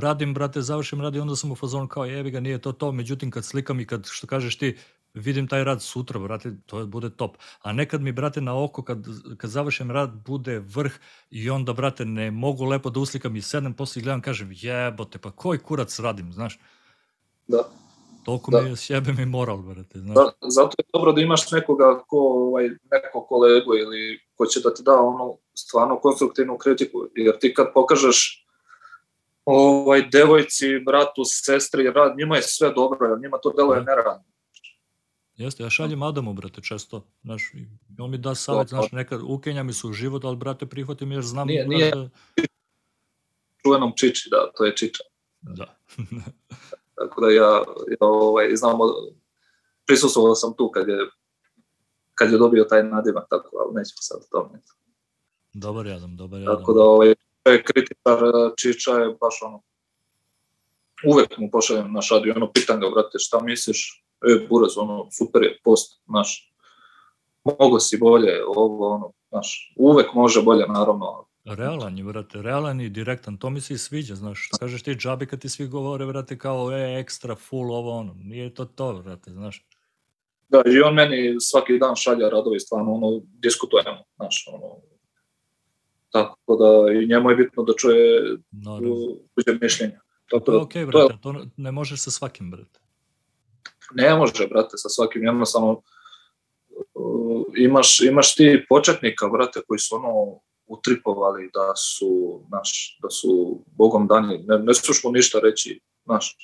radim, 0.00 0.34
brate, 0.34 0.62
završim 0.62 1.00
radi, 1.00 1.20
onda 1.20 1.36
sam 1.36 1.52
u 1.52 1.54
fazonu 1.54 1.88
kao 1.88 2.04
jebi 2.04 2.30
ga, 2.30 2.40
nije 2.40 2.58
to 2.58 2.72
to, 2.72 2.92
međutim 2.92 3.30
kad 3.30 3.44
slikam 3.44 3.80
i 3.80 3.86
kad, 3.86 4.06
što 4.10 4.26
kažeš 4.26 4.58
ti, 4.58 4.76
vidim 5.14 5.48
taj 5.48 5.64
rad 5.64 5.82
sutra, 5.82 6.20
brate, 6.20 6.52
to 6.66 6.86
bude 6.86 7.10
top. 7.10 7.36
A 7.62 7.72
nekad 7.72 8.02
mi, 8.02 8.12
brate, 8.12 8.40
na 8.40 8.64
oko, 8.64 8.82
kad, 8.82 8.98
kad 9.36 9.50
završim 9.50 9.90
rad, 9.90 10.10
bude 10.26 10.58
vrh 10.58 10.92
i 11.30 11.50
onda, 11.50 11.72
brate, 11.72 12.04
ne 12.04 12.30
mogu 12.30 12.64
lepo 12.64 12.90
da 12.90 13.00
uslikam 13.00 13.36
i 13.36 13.42
sedem 13.42 13.74
posle 13.74 14.00
i 14.00 14.02
gledam, 14.02 14.20
kažem, 14.20 14.50
jebote, 14.52 15.18
pa 15.18 15.30
koji 15.30 15.58
kurac 15.58 15.98
radim, 15.98 16.32
znaš? 16.32 16.58
Da. 17.46 17.68
Toliko 18.24 18.50
da. 18.50 18.60
mi 18.60 18.68
je 18.68 18.76
sjebe 18.76 19.12
mi 19.12 19.26
moral, 19.26 19.56
brate, 19.56 19.98
znaš? 19.98 20.14
Da, 20.14 20.32
zato 20.48 20.74
je 20.78 20.84
dobro 20.92 21.12
da 21.12 21.20
imaš 21.20 21.50
nekoga 21.50 22.02
ko, 22.06 22.18
ovaj, 22.18 22.68
neko 22.68 23.26
kolegu 23.28 23.74
ili 23.74 24.20
ko 24.34 24.46
će 24.46 24.60
da 24.60 24.74
ti 24.74 24.82
da 24.82 25.00
ono 25.00 25.36
stvarno 25.54 25.98
konstruktivnu 25.98 26.58
kritiku, 26.58 27.06
jer 27.14 27.38
ti 27.38 27.54
kad 27.54 27.72
pokažeš 27.74 28.47
ovaj, 29.48 30.08
devojci, 30.12 30.78
bratu, 30.86 31.22
sestri, 31.24 31.90
rad, 31.90 32.18
njima 32.18 32.36
je 32.36 32.42
sve 32.42 32.72
dobro, 32.72 33.08
jer 33.08 33.20
njima 33.20 33.38
to 33.42 33.52
deluje 33.56 33.80
da. 33.80 33.84
neradno. 33.84 34.24
Jeste, 35.36 35.62
ja 35.62 35.70
šaljem 35.70 36.02
Adamu, 36.02 36.32
brate, 36.34 36.60
često, 36.62 37.06
znaš, 37.22 37.52
on 37.98 38.10
mi 38.10 38.18
da 38.18 38.34
savjet, 38.34 38.68
znaš, 38.68 38.92
nekad 38.92 39.20
ukenja 39.24 39.62
mi 39.62 39.72
se 39.72 39.86
u 39.86 39.92
život, 39.92 40.24
ali, 40.24 40.36
brate, 40.36 40.66
prihvatim 40.66 41.12
jer 41.12 41.22
znam, 41.22 41.46
nije, 41.46 41.68
nije, 41.68 41.90
brate... 41.90 42.10
čuvenom 43.62 43.92
Čiči, 43.96 44.28
da, 44.30 44.52
to 44.56 44.64
je 44.64 44.76
Čiča. 44.76 45.04
Da. 45.40 45.78
Tako 46.98 47.20
da 47.20 47.30
ja, 47.30 47.64
ja 47.88 47.96
ovaj, 48.00 48.56
znamo, 48.56 48.84
prisustvovao 49.86 50.34
sam 50.34 50.54
tu 50.56 50.70
kad 50.70 50.88
je, 50.88 50.98
kad 52.14 52.32
je 52.32 52.38
dobio 52.38 52.64
taj 52.64 52.82
nadimak, 52.82 53.26
tako, 53.30 53.56
ali 53.56 53.74
nećemo 53.74 53.98
sad 54.00 54.20
o 54.20 54.28
tome. 54.30 54.60
Dobar 55.52 55.88
Adam, 55.88 56.16
dobar 56.16 56.40
Adam. 56.40 56.56
Tako 56.56 56.72
da, 56.72 56.82
ovaj, 56.82 57.14
kritičar 57.64 58.18
Čiča 58.56 58.92
je 58.92 59.16
baš 59.20 59.42
ono, 59.42 59.62
uvek 61.06 61.38
mu 61.38 61.50
pošaljem 61.50 61.92
na 61.92 62.02
šadu 62.02 62.28
i 62.28 62.30
ono, 62.30 62.52
pitan 62.52 62.80
ga, 62.80 62.90
brate, 62.90 63.18
šta 63.18 63.40
misliš, 63.40 64.04
e, 64.22 64.46
buraz, 64.48 64.78
ono, 64.78 65.08
super 65.18 65.42
je 65.42 65.58
post, 65.64 66.02
znaš, 66.06 66.52
mogo 67.44 67.80
si 67.80 67.96
bolje, 67.96 68.44
ovo, 68.46 68.94
ono, 68.94 69.12
znaš, 69.28 69.74
uvek 69.76 70.14
može 70.14 70.42
bolje, 70.42 70.66
naravno. 70.68 71.24
Realan 71.44 71.98
je, 71.98 72.04
vrate, 72.04 72.42
realan 72.42 72.80
i 72.80 72.88
direktan, 72.88 73.36
to 73.36 73.50
mi 73.50 73.60
se 73.60 73.74
i 73.74 73.78
sviđa, 73.78 74.14
znaš, 74.14 74.46
što 74.46 74.58
kažeš 74.58 74.82
ti 74.82 74.94
džabi 74.94 75.26
kad 75.26 75.40
ti 75.40 75.48
svi 75.48 75.66
govore, 75.66 76.04
vrate, 76.04 76.38
kao, 76.38 76.72
e, 76.72 77.00
ekstra, 77.00 77.34
full, 77.34 77.72
ovo, 77.72 77.98
ono, 77.98 78.14
nije 78.18 78.54
to 78.54 78.64
to, 78.64 78.92
vrate, 78.92 79.30
znaš. 79.30 79.66
Da, 80.48 80.62
i 80.66 80.80
on 80.80 80.94
meni 80.94 81.36
svaki 81.40 81.78
dan 81.78 81.96
šalja 81.96 82.28
radovi, 82.28 82.60
stvarno, 82.60 82.92
ono, 82.92 83.20
diskutujemo, 83.24 84.04
znaš, 84.16 84.44
ono, 84.52 84.76
tako 86.10 86.56
da 86.56 86.92
i 86.92 87.06
njemu 87.06 87.30
je 87.30 87.36
bitno 87.36 87.62
da 87.62 87.72
čuje 87.76 88.36
tuđe 89.34 89.58
mišljenja. 89.60 90.00
Tako 90.30 90.44
to 90.44 90.52
je 90.52 90.58
da 90.58 90.62
okej, 90.62 90.82
okay, 90.82 90.86
brate, 90.86 91.18
to, 91.22 91.30
je, 91.30 91.36
to 91.38 91.46
ne 91.56 91.72
možeš 91.72 92.00
sa 92.00 92.10
svakim, 92.10 92.50
brate. 92.50 92.80
Ne 93.94 94.14
može, 94.14 94.46
brate, 94.46 94.76
sa 94.76 94.88
svakim, 94.88 95.24
jednostavno 95.24 95.82
uh, 96.94 97.42
imaš, 97.56 98.00
imaš 98.00 98.34
ti 98.34 98.64
početnika, 98.68 99.28
brate, 99.28 99.60
koji 99.66 99.78
su 99.78 99.96
ono 99.96 100.40
utripovali 100.66 101.50
da 101.54 101.76
su, 101.76 102.40
naš, 102.50 102.98
da 103.02 103.10
su 103.10 103.62
bogom 103.66 104.06
dani, 104.06 104.44
ne, 104.46 104.58
ne 104.58 104.74
sluš 104.74 105.04
mu 105.04 105.12
ništa 105.12 105.38
reći, 105.42 105.80
znaš. 106.04 106.36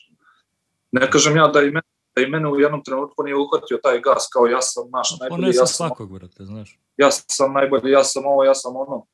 Ne 0.92 1.10
kažem 1.10 1.36
ja 1.36 1.48
da 1.48 1.62
i 1.62 1.66
mene, 1.66 1.88
da 2.16 2.22
i 2.22 2.26
mene 2.26 2.48
u 2.48 2.60
jednom 2.60 2.84
trenutku 2.84 3.22
nije 3.22 3.36
uhvatio 3.36 3.78
taj 3.82 4.00
gas, 4.00 4.28
kao 4.32 4.46
ja 4.46 4.60
sam 4.60 4.90
naš 4.90 5.08
pa 5.18 5.24
najbolji. 5.24 5.46
Ja 5.46 5.52
sam 5.52 5.66
svakog, 5.66 6.12
brate, 6.12 6.44
znaš. 6.44 6.78
Ja 6.96 7.10
sam 7.10 7.52
najbolji, 7.52 7.90
ja 7.90 8.04
sam 8.04 8.26
ovo, 8.26 8.44
ja 8.44 8.54
sam 8.54 8.76
ono. 8.76 9.06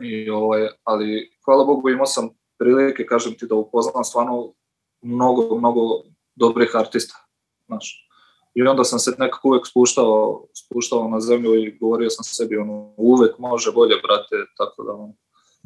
I, 0.00 0.30
ovaj, 0.30 0.68
ali 0.84 1.30
hvala 1.44 1.64
Bogu 1.64 1.90
imao 1.90 2.06
sam 2.06 2.28
prilike, 2.58 3.06
kažem 3.06 3.34
ti, 3.38 3.46
da 3.46 3.54
upoznam 3.54 4.04
stvarno 4.04 4.52
mnogo, 5.02 5.58
mnogo 5.58 5.80
dobrih 6.34 6.70
artista. 6.74 7.14
Znaš. 7.66 8.08
I 8.54 8.62
onda 8.62 8.84
sam 8.84 8.98
se 8.98 9.10
nekako 9.18 9.48
uvek 9.48 9.66
spuštao, 9.66 10.46
spuštao 10.54 11.08
na 11.08 11.20
zemlju 11.20 11.54
i 11.54 11.78
govorio 11.78 12.10
sam 12.10 12.24
sebi, 12.24 12.56
ono, 12.56 12.94
uvek 12.96 13.38
može 13.38 13.72
bolje, 13.72 13.94
brate, 14.02 14.36
tako 14.56 14.82
da, 14.82 14.92
ono, 14.92 15.14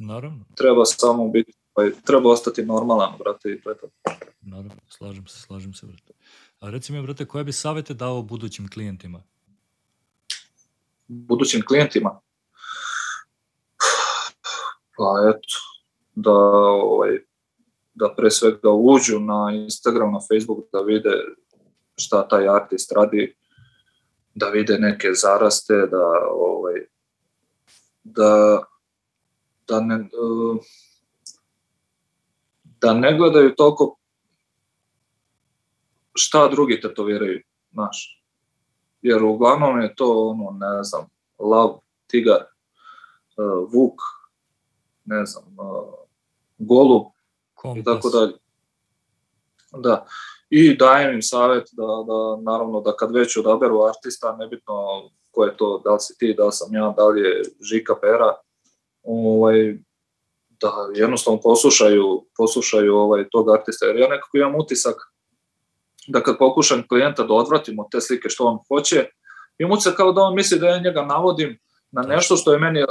Naravno. 0.02 0.44
Treba 0.56 0.84
samo 0.84 1.28
biti, 1.28 1.52
pa, 1.72 1.82
treba 2.04 2.30
ostati 2.30 2.62
normalan, 2.64 3.12
brate, 3.18 3.50
i 3.50 3.60
to 3.60 3.70
je 3.70 3.76
to. 3.78 3.86
Naravno, 4.40 4.80
slažem 4.88 5.26
se, 5.26 5.40
slažem 5.40 5.74
se, 5.74 5.86
brate. 5.86 6.12
A 6.60 6.70
reci 6.70 6.92
mi, 6.92 7.02
brate, 7.02 7.24
koje 7.24 7.44
bi 7.44 7.52
savete 7.52 7.94
dao 7.94 8.22
budućim 8.22 8.68
klijentima? 8.68 9.22
Budućim 11.06 11.62
klijentima? 11.68 12.20
Pa 15.00 15.32
eto, 15.32 15.56
da, 16.14 16.30
ovaj, 16.30 17.18
da 17.94 18.14
pre 18.16 18.30
svega 18.30 18.70
uđu 18.70 19.20
na 19.20 19.52
Instagram, 19.54 20.12
na 20.12 20.18
Facebook, 20.20 20.58
da 20.72 20.80
vide 20.80 21.10
šta 21.96 22.28
taj 22.28 22.48
artist 22.48 22.92
radi, 22.92 23.36
da 24.34 24.48
vide 24.48 24.78
neke 24.78 25.08
zaraste, 25.14 25.74
da 25.74 26.06
ovaj, 26.32 26.84
da 28.04 28.62
da 29.68 29.80
ne 29.80 30.08
da 32.80 32.94
ne 32.94 33.16
gledaju 33.16 33.54
toliko 33.54 33.96
šta 36.14 36.48
drugi 36.48 36.80
tetoviraju, 36.80 37.42
znaš. 37.72 38.22
Jer 39.02 39.24
uglavnom 39.24 39.80
je 39.80 39.94
to 39.94 40.28
ono, 40.28 40.58
ne 40.58 40.84
znam, 40.84 41.08
lav, 41.38 41.78
tigar, 42.06 42.40
uh, 43.36 43.72
vuk, 43.72 44.19
ne 45.10 45.26
znam, 45.26 45.44
uh, 45.58 45.94
golub 46.58 47.02
Kompas. 47.54 47.80
i 47.80 47.84
tako 47.84 48.10
dalje. 48.10 48.32
Da. 49.72 50.06
I 50.50 50.76
dajem 50.76 51.14
im 51.14 51.22
savjet 51.22 51.68
da, 51.72 51.86
da, 52.06 52.50
naravno, 52.52 52.80
da 52.80 52.96
kad 52.96 53.14
već 53.14 53.36
odaberu 53.36 53.82
artista, 53.82 54.36
nebitno 54.36 54.74
ko 55.30 55.44
je 55.44 55.56
to, 55.56 55.80
da 55.84 55.92
li 55.92 56.00
si 56.00 56.18
ti, 56.18 56.34
da 56.34 56.44
li 56.44 56.52
sam 56.52 56.74
ja, 56.74 56.94
da 56.96 57.06
li 57.06 57.20
je 57.20 57.42
Žika 57.60 57.94
Pera, 58.00 58.34
ovaj, 59.02 59.78
da 60.60 60.72
jednostavno 60.94 61.40
poslušaju, 61.40 62.24
poslušaju 62.36 62.96
ovaj, 62.96 63.28
tog 63.30 63.50
artista. 63.50 63.86
Jer 63.86 63.96
ja 63.96 64.08
nekako 64.08 64.38
imam 64.38 64.54
utisak 64.60 64.96
da 66.08 66.22
kad 66.22 66.38
pokušam 66.38 66.88
klijenta 66.88 67.22
da 67.22 67.34
odvratim 67.34 67.78
od 67.78 67.86
te 67.90 68.00
slike 68.00 68.28
što 68.28 68.44
on 68.44 68.58
hoće, 68.68 69.06
imam 69.58 69.72
utisak 69.72 69.96
kao 69.96 70.12
da 70.12 70.20
on 70.20 70.34
misli 70.34 70.58
da 70.58 70.68
ja 70.68 70.78
njega 70.78 71.02
navodim 71.02 71.58
na 71.90 72.02
nešto 72.02 72.36
što 72.36 72.52
je 72.52 72.58
meni 72.58 72.84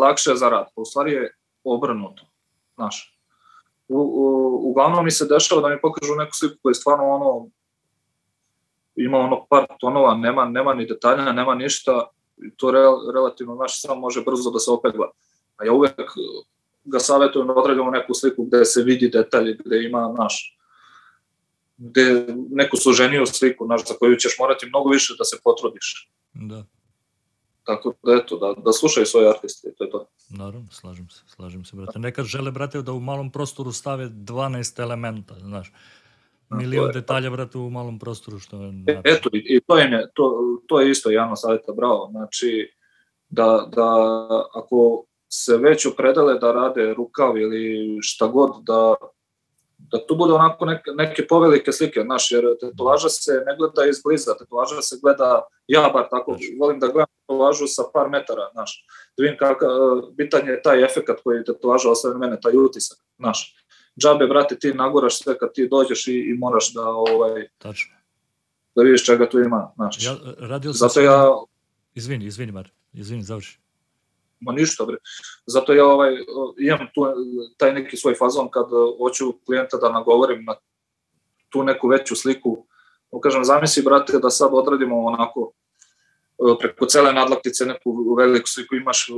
lakše 0.00 0.34
za 0.34 0.48
rad. 0.48 0.66
U 0.76 0.84
stvari 0.84 1.12
je 1.12 1.34
obrnuto. 1.64 2.22
Znaš, 2.74 3.18
u, 3.88 3.98
u, 3.98 4.70
uglavnom 4.70 5.04
mi 5.04 5.10
se 5.10 5.26
dešava 5.26 5.60
da 5.60 5.68
mi 5.68 5.80
pokažu 5.80 6.14
neku 6.14 6.32
sliku 6.34 6.54
koja 6.62 6.70
je 6.70 6.74
stvarno 6.74 7.04
ono 7.04 7.48
ima 8.96 9.18
ono 9.18 9.46
par 9.48 9.66
tonova, 9.80 10.14
nema, 10.14 10.44
nema 10.44 10.74
ni 10.74 10.86
detalja, 10.86 11.32
nema 11.32 11.54
ništa, 11.54 12.06
to 12.56 12.70
re, 12.70 12.80
relativno 13.14 13.54
naš 13.54 13.80
sam 13.80 13.98
može 13.98 14.22
brzo 14.22 14.50
da 14.50 14.58
se 14.58 14.70
opegla. 14.70 15.10
A 15.56 15.64
ja 15.64 15.72
uvek 15.72 15.94
ga 16.84 16.98
savjetujem 16.98 17.46
da 17.46 17.54
odradimo 17.54 17.90
neku 17.90 18.14
sliku 18.14 18.44
gde 18.44 18.64
se 18.64 18.82
vidi 18.82 19.08
detalj, 19.08 19.56
gde 19.64 19.84
ima 19.84 20.14
naš 20.18 20.58
gde 21.76 22.26
neku 22.50 22.76
složeniju 22.76 23.26
sliku, 23.26 23.66
naš, 23.66 23.88
za 23.88 23.94
koju 23.94 24.16
ćeš 24.16 24.36
morati 24.38 24.66
mnogo 24.66 24.90
više 24.90 25.14
da 25.18 25.24
se 25.24 25.36
potrudiš. 25.44 26.10
Da. 26.32 26.64
Tako 27.64 27.94
da 28.02 28.12
eto, 28.12 28.38
da, 28.38 28.62
da 28.62 28.72
slušaju 28.72 29.06
svoje 29.06 29.30
artiste, 29.30 29.72
to 29.78 29.84
je 29.84 29.90
to. 29.90 30.06
Naravno, 30.30 30.68
slažem 30.70 31.10
se, 31.10 31.22
slažem 31.26 31.64
se, 31.64 31.76
brate. 31.76 31.98
Nekad 31.98 32.24
žele, 32.24 32.50
brate, 32.50 32.82
da 32.82 32.92
u 32.92 33.00
malom 33.00 33.30
prostoru 33.30 33.72
stave 33.72 34.08
12 34.08 34.82
elementa, 34.82 35.34
znaš. 35.40 35.72
Milion 36.50 36.86
je, 36.86 36.92
detalja, 36.92 37.30
brate, 37.30 37.58
u 37.58 37.70
malom 37.70 37.98
prostoru, 37.98 38.38
što 38.38 38.62
je... 38.62 38.70
Znači... 38.70 39.00
Eto, 39.04 39.28
i, 39.32 39.38
i 39.38 39.60
to, 39.60 39.78
je, 39.78 40.10
to, 40.14 40.38
to 40.68 40.80
je 40.80 40.90
isto 40.90 41.10
javno 41.10 41.36
savjeta, 41.36 41.72
bravo. 41.72 42.08
Znači, 42.10 42.72
da, 43.28 43.68
da 43.76 43.88
ako 44.54 45.04
se 45.28 45.56
već 45.56 45.86
opredele 45.86 46.38
da 46.38 46.52
rade 46.52 46.94
rukav 46.94 47.38
ili 47.38 47.98
šta 48.02 48.26
god, 48.26 48.50
da 48.64 48.94
da 49.92 50.06
tu 50.06 50.16
bude 50.16 50.32
onako 50.32 50.64
neke, 50.64 50.90
neke 50.94 51.26
povelike 51.26 51.72
slike, 51.72 52.00
znaš, 52.00 52.30
jer 52.30 52.44
tetovaža 52.60 53.08
se 53.08 53.32
ne 53.46 53.56
gleda 53.56 53.90
izbliza, 53.90 54.34
tetovaža 54.38 54.82
se 54.82 54.98
gleda, 55.02 55.42
ja 55.66 55.90
bar 55.92 56.08
tako, 56.10 56.36
volim 56.60 56.80
da 56.80 56.86
gledam 56.86 57.11
tetovažu 57.32 57.66
sa 57.66 57.82
par 57.92 58.08
metara, 58.10 58.50
znaš, 58.52 58.84
da 59.16 59.22
vidim 59.22 59.38
kakav, 59.38 59.68
bitan 60.16 60.48
je 60.48 60.62
taj 60.62 60.84
efekat 60.84 61.20
koji 61.24 61.44
tetovaža 61.44 61.90
ostaje 61.90 62.14
na 62.14 62.18
mene, 62.18 62.40
taj 62.40 62.56
utisak, 62.56 62.98
znaš. 63.18 63.56
Džabe, 64.00 64.26
brate, 64.26 64.58
ti 64.58 64.74
naguraš 64.74 65.18
sve 65.18 65.38
kad 65.38 65.52
ti 65.52 65.68
dođeš 65.68 66.06
i, 66.08 66.12
i 66.12 66.34
moraš 66.38 66.72
da, 66.72 66.88
ovaj, 66.88 67.48
Tačno. 67.58 67.92
da 68.74 68.82
vidiš 68.82 69.04
čega 69.04 69.28
tu 69.28 69.38
ima, 69.38 69.72
znaš. 69.76 70.04
Ja, 70.04 70.16
radio 70.38 70.72
sam 70.72 70.88
Zato 70.88 71.00
ja... 71.00 71.28
Izvini, 71.94 72.24
izvini, 72.26 72.52
Mar, 72.52 72.70
izvini, 72.92 73.22
završi 73.22 73.58
ma 74.42 74.52
ništa 74.52 74.84
bre. 74.84 74.96
Zato 75.46 75.72
ja 75.72 75.86
ovaj, 75.86 76.16
imam 76.58 76.88
tu 76.94 77.06
taj 77.56 77.72
neki 77.72 77.96
svoj 77.96 78.14
fazon 78.14 78.48
kad 78.50 78.66
hoću 78.98 79.32
klijenta 79.46 79.76
da 79.76 79.92
nagovorim 79.92 80.44
na 80.44 80.54
tu 81.48 81.62
neku 81.62 81.88
veću 81.88 82.16
sliku. 82.16 82.66
Kažem, 83.22 83.44
zamisli 83.44 83.82
brate 83.82 84.18
da 84.18 84.30
sad 84.30 84.50
odradimo 84.52 85.04
onako 85.04 85.52
e, 85.54 85.61
preko 86.60 86.86
cele 86.86 87.12
nadlaktice 87.12 87.66
neku 87.66 88.14
veliku 88.18 88.48
sliku 88.48 88.74
imaš 88.74 89.08
e, 89.08 89.12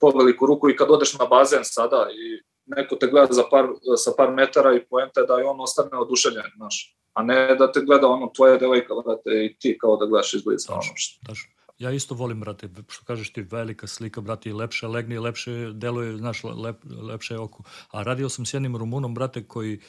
po 0.00 0.10
veliku 0.10 0.46
ruku 0.46 0.70
i 0.70 0.76
kad 0.76 0.90
odeš 0.90 1.18
na 1.18 1.26
bazen 1.26 1.64
sada 1.64 2.06
i 2.12 2.42
neko 2.66 2.96
te 2.96 3.06
gleda 3.06 3.32
za 3.32 3.42
par, 3.50 3.68
sa 3.96 4.10
par 4.16 4.32
metara 4.34 4.74
i 4.74 4.84
poenta 4.84 5.20
je 5.20 5.26
da 5.26 5.40
i 5.40 5.44
on 5.44 5.60
ostane 5.60 5.98
oduševljen, 5.98 6.50
znaš. 6.56 6.96
A 7.14 7.22
ne 7.22 7.54
da 7.54 7.72
te 7.72 7.80
gleda 7.80 8.08
ono 8.08 8.30
tvoja 8.36 8.56
devojka, 8.56 8.94
brate, 9.04 9.30
i 9.44 9.56
ti 9.58 9.78
kao 9.80 9.96
da 9.96 10.06
gledaš 10.06 10.34
izbliza. 10.34 10.66
Tačno, 10.68 10.94
tačno. 11.26 11.52
Ja 11.78 11.90
isto 11.90 12.14
volim, 12.14 12.40
brate, 12.40 12.68
što 12.88 13.04
kažeš 13.04 13.32
ti, 13.32 13.42
velika 13.42 13.86
slika, 13.86 14.20
brate, 14.20 14.50
i 14.50 14.52
lepše 14.52 14.86
legne 14.86 15.14
i 15.14 15.18
lepše 15.18 15.52
deluje, 15.72 16.16
znaš, 16.16 16.44
lep, 16.44 16.76
lepše 17.08 17.38
oko. 17.38 17.62
A 17.90 18.02
radio 18.02 18.28
sam 18.28 18.46
s 18.46 18.54
jednim 18.54 18.76
Rumunom, 18.76 19.14
brate, 19.14 19.44
koji, 19.48 19.80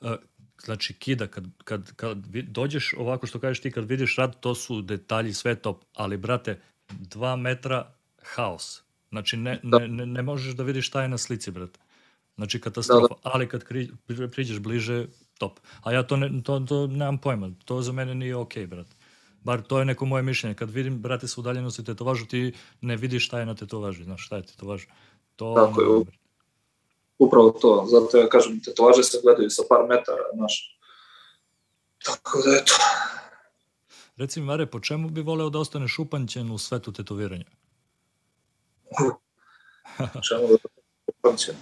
uh, 0.00 0.10
znači, 0.62 0.94
kida, 0.94 1.26
kad, 1.26 1.44
kad, 1.64 1.92
kad 1.96 2.18
dođeš 2.26 2.94
ovako 2.98 3.26
što 3.26 3.40
kažeš 3.40 3.60
ti, 3.60 3.70
kad 3.70 3.88
vidiš 3.88 4.16
rad, 4.16 4.40
to 4.40 4.54
su 4.54 4.82
detalji, 4.82 5.32
sve 5.32 5.54
top, 5.54 5.84
ali, 5.94 6.16
brate, 6.16 6.60
dva 6.88 7.36
metra 7.36 7.92
haos. 8.22 8.82
Znači, 9.08 9.36
ne, 9.36 9.60
da. 9.62 9.78
ne, 9.78 9.88
ne, 9.88 10.06
ne 10.06 10.22
možeš 10.22 10.54
da 10.54 10.62
vidiš 10.62 10.86
šta 10.86 11.02
je 11.02 11.08
na 11.08 11.18
slici, 11.18 11.50
brate. 11.50 11.80
Znači, 12.36 12.60
katastrofa. 12.60 13.14
Da, 13.14 13.20
da. 13.24 13.30
Ali 13.32 13.48
kad 13.48 13.64
kri, 13.64 13.90
priđeš 14.32 14.58
bliže, 14.58 15.06
top. 15.38 15.60
A 15.82 15.92
ja 15.92 16.02
to, 16.02 16.16
ne, 16.16 16.42
to, 16.42 16.60
to 16.60 16.86
nemam 16.86 17.18
pojma. 17.18 17.50
To 17.64 17.82
za 17.82 17.92
mene 17.92 18.14
nije 18.14 18.36
okej, 18.36 18.64
okay, 18.64 18.66
brate. 18.66 18.96
Bar 19.44 19.62
to 19.62 19.78
je 19.78 19.84
neko 19.84 20.06
moje 20.06 20.22
mišljenje. 20.22 20.54
Kad 20.54 20.70
vidim, 20.70 20.98
brate, 21.02 21.28
sa 21.28 21.40
udaljenosti 21.40 21.84
tetovažu, 21.84 22.26
ti 22.26 22.52
ne 22.80 22.96
vidiš 22.96 23.26
šta 23.26 23.40
je 23.40 23.46
na 23.46 23.54
tetovaži, 23.54 24.04
znaš, 24.04 24.26
šta 24.26 24.36
je 24.36 24.42
tetovaž. 24.42 24.82
To 25.36 25.54
Tako 25.54 25.82
je, 25.82 26.04
upravo 27.18 27.50
to. 27.50 27.86
Zato 27.86 28.18
ja 28.18 28.28
kažem, 28.28 28.60
tetovaže 28.60 29.02
se 29.02 29.20
gledaju 29.22 29.50
sa 29.50 29.62
par 29.68 29.86
metara, 29.88 30.24
znaš. 30.34 30.78
Tako 32.04 32.42
da, 32.44 32.56
eto. 32.56 32.72
Reci 34.16 34.40
mi, 34.40 34.46
Mare, 34.46 34.66
po 34.66 34.80
čemu 34.80 35.08
bi 35.08 35.22
voleo 35.22 35.50
da 35.50 35.58
ostaneš 35.58 35.98
upanćen 35.98 36.50
u 36.50 36.58
svetu 36.58 36.92
tetoviranja? 36.92 37.44
čemu 40.28 40.48
da 40.48 40.68
upanćen? 41.06 41.54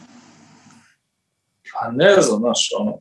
Pa 1.72 1.90
ne 1.90 2.20
znam, 2.20 2.40
znaš, 2.40 2.68
ono, 2.78 2.98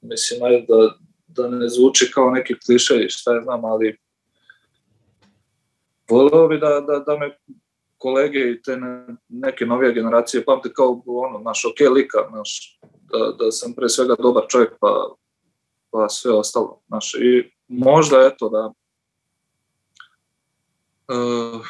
mislim, 0.00 0.42
ajde 0.42 0.66
da, 0.68 0.98
da 1.26 1.48
ne 1.48 1.68
zvuči 1.68 2.10
kao 2.14 2.30
neki 2.30 2.54
kliše 2.66 2.94
i 3.04 3.08
šta 3.08 3.34
je 3.34 3.42
znam, 3.42 3.64
ali 3.64 3.98
voleo 6.08 6.48
bi 6.48 6.58
da, 6.58 6.80
da, 6.80 6.98
da 6.98 7.18
me 7.18 7.38
kolege 7.98 8.38
i 8.38 8.62
te 8.62 8.76
ne, 8.76 9.06
neke 9.28 9.66
novije 9.66 9.92
generacije 9.92 10.44
pamte 10.44 10.72
kao 10.72 11.02
ono, 11.06 11.38
naš 11.38 11.64
ok 11.64 11.94
lika, 11.94 12.18
naš, 12.30 12.80
da, 12.82 13.44
da 13.44 13.50
sam 13.50 13.74
pre 13.74 13.88
svega 13.88 14.14
dobar 14.18 14.44
čovjek, 14.48 14.72
pa, 14.80 15.14
pa 15.90 16.08
sve 16.08 16.32
ostalo. 16.32 16.80
Naš, 16.88 17.14
I 17.14 17.50
možda 17.68 18.20
eto 18.20 18.48
da 18.48 18.72
uh, 21.14 21.66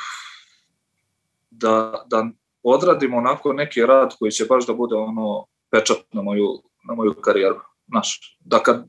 da, 1.51 2.05
da 2.07 2.27
odradimo 2.63 3.17
onako 3.17 3.53
neki 3.53 3.87
rad 3.87 4.15
koji 4.19 4.31
će 4.31 4.45
baš 4.45 4.67
da 4.67 4.73
bude 4.73 4.95
ono 4.95 5.47
pečat 5.71 5.97
na 6.13 6.23
moju, 6.23 6.63
na 6.89 6.95
moju 6.95 7.15
karijeru. 7.15 7.61
Znaš, 7.89 8.39
da 8.41 8.59
kad 8.59 8.85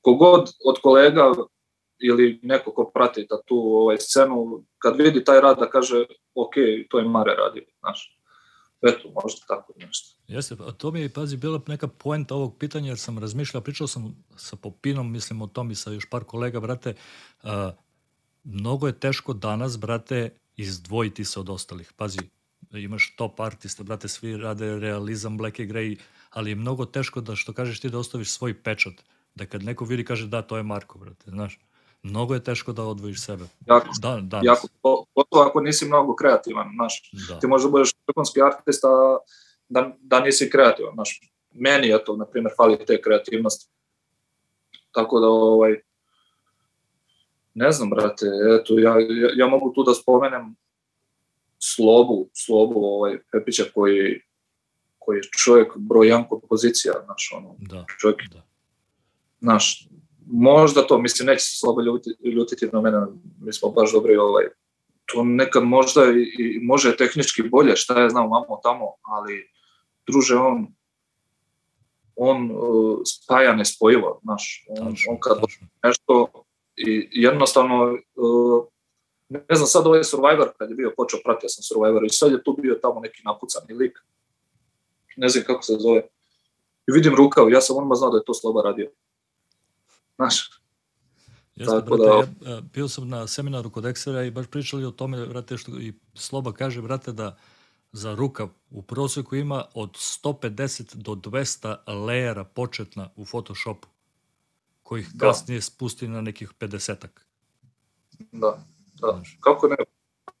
kogod 0.00 0.50
od 0.64 0.78
kolega 0.82 1.32
ili 2.02 2.40
neko 2.42 2.72
ko 2.72 2.90
prati 2.94 3.26
da 3.30 3.42
tu 3.46 3.56
ovaj, 3.56 3.96
scenu, 4.00 4.64
kad 4.78 4.96
vidi 4.96 5.24
taj 5.24 5.40
rad 5.40 5.58
da 5.58 5.70
kaže 5.70 6.04
ok, 6.34 6.54
to 6.90 6.98
je 6.98 7.08
Mare 7.08 7.34
radi, 7.34 7.66
znaš. 7.80 8.18
Eto, 8.82 9.12
možda 9.22 9.40
tako 9.48 9.72
nešto. 9.76 10.18
Jeste, 10.28 10.56
to 10.78 10.90
mi 10.90 11.00
je, 11.00 11.08
pazi, 11.08 11.36
bila 11.36 11.60
neka 11.66 11.88
poenta 11.88 12.34
ovog 12.34 12.58
pitanja, 12.58 12.88
jer 12.88 12.98
sam 12.98 13.18
razmišljao, 13.18 13.60
pričao 13.62 13.86
sam 13.86 14.24
sa 14.36 14.56
Popinom, 14.56 15.12
mislim 15.12 15.42
o 15.42 15.46
tom 15.46 15.70
i 15.70 15.74
sa 15.74 15.90
još 15.90 16.10
par 16.10 16.24
kolega, 16.24 16.60
brate, 16.60 16.94
uh, 17.42 17.50
mnogo 18.44 18.86
je 18.86 18.98
teško 18.98 19.32
danas, 19.32 19.78
brate, 19.78 20.30
izdvojiti 20.56 21.24
se 21.24 21.40
od 21.40 21.48
ostalih. 21.48 21.92
Pazi, 21.96 22.18
imaš 22.70 23.14
top 23.16 23.40
artiste, 23.40 23.84
brate, 23.84 24.08
svi 24.08 24.36
rade 24.36 24.78
realizam, 24.78 25.38
black 25.38 25.58
i 25.58 25.66
grey, 25.66 25.98
ali 26.30 26.50
je 26.50 26.54
mnogo 26.54 26.84
teško 26.84 27.20
da, 27.20 27.36
što 27.36 27.52
kažeš 27.52 27.80
ti, 27.80 27.90
da 27.90 27.98
ostaviš 27.98 28.30
svoj 28.30 28.62
pečat. 28.62 28.94
Da 29.34 29.46
kad 29.46 29.62
neko 29.62 29.84
vidi, 29.84 30.04
kaže 30.04 30.26
da, 30.26 30.42
to 30.42 30.56
je 30.56 30.62
Marko, 30.62 30.98
brate, 30.98 31.30
znaš. 31.30 31.58
Mnogo 32.02 32.34
je 32.34 32.44
teško 32.44 32.72
da 32.72 32.82
odvojiš 32.82 33.24
sebe. 33.24 33.44
Jako, 33.66 33.86
da, 34.00 34.20
danas. 34.22 34.46
jako, 34.46 34.68
pogotovo 34.82 35.42
ako 35.42 35.60
nisi 35.60 35.86
mnogo 35.86 36.14
kreativan, 36.14 36.70
znaš. 36.74 37.10
Da. 37.28 37.38
Ti 37.38 37.46
možda 37.46 37.70
budeš 37.70 37.90
vrhunski 38.06 38.42
artist, 38.42 38.84
a 38.84 39.18
da, 39.68 39.96
da 40.00 40.20
nisi 40.20 40.50
kreativan, 40.50 40.94
znaš. 40.94 41.20
Meni 41.50 41.88
je 41.88 42.04
to, 42.04 42.16
na 42.16 42.26
primjer, 42.26 42.52
fali 42.56 42.86
te 42.86 43.02
kreativnosti. 43.02 43.70
Tako 44.92 45.20
da, 45.20 45.26
ovaj, 45.26 45.80
ne 47.54 47.72
znam, 47.72 47.90
brate, 47.90 48.26
eto, 48.60 48.78
ja, 48.78 49.00
ja, 49.00 49.30
ja 49.36 49.46
mogu 49.46 49.72
tu 49.72 49.82
da 49.82 49.94
spomenem 49.94 50.56
Slobu, 51.58 52.28
Slobu 52.32 52.84
ovaj, 52.84 53.18
Pepića 53.32 53.64
koji, 53.74 54.20
koji 54.98 55.16
je 55.16 55.22
čovjek 55.44 55.72
broj 55.76 56.06
jedan 56.06 56.28
kod 56.28 56.40
pozicija, 56.48 56.92
znaš, 57.04 57.32
ono, 57.36 57.54
da, 57.58 57.84
čovjek, 58.00 58.20
da. 58.32 58.42
znaš, 59.40 59.88
možda 60.26 60.86
to, 60.86 60.98
mislim, 60.98 61.26
neće 61.26 61.44
se 61.44 61.58
Slobo 61.58 61.80
ljutiti, 61.82 62.28
ljutiti 62.28 62.68
na 62.72 62.80
mene, 62.80 63.06
mi 63.40 63.52
smo 63.52 63.70
baš 63.70 63.92
dobri, 63.92 64.16
ovaj, 64.16 64.44
to 65.06 65.24
nekad 65.24 65.64
možda 65.64 66.04
i, 66.04 66.22
i 66.38 66.60
može 66.62 66.96
tehnički 66.96 67.42
bolje, 67.42 67.76
šta 67.76 68.02
je 68.02 68.10
znam, 68.10 68.28
mamo 68.28 68.60
tamo, 68.62 68.86
ali 69.02 69.50
druže, 70.06 70.36
on 70.36 70.66
on 72.16 72.50
uh, 72.50 72.98
spaja 73.06 73.56
nespojivo, 73.56 74.20
znaš, 74.22 74.66
on, 74.68 74.94
on 75.08 75.20
kad 75.20 75.38
nešto 75.82 76.28
i 76.76 77.08
jednostavno 77.10 77.98
uh, 78.14 78.64
ne 79.28 79.54
znam 79.54 79.66
sad 79.66 79.86
ovaj 79.86 80.04
Survivor 80.04 80.48
kad 80.58 80.70
je 80.70 80.76
bio 80.76 80.92
počeo 80.96 81.20
pratio 81.24 81.48
sam 81.48 81.62
Survivor 81.62 82.04
i 82.04 82.08
sad 82.08 82.32
je 82.32 82.42
tu 82.42 82.56
bio 82.62 82.78
tamo 82.82 83.00
neki 83.00 83.22
napucani 83.24 83.74
lik. 83.74 83.98
Ne 85.16 85.28
znam 85.28 85.44
kako 85.44 85.62
se 85.62 85.76
zove. 85.78 86.00
I 86.88 86.92
vidim 86.92 87.14
rukav, 87.14 87.50
ja 87.50 87.60
sam 87.60 87.76
onima 87.76 87.94
znao 87.94 88.10
da 88.10 88.16
je 88.16 88.24
to 88.24 88.34
Sloba 88.34 88.62
radio 88.62 88.90
znaš 90.22 90.62
Jeste, 91.56 91.74
Tako 91.74 91.96
brate, 91.96 92.32
da... 92.40 92.50
ja 92.50 92.60
bio 92.60 92.88
sam 92.88 93.08
na 93.08 93.26
seminaru 93.26 93.70
kod 93.70 93.84
Exera 93.84 94.26
i 94.26 94.30
baš 94.30 94.46
pričali 94.46 94.84
o 94.84 94.90
tome, 94.90 95.26
brate, 95.26 95.58
što 95.58 95.70
i 95.70 95.92
Sloba 96.14 96.52
kaže, 96.52 96.82
brate, 96.82 97.12
da 97.12 97.36
za 97.92 98.14
rukav 98.14 98.48
u 98.70 98.82
prosjeku 98.82 99.36
ima 99.36 99.64
od 99.74 99.90
150 99.90 100.94
do 100.94 101.12
200 101.12 102.04
lejera 102.06 102.44
početna 102.44 103.08
u 103.16 103.24
Photoshopu 103.24 103.88
kojih 104.82 105.08
da. 105.14 105.26
kasnije 105.26 105.60
spusti 105.60 106.08
na 106.08 106.20
nekih 106.20 106.52
50-ak. 106.60 107.26
Da, 108.32 108.64
da. 109.00 109.12
Znaš. 109.12 109.38
Kako 109.40 109.68
ne? 109.68 109.76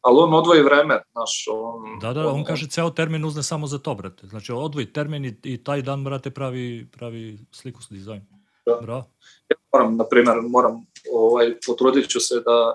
Ali 0.00 0.18
on 0.18 0.34
odvoji 0.34 0.62
vreme, 0.62 1.02
znaš, 1.12 1.44
on... 1.52 1.98
Da, 1.98 2.12
da, 2.12 2.28
on, 2.28 2.34
on 2.34 2.44
kaže 2.44 2.66
ceo 2.66 2.90
termin 2.90 3.24
uzne 3.24 3.42
samo 3.42 3.66
za 3.66 3.78
to, 3.78 3.94
brate. 3.94 4.26
Znači, 4.26 4.52
odvoji 4.52 4.92
termin 4.92 5.24
i, 5.24 5.36
i 5.42 5.64
taj 5.64 5.82
dan, 5.82 6.04
brate, 6.04 6.30
pravi, 6.30 6.88
pravi 6.92 7.38
sliku 7.50 7.82
s 7.82 7.88
dizajn. 7.88 8.41
Da. 8.66 8.78
Bravo. 8.82 9.04
Ja 9.48 9.56
moram, 9.72 9.96
na 9.96 10.04
primjer, 10.08 10.36
moram, 10.48 10.86
ovaj, 11.12 11.54
potrudit 11.66 12.08
ću 12.08 12.20
se 12.20 12.34
da, 12.34 12.74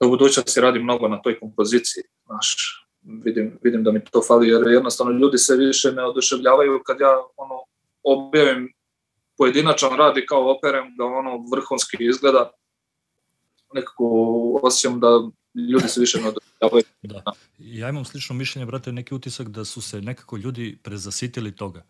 da 0.00 0.06
u 0.06 0.10
budućnosti 0.10 0.60
radim 0.60 0.82
mnogo 0.82 1.08
na 1.08 1.22
toj 1.22 1.40
kompoziciji, 1.40 2.02
znaš, 2.26 2.56
vidim, 3.02 3.58
vidim 3.62 3.84
da 3.84 3.92
mi 3.92 4.04
to 4.04 4.22
fali, 4.26 4.48
jer 4.48 4.66
jednostavno 4.66 5.12
ljudi 5.12 5.38
se 5.38 5.56
više 5.56 5.92
ne 5.92 6.04
oduševljavaju 6.04 6.82
kad 6.86 7.00
ja 7.00 7.16
ono, 7.36 7.54
objavim 8.02 8.72
pojedinačan 9.38 9.96
rad 9.96 10.16
i 10.16 10.26
kao 10.26 10.56
operem 10.56 10.96
da 10.96 11.04
ono 11.04 11.44
vrhunski 11.52 11.96
izgleda 12.00 12.50
nekako 13.74 14.04
osjećam 14.62 15.00
da 15.00 15.30
ljudi 15.72 15.88
se 15.88 16.00
više 16.00 16.20
ne 16.20 16.28
održavaju. 16.28 16.84
Da. 17.02 17.22
Ja 17.58 17.88
imam 17.88 18.04
slično 18.04 18.36
mišljenje, 18.36 18.66
brate, 18.66 18.92
neki 18.92 19.14
utisak 19.14 19.48
da 19.48 19.64
su 19.64 19.80
se 19.80 20.00
nekako 20.00 20.36
ljudi 20.36 20.78
prezasitili 20.82 21.56
toga. 21.56 21.82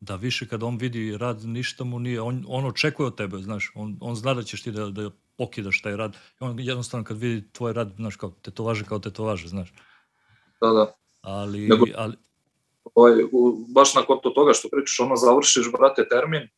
Da 0.00 0.16
više 0.16 0.48
kad 0.48 0.62
on 0.62 0.76
vidi 0.76 1.16
rad, 1.16 1.44
ništa 1.44 1.84
mu 1.84 1.98
nije, 1.98 2.20
on, 2.20 2.44
on 2.48 2.64
očekuje 2.64 3.06
od 3.06 3.16
tebe, 3.16 3.38
znaš, 3.38 3.72
on, 3.74 3.96
on 4.00 4.14
zna 4.14 4.34
da 4.34 4.42
ćeš 4.42 4.62
ti 4.62 4.72
da, 4.72 4.90
da 4.90 5.10
pokidaš 5.36 5.82
taj 5.82 5.96
rad. 5.96 6.16
I 6.40 6.44
on 6.44 6.60
jednostavno 6.60 7.04
kad 7.04 7.18
vidi 7.18 7.52
tvoj 7.52 7.72
rad, 7.72 7.92
znaš, 7.96 8.16
kao 8.16 8.30
tetovaže 8.42 8.84
kao 8.84 8.98
tetovaže, 8.98 9.48
znaš. 9.48 9.72
Da, 10.60 10.68
da. 10.68 10.94
Ali, 11.20 11.68
Nego, 11.68 11.86
ali... 11.94 12.16
Ovaj, 12.94 13.14
baš 13.68 13.94
nakon 13.94 14.18
toga 14.34 14.52
što 14.52 14.68
pričaš, 14.68 15.00
ono, 15.00 15.16
završiš, 15.16 15.72
brate, 15.72 16.08
termin, 16.08 16.48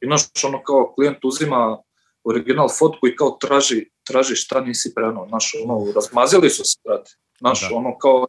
imaš 0.00 0.22
ono 0.44 0.62
kao 0.62 0.92
klijent 0.94 1.24
uzima 1.24 1.78
original 2.24 2.68
fotku 2.78 3.08
i 3.08 3.16
kao 3.16 3.36
traži, 3.40 3.90
traži 4.04 4.36
šta 4.36 4.60
nisi 4.60 4.92
preno, 4.94 5.26
znaš, 5.28 5.52
ono, 5.64 5.92
razmazili 5.94 6.50
su 6.50 6.62
se, 6.64 6.80
brate, 6.84 7.10
znaš, 7.38 7.68
da. 7.68 7.76
ono 7.76 7.98
kao, 7.98 8.26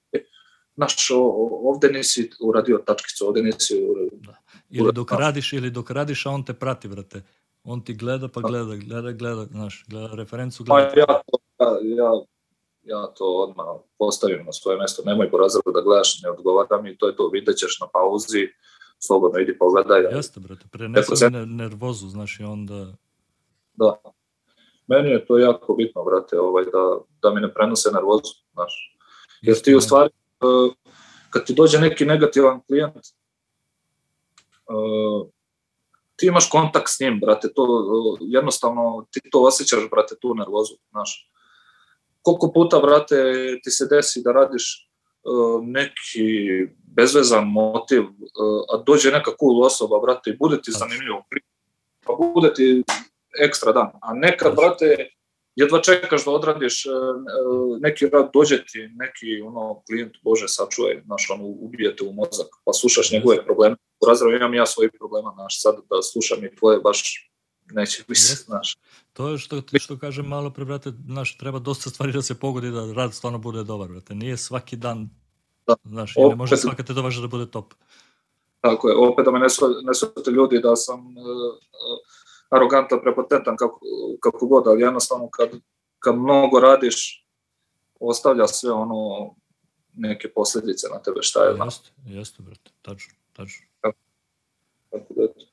znaš, 0.75 1.07
ovde 1.63 1.87
nisi 1.87 2.29
uradio 2.41 2.77
tačkicu, 2.77 3.27
ovde 3.27 3.41
nisi 3.41 3.85
uradio. 3.89 4.19
Da. 4.21 4.35
Ili 4.69 4.93
dok 4.93 5.11
radiš, 5.11 5.53
ili 5.53 5.69
dok 5.71 5.91
radiš, 5.91 6.25
a 6.25 6.29
on 6.29 6.43
te 6.43 6.53
prati, 6.53 6.87
brate. 6.87 7.23
On 7.63 7.83
ti 7.83 7.93
gleda, 7.93 8.27
pa 8.27 8.41
da. 8.41 8.47
gleda, 8.47 8.75
gleda, 8.75 9.11
gleda, 9.11 9.45
znaš, 9.45 9.85
gleda 9.87 10.15
referencu, 10.15 10.63
gleda. 10.63 10.91
Pa 10.93 10.99
ja, 10.99 11.05
to, 11.05 11.39
ja, 11.59 11.77
ja, 11.81 12.11
ja 12.83 13.07
to 13.07 13.25
odmah 13.25 13.65
postavim 13.97 14.45
na 14.45 14.53
svoje 14.53 14.77
mesto, 14.77 15.03
nemoj 15.05 15.31
po 15.31 15.37
razredu 15.37 15.71
da 15.73 15.81
gledaš, 15.81 16.21
ne 16.23 16.29
odgovara 16.29 16.81
mi, 16.81 16.97
to 16.97 17.07
je 17.07 17.15
to, 17.15 17.29
vidjet 17.33 17.57
ćeš 17.57 17.79
na 17.79 17.87
pauzi, 17.93 18.47
slobodno 18.99 19.39
idi 19.39 19.57
pogledaj. 19.57 20.01
Jeste, 20.15 20.39
brate, 20.39 20.65
prenesi 20.71 21.29
ne, 21.29 21.45
nervozu, 21.45 22.07
znaš, 22.07 22.39
i 22.39 22.43
onda... 22.43 22.93
Da. 23.73 23.95
Meni 24.87 25.09
je 25.09 25.25
to 25.25 25.37
jako 25.37 25.73
bitno, 25.73 26.03
brate, 26.03 26.39
ovaj, 26.39 26.63
da, 26.63 26.99
da 27.21 27.33
mi 27.33 27.41
ne 27.41 27.53
prenose 27.53 27.91
nervozu, 27.91 28.33
znaš. 28.53 28.97
Jer 29.41 29.61
ti 29.61 29.75
u 29.75 29.81
stvari, 29.81 30.09
uh, 30.09 30.24
kad 31.29 31.45
ti 31.45 31.53
dođe 31.53 31.79
neki 31.79 32.05
negativan 32.05 32.61
klijent, 32.67 32.95
uh, 34.67 35.27
ti 36.15 36.27
imaš 36.27 36.49
kontakt 36.49 36.89
s 36.89 36.99
njim, 36.99 37.19
brate, 37.19 37.47
to 37.55 37.63
uh, 37.63 38.17
jednostavno 38.21 39.05
ti 39.11 39.19
to 39.31 39.43
osjećaš, 39.43 39.89
brate, 39.91 40.15
tu 40.21 40.35
nervozu, 40.35 40.75
znaš. 40.91 41.31
Koliko 42.21 42.51
puta, 42.51 42.79
brate, 42.79 43.15
ti 43.63 43.71
se 43.71 43.87
desi 43.89 44.21
da 44.23 44.31
radiš 44.31 44.89
uh, 45.23 45.59
neki 45.63 46.27
bezvezan 46.95 47.47
motiv, 47.47 48.03
a 48.73 48.77
dođe 48.85 49.11
neka 49.11 49.31
cool 49.39 49.63
osoba, 49.63 49.99
brate, 49.99 50.29
i 50.29 50.37
bude 50.37 50.61
ti 50.61 50.71
zanimljivo, 50.71 51.25
pa 52.05 52.13
bude 52.33 52.53
ti 52.53 52.83
ekstra 53.43 53.71
dan. 53.71 53.91
A 54.01 54.13
nekad, 54.13 54.55
brate, 54.55 55.09
jedva 55.55 55.81
čekaš 55.81 56.25
da 56.25 56.31
odradiš 56.31 56.85
uh, 56.85 56.93
neki 57.79 58.09
rad, 58.09 58.29
dođe 58.33 58.65
ti 58.65 58.89
neki 58.95 59.41
ono, 59.41 59.83
klijent, 59.87 60.17
bože, 60.23 60.47
sačuvaj, 60.47 61.01
znaš, 61.05 61.29
ono, 61.29 61.43
ubijete 61.45 62.03
u 62.03 62.13
mozak, 62.13 62.47
pa 62.65 62.73
slušaš 62.73 63.11
njegove 63.11 63.45
probleme. 63.45 63.75
U 63.99 64.05
razredu 64.07 64.35
imam 64.35 64.53
ja 64.53 64.65
svojih 64.65 64.91
problema, 64.99 65.31
znaš, 65.35 65.61
sad 65.61 65.75
da 65.75 66.01
slušam 66.01 66.45
i 66.45 66.55
tvoje 66.55 66.79
baš 66.79 67.29
neće 67.71 68.03
biti, 68.07 68.21
znaš. 68.21 68.77
To 69.13 69.29
je 69.29 69.37
što, 69.37 69.61
što 69.79 69.97
kažem 69.97 70.25
malo 70.25 70.49
pre, 70.49 70.65
brate, 70.65 70.91
znaš, 71.05 71.37
treba 71.37 71.59
dosta 71.59 71.89
stvari 71.89 72.11
da 72.11 72.21
se 72.21 72.39
pogodi 72.39 72.71
da 72.71 72.93
rad 72.93 73.13
stvarno 73.13 73.39
bude 73.39 73.63
dobar, 73.63 73.87
brate. 73.87 74.15
Nije 74.15 74.37
svaki 74.37 74.75
dan 74.75 75.09
Da. 75.67 75.75
Znaš, 75.83 76.15
i 76.17 76.29
ne 76.29 76.35
može 76.35 76.57
svaka 76.57 76.83
tetovaža 76.83 77.21
da 77.21 77.27
bude 77.27 77.51
top. 77.51 77.73
Tako 78.61 78.89
je, 78.89 78.95
opet 78.95 79.25
da 79.25 79.31
me 79.31 79.39
ne 79.83 79.93
svete 79.93 80.31
ljudi 80.31 80.59
da 80.59 80.75
sam 80.75 80.99
uh, 80.99 81.55
arogantan, 82.49 82.99
prepotentan, 83.01 83.57
kako, 83.57 83.79
kako 84.19 84.47
god, 84.47 84.67
ali 84.67 84.81
jednostavno 84.81 85.29
kad, 85.29 85.49
kad 85.99 86.15
mnogo 86.15 86.59
radiš, 86.59 87.25
ostavlja 87.99 88.47
sve 88.47 88.71
ono 88.71 89.31
neke 89.93 90.33
posljedice 90.33 90.87
na 90.93 91.01
tebe, 91.01 91.21
šta 91.21 91.43
je. 91.43 91.57
Jeste, 91.65 91.89
jeste, 92.05 92.43
brate, 92.43 92.71
tačno, 92.81 93.13
tačno. 93.33 93.65
Tako, 93.81 93.97
tako 94.91 95.13
da 95.13 95.23
eto. 95.23 95.45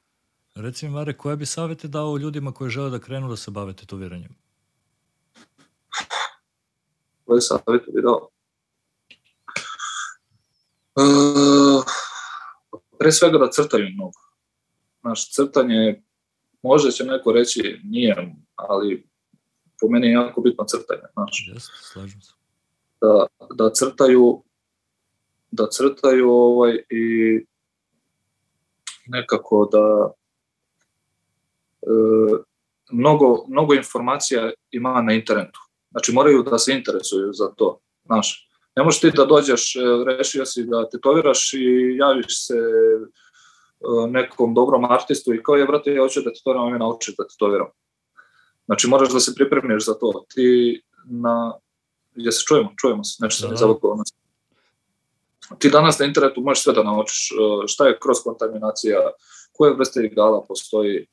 Reci 0.55 0.87
mi, 0.87 0.93
Mare, 0.93 1.17
koje 1.17 1.37
bi 1.37 1.47
savete 1.47 1.89
dao 1.89 2.17
ljudima 2.17 2.53
koji 2.53 2.71
žele 2.71 2.91
da 2.91 2.99
krenu 2.99 3.29
da 3.29 3.37
se 3.37 3.51
bave 3.51 3.73
tetoviranjem? 3.73 4.37
Koje 7.25 7.41
savete 7.41 7.93
bi 7.95 8.03
dao? 8.03 8.29
Uh, 10.97 11.85
pre 12.99 13.13
svega 13.13 13.39
da 13.39 13.51
crtaju 13.51 13.89
mnogo. 13.95 14.19
Znaš, 15.01 15.33
crtanje 15.35 16.03
možda 16.63 16.91
će 16.91 17.05
neko 17.05 17.33
reći 17.33 17.81
nije, 17.85 18.35
ali 18.55 19.07
po 19.81 19.89
meni 19.89 20.07
je 20.07 20.13
jako 20.13 20.41
bitno 20.41 20.65
crtanje, 20.65 21.09
znaš. 21.13 21.49
Yes, 21.55 21.93
slažem 21.93 22.21
se. 22.21 22.33
Da, 23.01 23.27
da 23.55 23.71
crtaju 23.71 24.43
da 25.53 25.67
crtaju 25.71 26.31
ovaj, 26.31 26.85
i 26.91 27.45
nekako 29.07 29.69
da 29.73 30.13
e, 31.83 31.87
mnogo, 32.93 33.45
mnogo 33.49 33.75
informacija 33.75 34.51
ima 34.71 35.03
na 35.03 35.13
internetu. 35.13 35.61
Znači 35.91 36.13
moraju 36.13 36.43
da 36.43 36.59
se 36.59 36.73
interesuju 36.73 37.33
za 37.33 37.49
to. 37.57 37.81
Znaš, 38.05 38.49
ne 38.77 38.85
možeš 38.85 39.01
ti 39.01 39.11
da 39.17 39.25
dođeš, 39.25 39.77
e, 39.77 39.81
rešio 40.07 40.47
si 40.47 40.65
da 40.65 40.89
tetoviraš 40.89 41.53
i 41.55 41.97
javiš 41.97 42.47
se 42.47 42.59
nekom 44.11 44.55
dobrom 44.55 44.85
artistu 44.85 45.35
i 45.35 45.43
kao 45.43 45.55
je, 45.55 45.67
brate, 45.67 45.95
ja 45.95 46.03
hoću 46.03 46.21
da 46.21 46.33
tetoviram, 46.33 46.67
a 46.67 46.71
mi 46.71 46.79
nauči 46.79 47.15
da 47.19 47.27
tetoviram. 47.29 47.67
Znači 48.65 48.89
moraš 48.89 49.13
da 49.13 49.21
se 49.21 49.35
pripremiš 49.35 49.87
za 49.87 49.95
to. 49.95 50.25
Ti 50.35 50.83
na... 51.05 51.55
Ja 52.15 52.33
se 52.33 52.45
čujemo, 52.49 52.73
čujemo 52.81 53.05
se, 53.05 53.25
nešto 53.25 53.41
sam 53.41 53.51
da. 53.51 53.57
zavukao. 53.57 53.97
Ti 55.59 55.71
danas 55.71 55.99
na 55.99 56.07
internetu 56.07 56.41
možeš 56.41 56.63
sve 56.63 56.73
da 56.73 56.83
naučiš 56.83 57.31
e, 57.31 57.35
šta 57.67 57.87
je 57.87 57.99
kroz 58.03 58.17
kontaminacija, 58.25 58.99
koje 59.53 59.75
vrste 59.75 60.05
igala 60.05 60.45
postoji, 60.49 61.07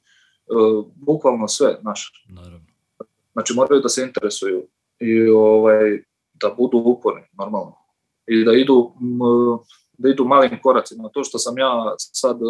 bukvalno 0.96 1.48
sve, 1.48 1.78
znaš. 1.82 2.26
Naravno. 2.30 2.66
Znači 3.34 3.54
moraju 3.54 3.82
da 3.82 3.90
se 3.90 4.04
interesuju 4.04 4.68
i 5.00 5.28
ovaj, 5.28 6.04
da 6.34 6.56
budu 6.58 6.78
uporni, 6.78 7.22
normalno. 7.38 7.76
I 8.28 8.44
da 8.44 8.54
idu, 8.54 8.92
da 10.00 10.10
idu 10.10 10.26
malim 10.26 10.62
koracima. 10.62 11.10
To 11.10 11.24
što 11.24 11.38
sam 11.40 11.58
ja 11.58 11.96
sad 11.98 12.38
e, 12.42 12.46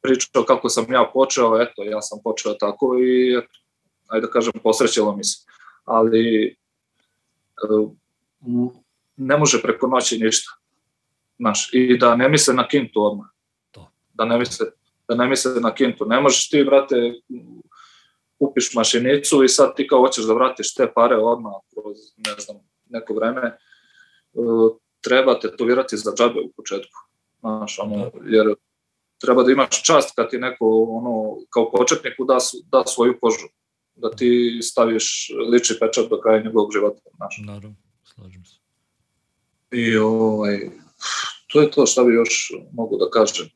pričao 0.00 0.44
kako 0.44 0.68
sam 0.68 0.92
ja 0.92 1.10
počeo, 1.14 1.62
eto, 1.62 1.82
ja 1.82 2.02
sam 2.02 2.18
počeo 2.24 2.54
tako 2.54 2.98
i 2.98 3.38
eto, 3.38 3.58
ajde 4.06 4.26
da 4.26 4.32
kažem, 4.32 4.52
posrećelo 4.62 5.16
mi 5.16 5.24
se. 5.24 5.46
Ali 5.84 6.46
e, 6.46 6.56
ne 9.16 9.36
može 9.36 9.62
preko 9.62 9.86
noći 9.86 10.18
ništa. 10.18 10.50
Znaš, 11.38 11.70
I 11.72 11.98
da 11.98 12.16
ne 12.16 12.28
misle 12.28 12.54
na 12.54 12.68
kintu 12.68 13.04
odmah. 13.04 13.26
To. 13.70 13.90
Da 14.14 14.24
ne 14.24 14.38
misle, 14.38 14.66
da 15.08 15.14
ne 15.14 15.26
misle 15.26 15.60
na 15.60 15.74
kintu. 15.74 16.04
Ne 16.04 16.20
možeš 16.20 16.48
ti, 16.48 16.64
brate, 16.64 17.20
kupiš 18.38 18.74
mašinicu 18.74 19.44
i 19.44 19.48
sad 19.48 19.76
ti 19.76 19.88
kao 19.88 20.00
hoćeš 20.00 20.24
da 20.24 20.34
vratiš 20.34 20.74
te 20.74 20.92
pare 20.94 21.16
odmah 21.16 21.52
kroz, 21.72 21.96
ne 22.16 22.34
znam, 22.38 22.56
neko 22.88 23.14
vreme, 23.14 23.42
e, 23.42 23.58
treba 25.00 25.40
tetovirati 25.40 25.96
za 25.96 26.12
džabe 26.14 26.40
u 26.40 26.52
početku. 26.56 26.98
Znaš, 27.40 27.78
ono, 27.78 27.96
da. 27.96 28.10
jer 28.24 28.54
treba 29.20 29.42
da 29.42 29.52
imaš 29.52 29.82
čast 29.82 30.14
kad 30.16 30.30
ti 30.30 30.38
neko 30.38 30.66
ono, 30.88 31.36
kao 31.50 31.70
početniku 31.70 32.24
da, 32.24 32.38
da 32.72 32.82
svoju 32.86 33.18
kožu, 33.20 33.48
da 33.94 34.10
ti 34.10 34.60
staviš 34.62 35.30
lični 35.52 35.76
pečat 35.80 36.10
do 36.10 36.20
kraja 36.20 36.42
njegovog 36.42 36.72
života. 36.72 37.00
Znaš. 37.16 37.40
Naravno, 37.46 37.76
slažem 38.04 38.44
se. 38.44 38.56
I 39.70 39.96
ovaj, 39.96 40.70
to 41.46 41.60
je 41.60 41.70
to 41.70 41.86
što 41.86 42.04
bi 42.04 42.14
još 42.14 42.52
mogu 42.72 42.96
da 42.96 43.10
kažem. 43.10 43.46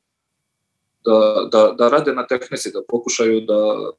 Da, 1.05 1.49
da, 1.53 1.75
da 1.79 1.89
rade 1.89 2.13
na 2.13 2.27
tehnici, 2.27 2.73
da 2.73 2.83
pokušaju 2.89 3.41
da 3.41 3.93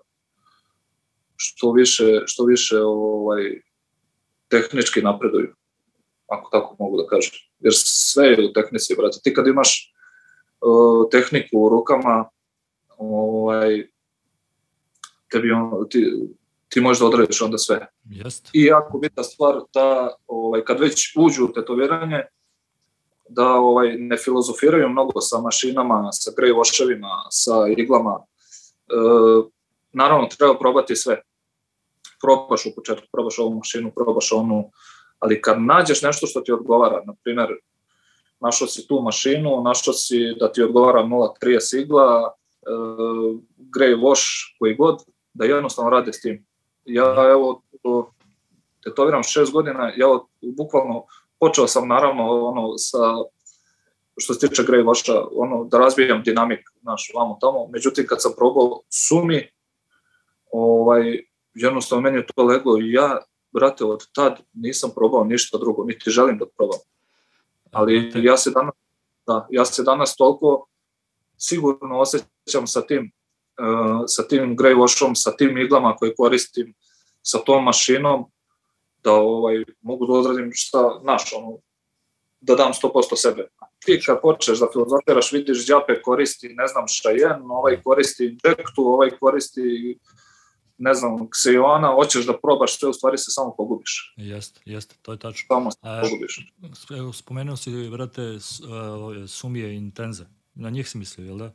što 1.35 1.71
više, 1.71 2.21
što 2.25 2.45
više 2.45 2.79
ovaj, 2.81 3.61
tehnički 4.47 5.01
napreduju, 5.01 5.55
ako 6.28 6.49
tako 6.51 6.76
mogu 6.80 6.97
da 6.97 7.07
kažem. 7.07 7.32
Jer 7.59 7.74
sve 7.76 8.28
je 8.28 8.49
u 8.49 8.53
tehnici, 8.53 8.95
brate. 8.97 9.17
Ti 9.24 9.34
kad 9.34 9.47
imaš 9.47 9.93
uh, 10.61 11.09
tehniku 11.11 11.57
u 11.59 11.69
rukama, 11.69 12.30
ovaj, 12.97 13.88
tebi 15.32 15.51
on, 15.51 15.89
ti, 15.89 16.13
ti 16.69 16.82
možeš 16.82 16.99
da 16.99 17.05
odradiš 17.05 17.41
onda 17.41 17.57
sve. 17.57 17.88
Jest. 18.09 18.49
I 18.53 18.63
jako 18.63 18.97
bitna 18.97 19.24
stvar 19.24 19.55
da 19.74 20.15
ovaj, 20.28 20.63
kad 20.63 20.80
već 20.80 21.13
uđu 21.17 21.45
u 21.45 21.53
tetoviranje, 21.53 22.24
da 23.30 23.51
ovaj, 23.51 23.97
ne 23.97 24.17
filozofiraju 24.17 24.89
mnogo 24.89 25.21
sa 25.21 25.41
mašinama, 25.41 26.11
sa 26.11 26.32
grey 26.32 26.53
washevima, 26.55 27.28
sa 27.30 27.53
iglama. 27.78 28.19
E, 28.19 28.95
naravno, 29.93 30.28
treba 30.38 30.57
probati 30.59 30.95
sve 30.95 31.21
probaš 32.24 32.65
u 32.65 32.76
početku, 32.76 33.07
probaš 33.11 33.39
ovu 33.39 33.55
mašinu, 33.55 33.91
probaš 33.95 34.32
onu, 34.32 34.71
ali 35.24 35.41
kad 35.41 35.61
nađeš 35.61 36.01
nešto 36.01 36.28
što 36.28 36.41
ti 36.41 36.51
odgovara, 36.51 37.03
na 37.05 37.13
primjer, 37.24 37.47
našao 38.39 38.67
si 38.67 38.88
tu 38.88 39.01
mašinu, 39.01 39.61
našao 39.63 39.93
si 39.93 40.36
da 40.39 40.51
ti 40.51 40.63
odgovara 40.63 41.03
0.30 41.03 41.82
igla, 41.82 42.34
e, 42.34 42.69
grey 43.76 43.95
wash, 44.01 44.55
koji 44.59 44.76
god, 44.76 44.99
da 45.34 45.45
jednostavno 45.45 45.89
rade 45.89 46.13
s 46.13 46.21
tim. 46.21 46.45
Ja 46.86 47.15
evo, 47.32 47.61
tetoviram 48.84 49.24
šest 49.24 49.51
godina, 49.51 49.93
ja 49.97 50.07
bukvalno 50.57 51.05
počeo 51.39 51.67
sam 51.67 51.88
naravno 51.88 52.24
ono 52.47 52.78
sa 52.78 53.13
što 54.17 54.34
se 54.34 54.47
tiče 54.47 54.63
grey 54.63 54.84
washa, 54.84 55.28
ono, 55.36 55.63
da 55.63 55.78
razvijam 55.78 56.21
dinamik, 56.24 56.59
naš, 56.82 57.11
vamo 57.15 57.38
tamo, 57.41 57.67
međutim 57.74 58.05
kad 58.07 58.21
sam 58.21 58.32
probao 58.38 58.82
sumi, 58.89 59.47
ovaj, 60.51 61.19
jednostavno 61.53 62.01
meni 62.01 62.17
je 62.17 62.26
to 62.36 62.43
leglo 62.43 62.78
i 62.82 62.91
ja, 62.91 63.17
brate, 63.53 63.85
od 63.85 64.07
tad 64.13 64.39
nisam 64.53 64.91
probao 64.95 65.23
ništa 65.23 65.57
drugo, 65.57 65.83
niti 65.83 66.09
želim 66.09 66.37
da 66.37 66.45
probam. 66.57 66.79
Ali 67.71 68.11
ja 68.15 68.37
se 68.37 68.51
danas, 68.51 68.75
da, 69.27 69.47
ja 69.49 69.65
se 69.65 69.83
danas 69.83 70.15
toliko 70.15 70.67
sigurno 71.37 71.99
osjećam 71.99 72.67
sa 72.67 72.81
tim, 72.81 73.11
uh, 73.59 74.03
sa 74.07 74.27
tim 74.27 74.57
grey 74.57 74.75
washom, 74.75 75.15
sa 75.15 75.35
tim 75.35 75.57
iglama 75.57 75.95
koje 75.95 76.15
koristim, 76.15 76.73
sa 77.21 77.37
tom 77.37 77.63
mašinom, 77.63 78.25
da 79.03 79.13
ovaj, 79.13 79.63
mogu 79.81 80.05
da 80.05 80.13
odradim 80.13 80.51
šta, 80.53 80.99
naš, 81.03 81.33
ono, 81.33 81.57
da 82.41 82.55
dam 82.55 82.71
100% 82.71 83.15
sebe. 83.15 83.47
Ti 83.85 84.01
kad 84.05 84.21
počneš 84.21 84.59
da 84.59 84.67
filozofiraš, 84.71 85.31
vidiš 85.31 85.65
džape 85.65 86.01
koristi, 86.01 86.49
ne 86.49 86.67
znam 86.67 86.87
šta 86.87 87.09
je, 87.09 87.39
ovaj 87.49 87.81
koristi 87.83 88.25
injektu, 88.25 88.87
ovaj 88.87 89.09
koristi 89.19 89.97
ne 90.84 90.93
znam, 90.93 91.11
Xiona, 91.29 91.95
hoćeš 91.95 92.25
da 92.25 92.38
probaš 92.38 92.79
sve, 92.79 92.89
u 92.89 92.93
stvari 92.93 93.17
se 93.17 93.31
samo 93.31 93.53
pogubiš. 93.57 94.13
Jeste, 94.17 94.61
jeste, 94.65 94.95
to 95.01 95.11
je 95.11 95.19
tačno. 95.19 95.47
Samo 95.47 95.71
se 95.71 95.77
A, 95.81 96.01
pogubiš. 96.01 96.53
Evo, 96.97 97.13
spomenuo 97.13 97.55
si, 97.55 97.71
vrate, 97.89 98.21
Sumije 99.27 99.75
Intenze. 99.75 100.25
Na 100.53 100.69
njih 100.69 100.89
si 100.89 100.97
mislio, 100.97 101.25
jel 101.25 101.38
da? 101.38 101.53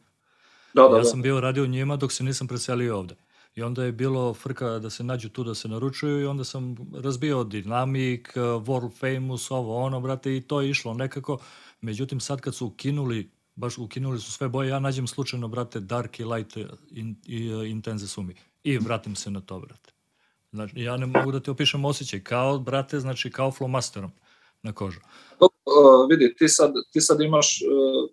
Da, 0.74 0.82
da, 0.82 0.96
ja 0.96 1.02
da. 1.02 1.04
sam 1.04 1.22
bio 1.22 1.40
radio 1.40 1.66
njima 1.66 1.96
dok 1.96 2.12
se 2.12 2.24
nisam 2.24 2.48
preselio 2.48 2.98
ovde. 2.98 3.14
I 3.54 3.62
onda 3.62 3.84
je 3.84 3.92
bilo 3.92 4.34
frka 4.34 4.78
da 4.78 4.90
se 4.90 5.04
nađu 5.04 5.28
tu 5.28 5.44
da 5.44 5.54
se 5.54 5.68
naručuju 5.68 6.20
i 6.20 6.26
onda 6.26 6.44
sam 6.44 6.76
razbio 6.94 7.44
Dynamic, 7.44 8.22
World 8.36 8.92
Famous, 9.00 9.50
ovo 9.50 9.76
ono, 9.76 10.00
brate, 10.00 10.36
i 10.36 10.40
to 10.40 10.60
je 10.60 10.70
išlo 10.70 10.94
nekako. 10.94 11.38
Međutim, 11.80 12.20
sad 12.20 12.40
kad 12.40 12.54
su 12.54 12.66
ukinuli, 12.66 13.30
baš 13.54 13.78
ukinuli 13.78 14.20
su 14.20 14.32
sve 14.32 14.48
boje, 14.48 14.68
ja 14.68 14.78
nađem 14.80 15.06
slučajno, 15.06 15.48
brate, 15.48 15.80
Dark 15.80 16.20
i 16.20 16.24
Light 16.24 16.56
in, 16.90 17.16
i 17.26 17.46
Intenze 17.70 18.08
Sumi 18.08 18.34
i 18.62 18.78
vratim 18.78 19.16
se 19.16 19.30
na 19.30 19.40
to, 19.40 19.60
brate. 19.60 19.92
Znači, 20.52 20.80
ja 20.80 20.96
ne 20.96 21.06
mogu 21.06 21.32
da 21.32 21.40
ti 21.40 21.50
opišem 21.50 21.84
osjećaj, 21.84 22.22
kao, 22.22 22.58
brate, 22.58 23.00
znači 23.00 23.30
kao 23.30 23.52
flomasterom 23.52 24.10
na 24.62 24.72
kožu. 24.72 25.00
Uh, 25.40 26.10
vidi, 26.10 26.34
ti 26.38 26.48
sad, 26.48 26.72
ti 26.92 27.00
sad 27.00 27.20
imaš, 27.20 27.60
uh, 27.62 28.10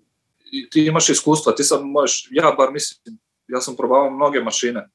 ti 0.71 0.85
imaš 0.85 1.09
iskustva, 1.09 1.55
ti 1.55 1.63
sad 1.63 1.81
možeš, 1.83 2.27
ja 2.31 2.55
bar 2.57 2.71
mislim, 2.71 3.17
ja 3.47 3.61
sam 3.61 3.75
probavao 3.75 4.09
mnoge 4.09 4.41
mašine, 4.41 4.89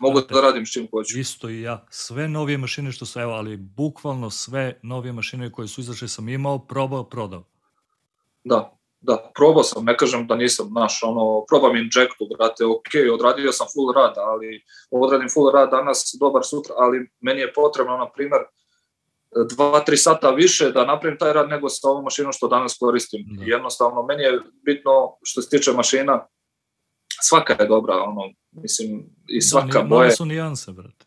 mogu 0.00 0.14
brate, 0.14 0.34
da 0.34 0.40
radim 0.40 0.66
s 0.66 0.72
čim 0.72 0.88
hoću. 0.90 1.18
Isto 1.18 1.48
i 1.48 1.60
ja, 1.60 1.86
sve 1.90 2.28
novije 2.28 2.58
mašine 2.58 2.92
što 2.92 3.06
su, 3.06 3.20
evo, 3.20 3.32
ali 3.32 3.56
bukvalno 3.56 4.30
sve 4.30 4.80
novije 4.82 5.12
mašine 5.12 5.52
koje 5.52 5.68
su 5.68 5.80
izašle 5.80 6.08
sam 6.08 6.28
imao, 6.28 6.58
probao, 6.58 7.08
prodao. 7.08 7.44
Da, 8.44 8.77
da, 9.00 9.30
probao 9.34 9.62
sam, 9.62 9.84
ne 9.84 9.96
kažem 9.96 10.26
da 10.26 10.36
nisam, 10.36 10.72
naš, 10.72 11.00
ono, 11.02 11.44
probam 11.48 11.76
injektu, 11.76 12.28
brate, 12.38 12.64
ok, 12.64 13.14
odradio 13.14 13.52
sam 13.52 13.66
full 13.74 13.92
rad, 13.92 14.14
ali 14.16 14.62
odradim 14.90 15.28
full 15.34 15.50
rad 15.50 15.70
danas, 15.70 16.16
dobar 16.20 16.44
sutra, 16.44 16.74
ali 16.78 17.10
meni 17.20 17.40
je 17.40 17.52
potrebno, 17.52 17.96
na 17.96 18.10
primer, 18.10 18.38
dva, 19.50 19.80
tri 19.80 19.96
sata 19.96 20.30
više 20.30 20.70
da 20.70 20.84
napravim 20.84 21.18
taj 21.18 21.32
rad 21.32 21.48
nego 21.48 21.68
sa 21.68 21.88
ovom 21.88 22.04
mašinom 22.04 22.32
što 22.32 22.48
danas 22.48 22.76
koristim. 22.80 23.24
Da. 23.38 23.44
Jednostavno, 23.44 24.02
meni 24.02 24.22
je 24.22 24.40
bitno 24.64 25.18
što 25.22 25.42
se 25.42 25.48
tiče 25.48 25.72
mašina, 25.72 26.26
svaka 27.22 27.56
je 27.58 27.68
dobra, 27.68 27.94
ono, 27.94 28.22
mislim, 28.50 28.90
i 29.28 29.38
da, 29.38 29.46
svaka 29.46 29.78
da, 29.78 29.84
boja. 29.84 30.00
Malo 30.00 30.10
su 30.10 30.24
nijanse, 30.24 30.72
brate. 30.72 31.06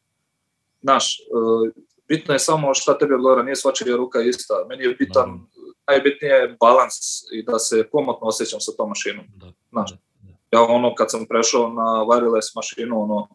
Znaš, 0.81 1.17
uh, 1.31 1.83
bitno 2.07 2.33
je 2.33 2.39
samo 2.39 2.73
šta 2.73 2.97
tebi 2.97 3.13
odgovara, 3.13 3.43
nije 3.43 3.55
svačija 3.55 3.95
ruka 3.95 4.21
ista. 4.21 4.53
Meni 4.69 4.83
je 4.83 4.95
bitan, 4.99 5.29
da 5.50 5.50
najbitnije 5.91 6.33
je 6.33 6.55
balans 6.59 6.97
i 7.33 7.43
da 7.43 7.59
se 7.59 7.87
komotno 7.91 8.27
osjećam 8.27 8.59
sa 8.61 8.71
tom 8.77 8.89
mašinom. 8.89 9.25
Da. 9.35 9.51
Znaš, 9.69 9.91
da, 9.91 9.97
da. 10.21 10.57
ja 10.57 10.61
ono 10.61 10.95
kad 10.95 11.11
sam 11.11 11.25
prešao 11.25 11.69
na 11.69 11.87
wireless 12.09 12.55
mašinu, 12.55 13.01
ono, 13.01 13.27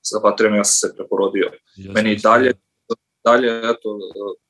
sa 0.00 0.18
baterijom 0.22 0.56
ja 0.56 0.64
sam 0.64 0.88
se 0.88 0.96
preporodio. 0.96 1.50
Jasne, 1.76 1.92
Meni 1.94 2.12
i 2.12 2.16
dalje, 2.16 2.52
dalje, 3.24 3.48
eto, 3.58 3.88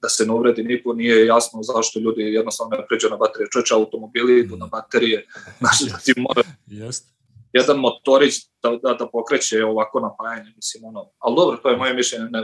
da 0.02 0.08
se 0.08 0.26
ne 0.26 0.32
uvredi 0.32 0.62
niko, 0.62 0.92
nije 0.92 1.26
jasno 1.26 1.62
zašto 1.62 2.00
ljudi 2.00 2.22
jednostavno 2.22 2.76
ne 2.76 2.86
pređu 2.88 3.08
na 3.10 3.16
baterije. 3.16 3.48
Čoče 3.52 3.74
automobili 3.74 4.40
idu 4.40 4.56
na 4.56 4.66
baterije, 4.66 5.26
znaš, 5.60 5.80
da 5.80 5.98
ti 6.04 6.12
mora... 6.16 6.42
Jeste. 6.66 7.08
jedan 7.52 7.78
motorić 7.78 8.34
da, 8.62 8.70
da, 8.82 8.94
da 8.94 9.08
pokreće 9.12 9.64
ovako 9.64 10.00
napajanje, 10.00 10.52
mislim, 10.56 10.84
ono, 10.84 11.10
ali 11.18 11.36
dobro, 11.36 11.56
to 11.56 11.70
je 11.70 11.76
moje 11.76 11.94
mišljenje, 11.94 12.24
ne, 12.30 12.40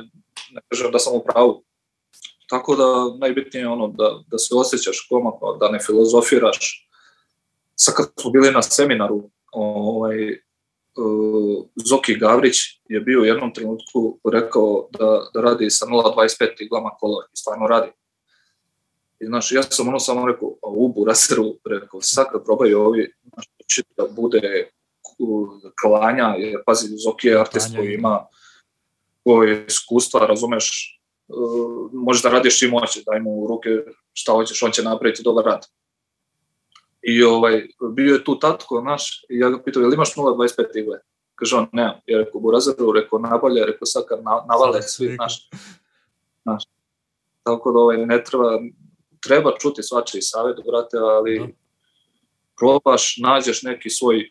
ne 0.55 0.61
kažem 0.69 0.93
da 0.93 0.99
sam 0.99 1.15
u 1.15 1.25
pravu. 1.25 1.65
Tako 2.51 2.77
da 2.77 3.17
najbitnije 3.19 3.63
je 3.63 3.69
ono 3.69 3.89
da, 3.89 4.21
da 4.27 4.39
se 4.39 4.55
osjećaš 4.55 5.07
komotno, 5.11 5.57
da 5.61 5.69
ne 5.69 5.79
filozofiraš. 5.87 6.89
Sad 7.75 7.95
kad 7.95 8.07
smo 8.21 8.31
bili 8.31 8.51
na 8.51 8.63
seminaru, 8.63 9.31
ovaj, 9.53 10.33
uh, 10.33 11.67
Zoki 11.85 12.15
Gavrić 12.15 12.57
je 12.89 13.01
bio 13.01 13.21
u 13.21 13.25
jednom 13.25 13.55
trenutku 13.55 14.21
rekao 14.33 14.89
da, 14.99 15.31
da 15.35 15.41
radi 15.41 15.71
sa 15.71 15.87
0.25 15.87 16.63
iglama 16.65 16.91
kolor 16.91 17.25
i 17.33 17.37
stvarno 17.37 17.67
radi. 17.67 17.93
I 19.21 19.27
znaš, 19.27 19.53
ja 19.53 19.63
sam 19.63 19.89
ono 19.89 19.99
samo 19.99 20.27
rekao, 20.27 20.49
a 20.63 20.69
u 20.69 20.89
Buraseru, 20.89 21.55
rekao, 21.65 22.01
sad 22.01 22.27
da 22.33 22.45
probaju 22.45 22.81
ovi, 22.81 23.13
znači, 23.33 23.83
da 23.97 24.05
bude 24.17 24.71
klanja, 25.83 26.35
jer 26.39 26.63
pazi, 26.67 26.89
Zoki 27.05 27.29
je 27.29 27.41
artist 27.41 27.77
koji 27.77 27.95
ima 27.95 28.27
koje 29.25 29.67
iskustva, 29.67 30.27
razumeš, 30.27 31.00
uh, 31.37 31.91
možeš 31.93 32.23
da 32.23 32.31
radiš 32.31 32.59
čim 32.59 32.71
hoćeš, 32.71 33.05
daj 33.05 33.21
mu 33.21 33.31
u 33.31 33.47
ruke 33.47 33.69
šta 34.13 34.33
hoćeš, 34.33 34.63
on 34.63 34.71
će 34.71 34.83
napraviti 34.83 35.23
dobar 35.23 35.45
rad. 35.45 35.67
I 37.03 37.23
ovaj, 37.23 37.67
bio 37.93 38.15
je 38.15 38.25
tu 38.25 38.39
tatko 38.39 38.81
naš 38.81 39.25
i 39.29 39.39
ja 39.39 39.51
ga 39.51 39.63
pitao, 39.63 39.81
jel 39.81 39.95
imaš 39.95 40.15
0.25 40.15 40.79
igle? 40.79 40.99
Kaže 41.35 41.57
on, 41.57 41.67
ne, 41.73 42.03
ja 42.07 42.19
rekao 42.19 42.41
Burazeru, 42.41 42.93
rekao 42.93 43.19
nabalje, 43.19 43.67
rekao 43.67 43.87
sad 43.87 44.05
kad 44.09 44.19
navale 44.25 44.83
svi, 44.83 45.17
naš, 45.19 45.49
naš. 46.45 46.65
Tako 47.43 47.73
da 47.73 47.79
ovaj, 47.79 48.07
ne 48.07 48.25
treba, 48.25 48.59
treba 49.21 49.53
čuti 49.59 49.83
svačiji 49.83 50.23
savjet, 50.23 50.57
brate, 50.67 50.97
ali 50.97 51.39
da. 51.39 51.47
probaš, 52.59 53.17
nađeš 53.23 53.63
neki 53.63 53.91
svoj 53.91 54.31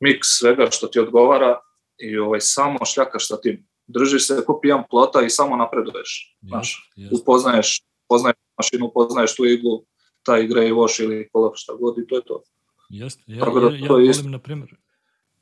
miks 0.00 0.28
svega 0.28 0.66
što 0.70 0.86
ti 0.86 1.00
odgovara 1.00 1.60
i 1.98 2.18
ovaj, 2.18 2.40
samo 2.40 2.78
šljakaš 2.84 3.28
sa 3.28 3.40
tim. 3.40 3.66
Držiš 3.92 4.26
se 4.26 4.44
ko 4.46 4.58
pijan 4.62 4.84
plota 4.90 5.22
i 5.22 5.30
samo 5.30 5.56
napreduješ. 5.56 6.36
Znaš, 6.42 6.92
upoznaješ, 7.12 7.82
upoznaješ 8.06 8.38
mašinu, 8.58 8.86
upoznaješ 8.86 9.36
tu 9.36 9.44
iglu, 9.44 9.84
ta 10.22 10.38
igra 10.38 10.62
je 10.62 10.72
voš 10.72 11.00
ili 11.00 11.28
kola 11.32 11.52
šta 11.54 11.72
god 11.80 11.98
i 11.98 12.06
to 12.06 12.16
je 12.16 12.24
to. 12.24 12.42
Jeste, 12.90 13.22
ja, 13.26 13.44
da, 13.44 13.60
ja, 13.60 13.76
ja 13.76 13.88
volim, 13.88 14.30
na 14.30 14.38
primjer, 14.38 14.74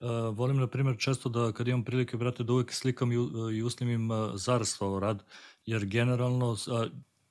uh, 0.01 0.37
volim, 0.37 0.57
na 0.57 0.67
primjer, 0.67 0.97
često 0.99 1.29
da 1.29 1.53
kad 1.53 1.69
imam 1.69 1.85
prilike, 1.85 2.17
brate, 2.17 2.45
da 2.45 2.53
uvek 2.53 2.73
slikam 2.73 3.13
i, 3.13 3.17
i 3.57 3.63
usnimim 3.63 4.11
uh, 4.11 4.31
zarstvo 4.35 5.01
rad, 5.01 5.25
jer 5.67 5.85
generalno, 5.85 6.51
uh, 6.51 6.87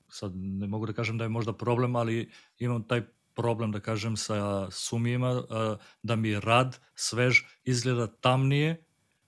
sad 0.08 0.32
ne 0.34 0.66
mogu 0.66 0.86
da 0.86 0.92
kažem 0.92 1.18
da 1.18 1.24
je 1.24 1.28
možda 1.28 1.52
problem, 1.52 1.96
ali 1.96 2.30
imam 2.58 2.82
taj 2.82 3.02
problem, 3.34 3.72
da 3.72 3.80
kažem, 3.80 4.16
sa 4.16 4.70
sumijima, 4.70 5.42
da 6.02 6.16
mi 6.16 6.40
rad 6.40 6.78
svež 6.94 7.44
izgleda 7.64 8.06
tamnije, 8.06 8.84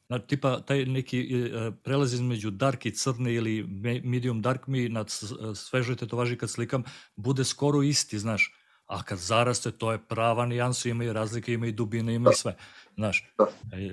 na, 0.09 0.19
tipa 0.19 0.61
taj 0.61 0.85
neki 0.85 1.51
prelaz 1.83 2.15
između 2.15 2.51
dark 2.51 2.87
i 2.87 2.95
crne 2.95 3.35
ili 3.35 3.67
medium 4.05 4.43
dark 4.43 4.67
mi 4.67 4.89
na 4.89 5.05
svežoj 5.55 5.97
tetovaži 5.97 6.37
kad 6.39 6.51
slikam 6.51 6.85
bude 7.17 7.45
skoro 7.45 7.83
isti, 7.83 8.19
znaš. 8.19 8.55
A 8.87 9.03
kad 9.03 9.19
zaraste, 9.19 9.71
to 9.71 9.93
je 9.93 9.99
prava 9.99 10.47
nijansa, 10.47 10.89
ima 10.89 11.05
i 11.05 11.13
razlike, 11.13 11.53
ima 11.53 11.67
i 11.67 11.73
dubine, 11.73 12.15
ima 12.15 12.31
i 12.31 12.35
sve. 12.35 12.57
Znaš, 12.95 13.33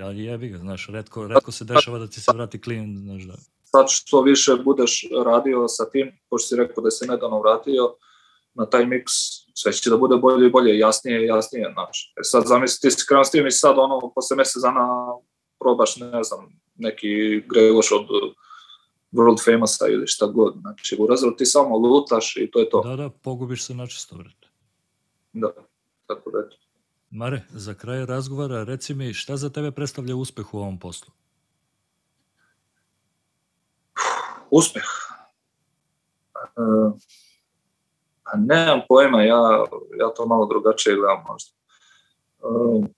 ali 0.02 0.24
jebi 0.24 0.50
ga, 0.50 0.58
znaš, 0.58 0.88
redko, 0.88 1.28
redko 1.28 1.52
se 1.52 1.66
dešava 1.66 2.00
da 2.00 2.08
ti 2.08 2.22
se 2.22 2.32
vrati 2.34 2.62
klijent, 2.62 3.00
znaš 3.00 3.24
da. 3.24 3.34
Sad 3.64 3.86
što 3.90 4.22
više 4.22 4.56
budeš 4.64 5.08
radio 5.26 5.68
sa 5.68 5.90
tim, 5.90 6.12
pošto 6.30 6.48
si 6.48 6.56
rekao 6.56 6.84
da 6.84 6.92
se 6.92 7.08
nedavno 7.08 7.40
vratio, 7.40 7.96
na 8.54 8.66
taj 8.66 8.86
miks, 8.86 9.12
sve 9.54 9.74
će 9.74 9.90
da 9.90 9.98
bude 9.98 10.16
bolje 10.18 10.48
i 10.48 10.52
bolje, 10.52 10.78
jasnije 10.78 11.24
i 11.24 11.28
jasnije, 11.28 11.72
znaš. 11.74 12.14
E 12.20 12.24
sad 12.24 12.44
zamisli, 12.48 12.80
ti 12.82 12.92
si 12.92 13.06
krenuo 13.08 13.24
s 13.24 13.32
tim 13.32 13.48
i 13.48 13.52
sad 13.52 13.78
ono, 13.78 14.12
posle 14.16 14.38
mesec 14.38 14.62
dana 14.62 14.88
probaš, 15.60 15.98
ne 15.98 16.24
znam, 16.24 16.60
neki 16.76 17.44
greloš 17.48 17.92
od 17.92 18.08
World 19.12 19.46
Famousa 19.46 19.88
ili 19.88 20.08
šta 20.08 20.28
god, 20.28 20.56
znači 20.62 20.98
u 21.00 21.08
razredu 21.08 21.36
ti 21.36 21.46
samo 21.46 21.78
lutaš 21.78 22.38
i 22.38 22.52
to 22.52 22.60
je 22.60 22.70
to. 22.70 22.82
Da, 22.82 22.96
da, 22.96 23.10
pogubiš 23.10 23.66
se 23.66 23.74
načisto, 23.74 24.16
vrete. 24.16 24.48
Da, 25.34 25.52
tako 26.08 26.32
da. 26.32 26.38
Mare, 27.10 27.42
za 27.50 27.74
kraj 27.74 28.06
razgovora 28.06 28.64
reci 28.64 28.94
mi 28.94 29.14
šta 29.14 29.38
za 29.38 29.50
tebe 29.50 29.72
predstavlja 29.72 30.16
uspeh 30.16 30.54
u 30.54 30.58
ovom 30.58 30.80
poslu? 30.80 31.14
Uspeh? 34.52 34.84
Uh, 36.56 36.94
nemam 38.38 38.82
pojma, 38.90 39.22
ja, 39.22 39.66
ja 40.00 40.10
to 40.16 40.26
malo 40.26 40.46
drugačije 40.46 40.96
gledam 40.96 41.24
možda. 41.28 41.52
Um, 42.44 42.90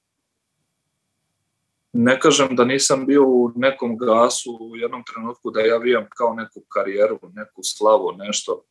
ne 1.94 2.20
kažem 2.20 2.56
da 2.56 2.66
nisam 2.66 3.06
bio 3.06 3.24
u 3.28 3.52
nekom 3.56 3.98
gasu 3.98 4.58
u 4.62 4.76
jednom 4.76 5.04
trenutku 5.04 5.52
da 5.52 5.62
ja 5.62 5.78
vijam 5.78 6.06
kao 6.10 6.34
neku 6.34 6.62
karijeru, 6.68 7.20
neku 7.34 7.62
slavu, 7.64 8.12
nešto. 8.18 8.64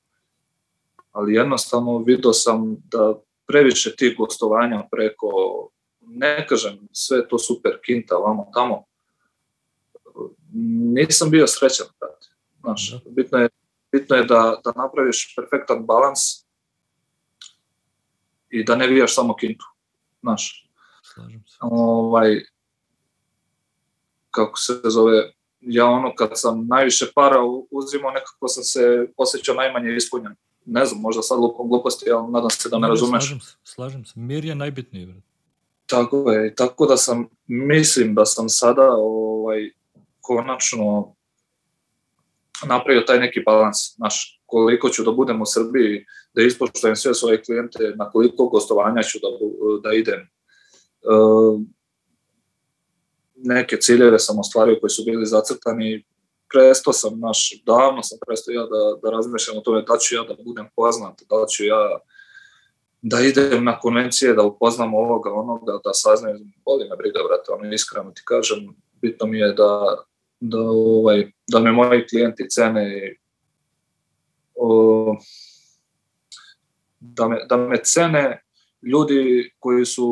Ali 1.13 1.35
jednostavno 1.35 1.99
vidio 1.99 2.33
sam 2.33 2.77
da 2.91 3.15
previše 3.47 3.97
tih 3.97 4.17
gostovanja 4.19 4.89
preko, 4.91 5.29
ne 6.01 6.47
kažem 6.47 6.79
sve 6.93 7.29
to 7.29 7.39
super 7.39 7.79
kinta, 7.85 8.15
vamo 8.15 8.51
tamo, 8.55 8.85
nisam 10.93 11.31
bio 11.31 11.47
srećan, 11.47 11.87
brate. 12.01 12.27
Znaš, 12.61 12.91
da. 12.91 13.11
bitno 13.11 13.39
je, 13.39 13.49
bitno 13.93 14.17
je 14.17 14.25
da, 14.25 14.61
da 14.65 14.73
napraviš 14.77 15.35
perfektan 15.37 15.87
balans 15.87 16.21
i 18.51 18.65
da 18.65 18.77
ne 18.77 18.87
vijaš 18.87 19.15
samo 19.15 19.37
kintu. 19.37 19.65
Znaš. 20.21 20.71
Slažem 21.03 21.45
se. 21.47 21.57
Ovaj, 21.61 22.45
kako 24.31 24.59
se 24.59 24.73
zove, 24.85 25.33
ja 25.61 25.87
ono 25.87 26.15
kad 26.15 26.31
sam 26.35 26.67
najviše 26.67 27.07
para 27.15 27.37
uzimao, 27.71 28.11
nekako 28.11 28.49
sam 28.49 28.65
se 28.65 29.07
osjećao 29.17 29.55
najmanje 29.55 29.97
ispunjen. 29.97 30.35
Ne 30.65 30.87
znam, 30.87 31.01
možda 31.01 31.23
sad 31.23 31.39
lupom 31.39 31.69
gluposti, 31.69 32.11
ali 32.11 32.33
nadam 32.33 32.51
se 32.51 32.69
da 32.69 32.79
me 32.79 32.87
ne, 32.87 32.89
razumeš. 32.89 33.23
Slažem 33.23 33.41
se, 33.41 33.57
slažem 33.65 34.05
se. 34.05 34.13
Mir 34.17 34.45
je 34.45 34.55
najbitniji. 34.55 35.07
Bro. 35.07 35.21
Tako 35.87 36.33
je, 36.33 36.55
tako 36.55 36.87
da 36.87 36.97
sam, 36.97 37.29
mislim 37.47 38.15
da 38.15 38.25
sam 38.25 38.49
sada 38.49 38.89
ovaj, 38.97 39.71
konačno 40.21 41.15
napravio 42.67 43.01
taj 43.01 43.19
neki 43.19 43.41
balans, 43.47 43.77
znaš, 43.97 44.43
koliko 44.47 44.89
ću 44.89 45.05
da 45.05 45.11
budem 45.13 45.43
u 45.43 45.47
Srbiji, 45.47 46.05
da 46.35 46.43
ispoštujem 46.43 46.97
sve 46.97 47.15
svoje 47.15 47.43
klijente, 47.43 47.93
na 47.97 48.11
koliko 48.11 48.49
gostovanja 48.49 49.03
ću 49.03 49.19
da, 49.23 49.29
da 49.89 49.95
idem. 49.95 50.21
E, 50.21 50.29
neke 53.45 53.77
ciljeve 53.77 54.19
sam 54.19 54.39
ostvario 54.39 54.77
koji 54.81 54.91
su 54.91 55.05
bili 55.05 55.27
zacrtani, 55.27 56.05
prestao 56.53 56.93
sam, 56.93 57.21
naš, 57.21 57.63
davno 57.67 58.03
sam 58.03 58.19
prestao 58.27 58.53
ja 58.53 58.63
da, 58.63 59.01
da 59.03 59.11
razmišljam 59.11 59.59
o 59.59 59.61
tome 59.61 59.83
da 59.83 59.99
ću 59.99 60.15
ja 60.15 60.23
da 60.23 60.35
budem 60.45 60.69
poznat, 60.77 61.23
da 61.31 61.47
ću 61.47 61.65
ja 61.65 61.99
da 63.03 63.21
idem 63.21 63.65
na 63.65 63.79
konvencije, 63.79 64.35
da 64.35 64.43
upoznam 64.43 64.95
ovoga, 64.95 65.33
onoga, 65.33 65.73
da 65.85 65.91
saznajem, 65.93 66.53
boli 66.65 66.89
me 66.89 66.97
briga, 66.97 67.19
brate, 67.29 67.53
ono 67.53 67.73
iskreno 67.73 68.11
ti 68.11 68.23
kažem, 68.25 68.77
bitno 69.03 69.27
mi 69.27 69.39
je 69.39 69.53
da, 69.53 69.97
da, 70.41 70.59
ovaj, 70.61 71.33
da 71.49 71.61
me 71.61 71.73
moji 71.73 72.07
klijenti 72.07 72.51
cene 72.51 73.17
o, 74.55 75.17
da, 77.01 77.29
me, 77.29 77.47
da 77.49 77.57
me 77.57 77.85
cene 77.85 78.43
ljudi 78.83 79.53
koji 79.59 79.85
su 79.85 80.07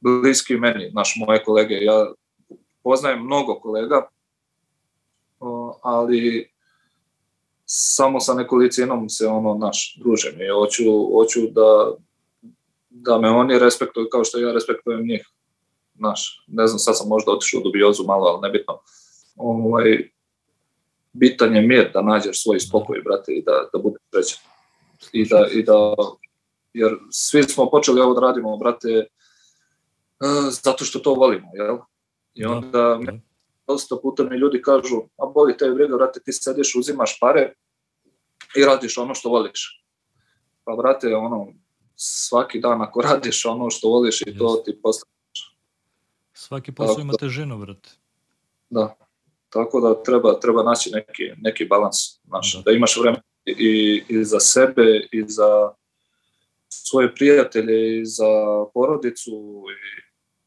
bliski 0.00 0.56
meni, 0.56 0.90
naš 0.94 1.14
moje 1.26 1.44
kolege. 1.44 1.74
Ja 1.74 2.12
poznajem 2.88 3.24
mnogo 3.24 3.60
kolega, 3.60 4.08
ali 5.82 6.48
samo 7.66 8.20
sa 8.20 8.34
nekolicinom 8.34 9.08
se 9.08 9.26
ono 9.26 9.54
naš 9.54 9.96
družim 10.00 10.40
i 10.40 10.48
hoću, 10.48 10.84
hoću 11.12 11.40
da, 11.50 11.92
da 12.90 13.18
me 13.18 13.28
oni 13.30 13.58
respektuju 13.58 14.08
kao 14.12 14.24
što 14.24 14.38
ja 14.38 14.52
respektujem 14.52 15.06
njih. 15.06 15.28
Naš, 15.94 16.44
ne 16.46 16.66
znam, 16.66 16.78
sad 16.78 16.96
sam 16.98 17.08
možda 17.08 17.32
otišao 17.32 17.60
u 17.60 17.62
dubiozu 17.62 18.04
malo, 18.06 18.26
ali 18.26 18.40
nebitno 18.40 18.80
ovaj, 19.36 20.10
bitan 21.12 21.56
je 21.56 21.62
mir 21.62 21.90
da 21.94 22.02
nađeš 22.02 22.42
svoj 22.42 22.60
spokoj, 22.60 23.02
brate, 23.04 23.32
i 23.32 23.42
da, 23.42 23.68
da 23.72 23.78
budeš 23.82 24.00
srećan. 24.10 24.40
I 25.12 25.28
da, 25.28 25.46
i 25.52 25.62
da, 25.62 25.94
jer 26.72 26.96
svi 27.10 27.42
smo 27.42 27.70
počeli 27.70 28.00
ovo 28.00 28.14
da 28.14 28.20
radimo, 28.20 28.56
brate, 28.56 29.06
uh, 30.20 30.48
zato 30.64 30.84
što 30.84 30.98
to 30.98 31.14
volimo, 31.14 31.50
jel? 31.54 31.78
I 32.38 32.42
da, 32.42 32.50
onda 32.50 32.98
da. 33.02 33.18
dosta 33.66 33.96
puta 34.02 34.24
mi 34.24 34.36
ljudi 34.36 34.62
kažu, 34.62 34.96
a 35.16 35.26
boli 35.26 35.56
te 35.56 35.70
briga, 35.70 35.96
brate, 35.96 36.20
ti 36.20 36.32
sediš, 36.32 36.74
uzimaš 36.74 37.18
pare 37.20 37.54
i 38.56 38.64
radiš 38.64 38.98
ono 38.98 39.14
što 39.14 39.28
voliš. 39.28 39.84
Pa, 40.64 40.76
brate, 40.76 41.16
ono, 41.16 41.46
svaki 41.96 42.60
dan 42.60 42.82
ako 42.82 43.00
radiš 43.10 43.44
ono 43.44 43.70
što 43.70 43.88
voliš 43.88 44.20
i 44.20 44.38
to 44.38 44.62
ti 44.64 44.80
postaneš. 44.82 45.56
Svaki 46.32 46.72
posao 46.72 47.00
ima 47.00 47.12
težinu, 47.12 47.58
brate. 47.58 47.90
Da, 48.70 48.96
Tako 49.50 49.80
da 49.80 50.02
treba, 50.02 50.40
treba 50.40 50.62
naći 50.62 50.90
neki, 50.92 51.22
neki 51.36 51.64
balans, 51.64 51.96
znaš, 52.26 52.54
da. 52.54 52.62
da 52.62 52.70
imaš 52.70 52.96
vreme 52.96 53.22
i, 53.46 54.02
i 54.08 54.24
za 54.24 54.40
sebe 54.40 55.08
i 55.12 55.24
za 55.28 55.72
svoje 56.68 57.14
prijatelje 57.14 58.00
i 58.00 58.06
za 58.06 58.24
porodicu 58.74 59.64
i, 59.72 60.02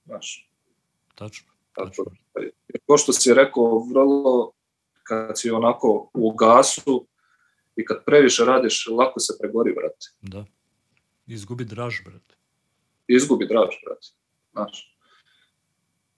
znaš, 0.06 0.50
tačno. 1.16 1.51
Tako, 1.74 2.06
da, 2.36 2.42
ko 2.86 2.98
što 2.98 3.14
si 3.14 3.34
rekao, 3.34 3.86
vrlo 3.94 4.52
kad 5.04 5.40
si 5.40 5.52
onako 5.52 6.10
u 6.14 6.32
gasu 6.32 7.08
i 7.76 7.86
kad 7.86 8.06
previše 8.06 8.46
radiš, 8.46 8.88
lako 8.88 9.20
se 9.20 9.34
pregori, 9.42 9.74
brate. 9.74 10.08
Da. 10.22 10.46
Izgubi 11.28 11.66
draž, 11.66 11.96
brate. 12.06 12.36
Izgubi 13.08 13.48
draž, 13.48 13.76
brate. 13.86 14.08
Znaš, 14.52 14.98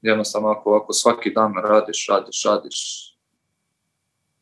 jednostavno 0.01 0.49
ako 0.49 0.70
ovako 0.70 0.93
svaki 0.93 1.32
dan 1.34 1.54
radiš, 1.64 2.08
radiš, 2.10 2.43
radiš, 2.45 3.10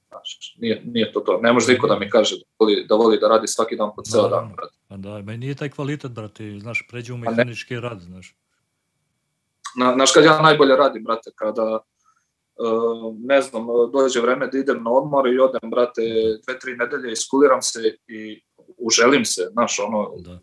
znaš, 0.08 0.56
nije, 0.58 0.82
nije 0.86 1.12
to 1.14 1.20
to. 1.20 1.40
Ne 1.42 1.54
može 1.54 1.74
niko 1.74 1.88
da 1.88 2.00
mi 2.00 2.10
kaže 2.10 2.36
da 2.36 2.44
voli 2.60 2.86
da, 2.90 2.96
voli 2.96 3.20
da 3.20 3.28
radi 3.28 3.48
svaki 3.48 3.76
dan 3.76 3.92
po 3.96 4.02
ceo 4.02 4.22
dan, 4.22 4.32
Naravno. 4.32 4.56
brate. 4.56 4.76
Pa 4.88 4.98
da, 4.98 5.22
meni 5.22 5.38
nije 5.38 5.56
taj 5.56 5.70
kvalitet, 5.70 6.12
brate, 6.12 6.60
znaš, 6.60 6.86
pređe 6.90 7.14
u 7.14 7.18
mehanički 7.18 7.80
rad, 7.80 8.02
znaš. 8.02 8.36
Na, 9.76 9.94
znaš 9.94 10.12
kad 10.12 10.24
ja 10.24 10.42
najbolje 10.42 10.76
radim, 10.76 11.04
brate, 11.04 11.32
kada 11.36 11.76
uh, 11.76 13.16
ne 13.20 13.42
znam, 13.42 13.68
dođe 13.94 14.22
vreme 14.22 14.48
da 14.48 14.58
idem 14.58 14.84
na 14.84 14.92
odmor 14.92 15.28
i 15.28 15.40
odem, 15.40 15.70
brate, 15.70 16.02
dve, 16.46 16.60
tri 16.60 16.76
nedelje, 16.76 17.12
iskuliram 17.12 17.62
se 17.62 17.98
i 18.08 18.42
uželim 18.78 19.26
se, 19.26 19.48
znaš, 19.52 19.80
ono, 19.80 20.12
Da. 20.18 20.40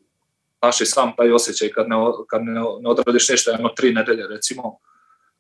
znaš 0.59 0.81
i 0.81 0.87
sam 0.87 1.13
taj 1.17 1.33
osjećaj 1.33 1.69
kad 1.69 1.89
ne, 1.89 1.97
kad 2.29 2.43
ne, 2.45 2.53
ne 2.81 2.91
odradiš 2.91 3.29
ništa, 3.29 3.51
jedno 3.51 3.69
tri 3.69 3.93
nedelje, 3.95 4.27
recimo, 4.27 4.79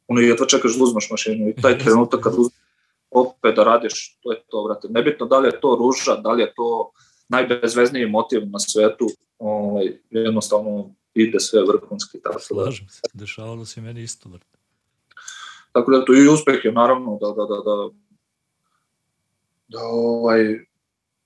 ono, 0.09 0.21
jedva 0.21 0.47
čekaš 0.47 0.77
da 0.77 0.85
uzmeš 0.85 1.11
mašinu 1.11 1.49
i 1.49 1.55
taj 1.63 1.79
trenutak 1.83 2.21
kad 2.21 2.33
uzmeš 2.33 2.69
opet 3.11 3.57
da 3.57 3.65
radiš, 3.65 4.19
to 4.23 4.33
je 4.33 4.41
to, 4.49 4.65
brate. 4.65 4.89
Nebitno 4.91 5.27
da 5.27 5.39
li 5.39 5.49
je 5.49 5.61
to 5.61 5.77
ruža, 5.81 6.17
da 6.17 6.33
li 6.33 6.43
je 6.43 6.53
to 6.57 6.91
najbezvezniji 7.29 8.07
motiv 8.07 8.43
na 8.47 8.59
svetu, 8.59 9.07
ovaj, 9.39 9.93
jednostavno 10.11 10.91
ide 11.23 11.41
sve 11.41 11.63
vrhunski, 11.63 12.21
tako 12.23 12.35
da, 12.35 12.41
Slažem 12.41 12.89
se, 12.89 13.01
dešavalo 13.15 13.65
se 13.65 13.81
meni 13.81 14.03
isto, 14.03 14.29
brate. 14.29 14.59
tako 15.73 15.91
da 15.91 16.05
to 16.05 16.15
i 16.15 16.29
uspeh 16.29 16.65
je 16.65 16.73
naravno 16.73 17.19
da, 17.21 17.27
da, 17.27 17.45
da, 17.47 17.63
da, 17.65 17.89
da, 19.69 19.81
ovaj, 19.85 20.45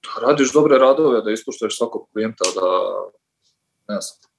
da 0.03 0.27
radiš 0.27 0.53
dobre 0.53 0.79
radove, 0.79 1.21
da 1.23 1.31
ispuštaš 1.31 1.77
svakog 1.77 2.09
klijenta, 2.13 2.45
da, 2.55 2.69
ne 3.95 4.01
znam, 4.01 4.33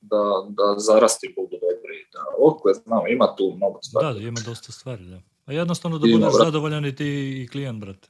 da, 0.00 0.22
da 0.48 0.78
zarasti 0.78 1.34
budu 1.36 1.50
dobri, 1.60 2.06
da, 2.12 2.24
okle, 2.38 2.74
znam, 2.74 3.06
ima 3.08 3.36
tu 3.36 3.52
mnogo 3.56 3.78
stvari. 3.82 4.20
Da, 4.20 4.28
ima 4.28 4.40
dosta 4.46 4.72
stvari, 4.72 5.04
da. 5.04 5.20
A 5.46 5.52
jednostavno 5.52 5.98
da 5.98 6.08
Ima, 6.08 6.18
budeš 6.18 6.32
zadovoljan 6.44 6.86
i 6.86 6.96
ti 6.96 7.06
i 7.42 7.48
klijent, 7.48 7.80
brate. 7.80 8.08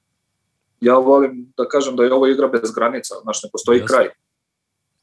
ja 0.81 0.95
volim 0.95 1.53
da 1.57 1.69
kažem 1.69 1.97
da 1.97 2.03
je 2.05 2.13
ovo 2.13 2.27
igra 2.27 2.49
bez 2.49 2.71
granica, 2.73 3.15
znaš, 3.23 3.43
ne 3.43 3.49
postoji 3.53 3.79
Jasno. 3.79 3.97
kraj. 3.97 4.09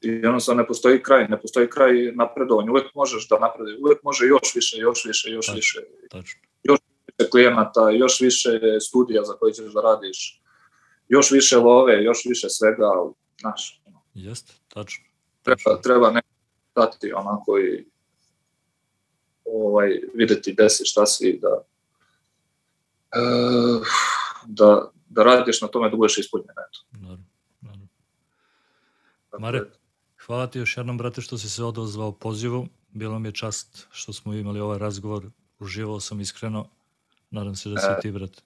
I 0.00 0.08
jednostavno 0.08 0.62
ne 0.62 0.66
postoji 0.66 1.02
kraj, 1.02 1.28
ne 1.28 1.40
postoji 1.40 1.70
kraj 1.70 2.12
napredovanja, 2.14 2.70
uvek 2.70 2.94
možeš 2.94 3.28
da 3.28 3.38
napreduješ, 3.38 3.78
uvek 3.80 4.02
može 4.02 4.26
još 4.26 4.54
više, 4.54 4.76
još 4.78 5.04
više, 5.04 5.30
još 5.30 5.46
Tačno. 5.46 5.56
više, 5.56 5.80
Tačno. 6.10 6.40
više 6.62 7.30
klijenata, 7.30 7.90
još 7.90 8.20
više 8.20 8.60
studija 8.80 9.24
za 9.24 9.32
koje 9.32 9.52
ćeš 9.52 9.72
da 9.72 9.80
radiš, 9.80 10.42
još 11.08 11.30
više 11.30 11.56
love, 11.56 12.04
još 12.04 12.24
više 12.24 12.48
svega, 12.48 12.90
znaš, 13.40 13.82
Jeste, 14.14 14.52
tačno. 14.68 15.04
treba, 15.42 15.80
treba 15.82 16.10
ne 16.10 16.22
dati 16.74 17.12
onako 17.12 17.58
i 17.58 17.86
ovaj, 19.44 20.00
videti 20.14 20.52
gde 20.52 20.70
si, 20.70 20.84
šta 20.84 21.06
si, 21.06 21.38
da, 21.42 21.64
e, 23.12 23.20
da, 24.46 24.90
da 25.08 25.22
radiš 25.22 25.60
na 25.60 25.68
tome 25.68 25.90
da 25.90 25.96
budeš 25.96 26.18
ispunjen, 26.18 26.50
eto. 26.50 26.98
Naravno, 27.00 27.24
naravno. 27.60 27.88
Mare, 29.38 29.64
hvala 30.28 30.46
ti 30.46 30.58
još 30.58 30.76
jednom, 30.76 30.98
brate, 30.98 31.20
što 31.20 31.38
si 31.38 31.50
se 31.50 31.64
odozvao 31.64 32.12
pozivu. 32.12 32.66
Bilo 32.92 33.18
mi 33.18 33.28
je 33.28 33.32
čast 33.32 33.86
što 33.90 34.12
smo 34.12 34.34
imali 34.34 34.60
ovaj 34.60 34.78
razgovor. 34.78 35.24
Uživao 35.58 36.00
sam 36.00 36.20
iskreno. 36.20 36.68
Nadam 37.30 37.54
se 37.54 37.68
da 37.68 37.80
si 37.80 37.86
E. 37.86 38.00
ti, 38.00 38.10
brate. 38.12 38.42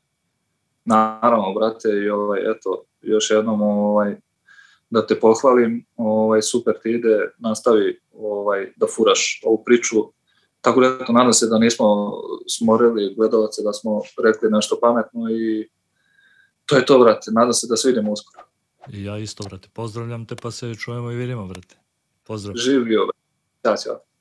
Naravno, 0.84 1.54
brate, 1.54 1.88
i 1.88 2.10
ovaj, 2.10 2.40
eto, 2.40 2.84
još 3.02 3.30
jednom 3.30 3.62
ovaj, 3.62 4.16
da 4.90 5.06
te 5.06 5.20
pohvalim, 5.20 5.84
ovaj, 5.96 6.42
super 6.42 6.74
ti 6.82 6.90
ide, 6.90 7.32
nastavi 7.38 8.00
ovaj, 8.12 8.72
da 8.76 8.86
furaš 8.96 9.40
ovu 9.44 9.62
priču. 9.64 9.96
Tako 10.60 10.80
da, 10.80 10.98
eto, 11.02 11.12
nadam 11.12 11.32
se 11.32 11.46
da 11.46 11.58
nismo 11.58 12.12
smorili 12.48 13.14
gledalce, 13.14 13.62
da 13.62 13.72
smo 13.72 14.00
rekli 14.24 14.50
nešto 14.50 14.78
pametno 14.80 15.30
i 15.30 15.68
to 16.66 16.76
je 16.76 16.86
to, 16.86 16.98
brate, 16.98 17.30
nadam 17.30 17.52
se 17.52 17.66
da 17.70 17.76
se 17.76 17.88
vidimo 17.88 18.12
uskoro. 18.12 18.51
I 18.88 19.04
ja 19.04 19.18
isto, 19.18 19.44
brate. 19.44 19.68
Pozdravljam 19.72 20.26
te, 20.26 20.36
pa 20.36 20.50
se 20.50 20.74
čujemo 20.74 21.10
i 21.10 21.16
vidimo, 21.16 21.46
brate. 21.46 21.76
Pozdrav. 22.24 22.56
Živio, 22.56 23.06
brate. 23.06 23.18
Ćao, 23.64 23.76
ćao. 23.76 24.11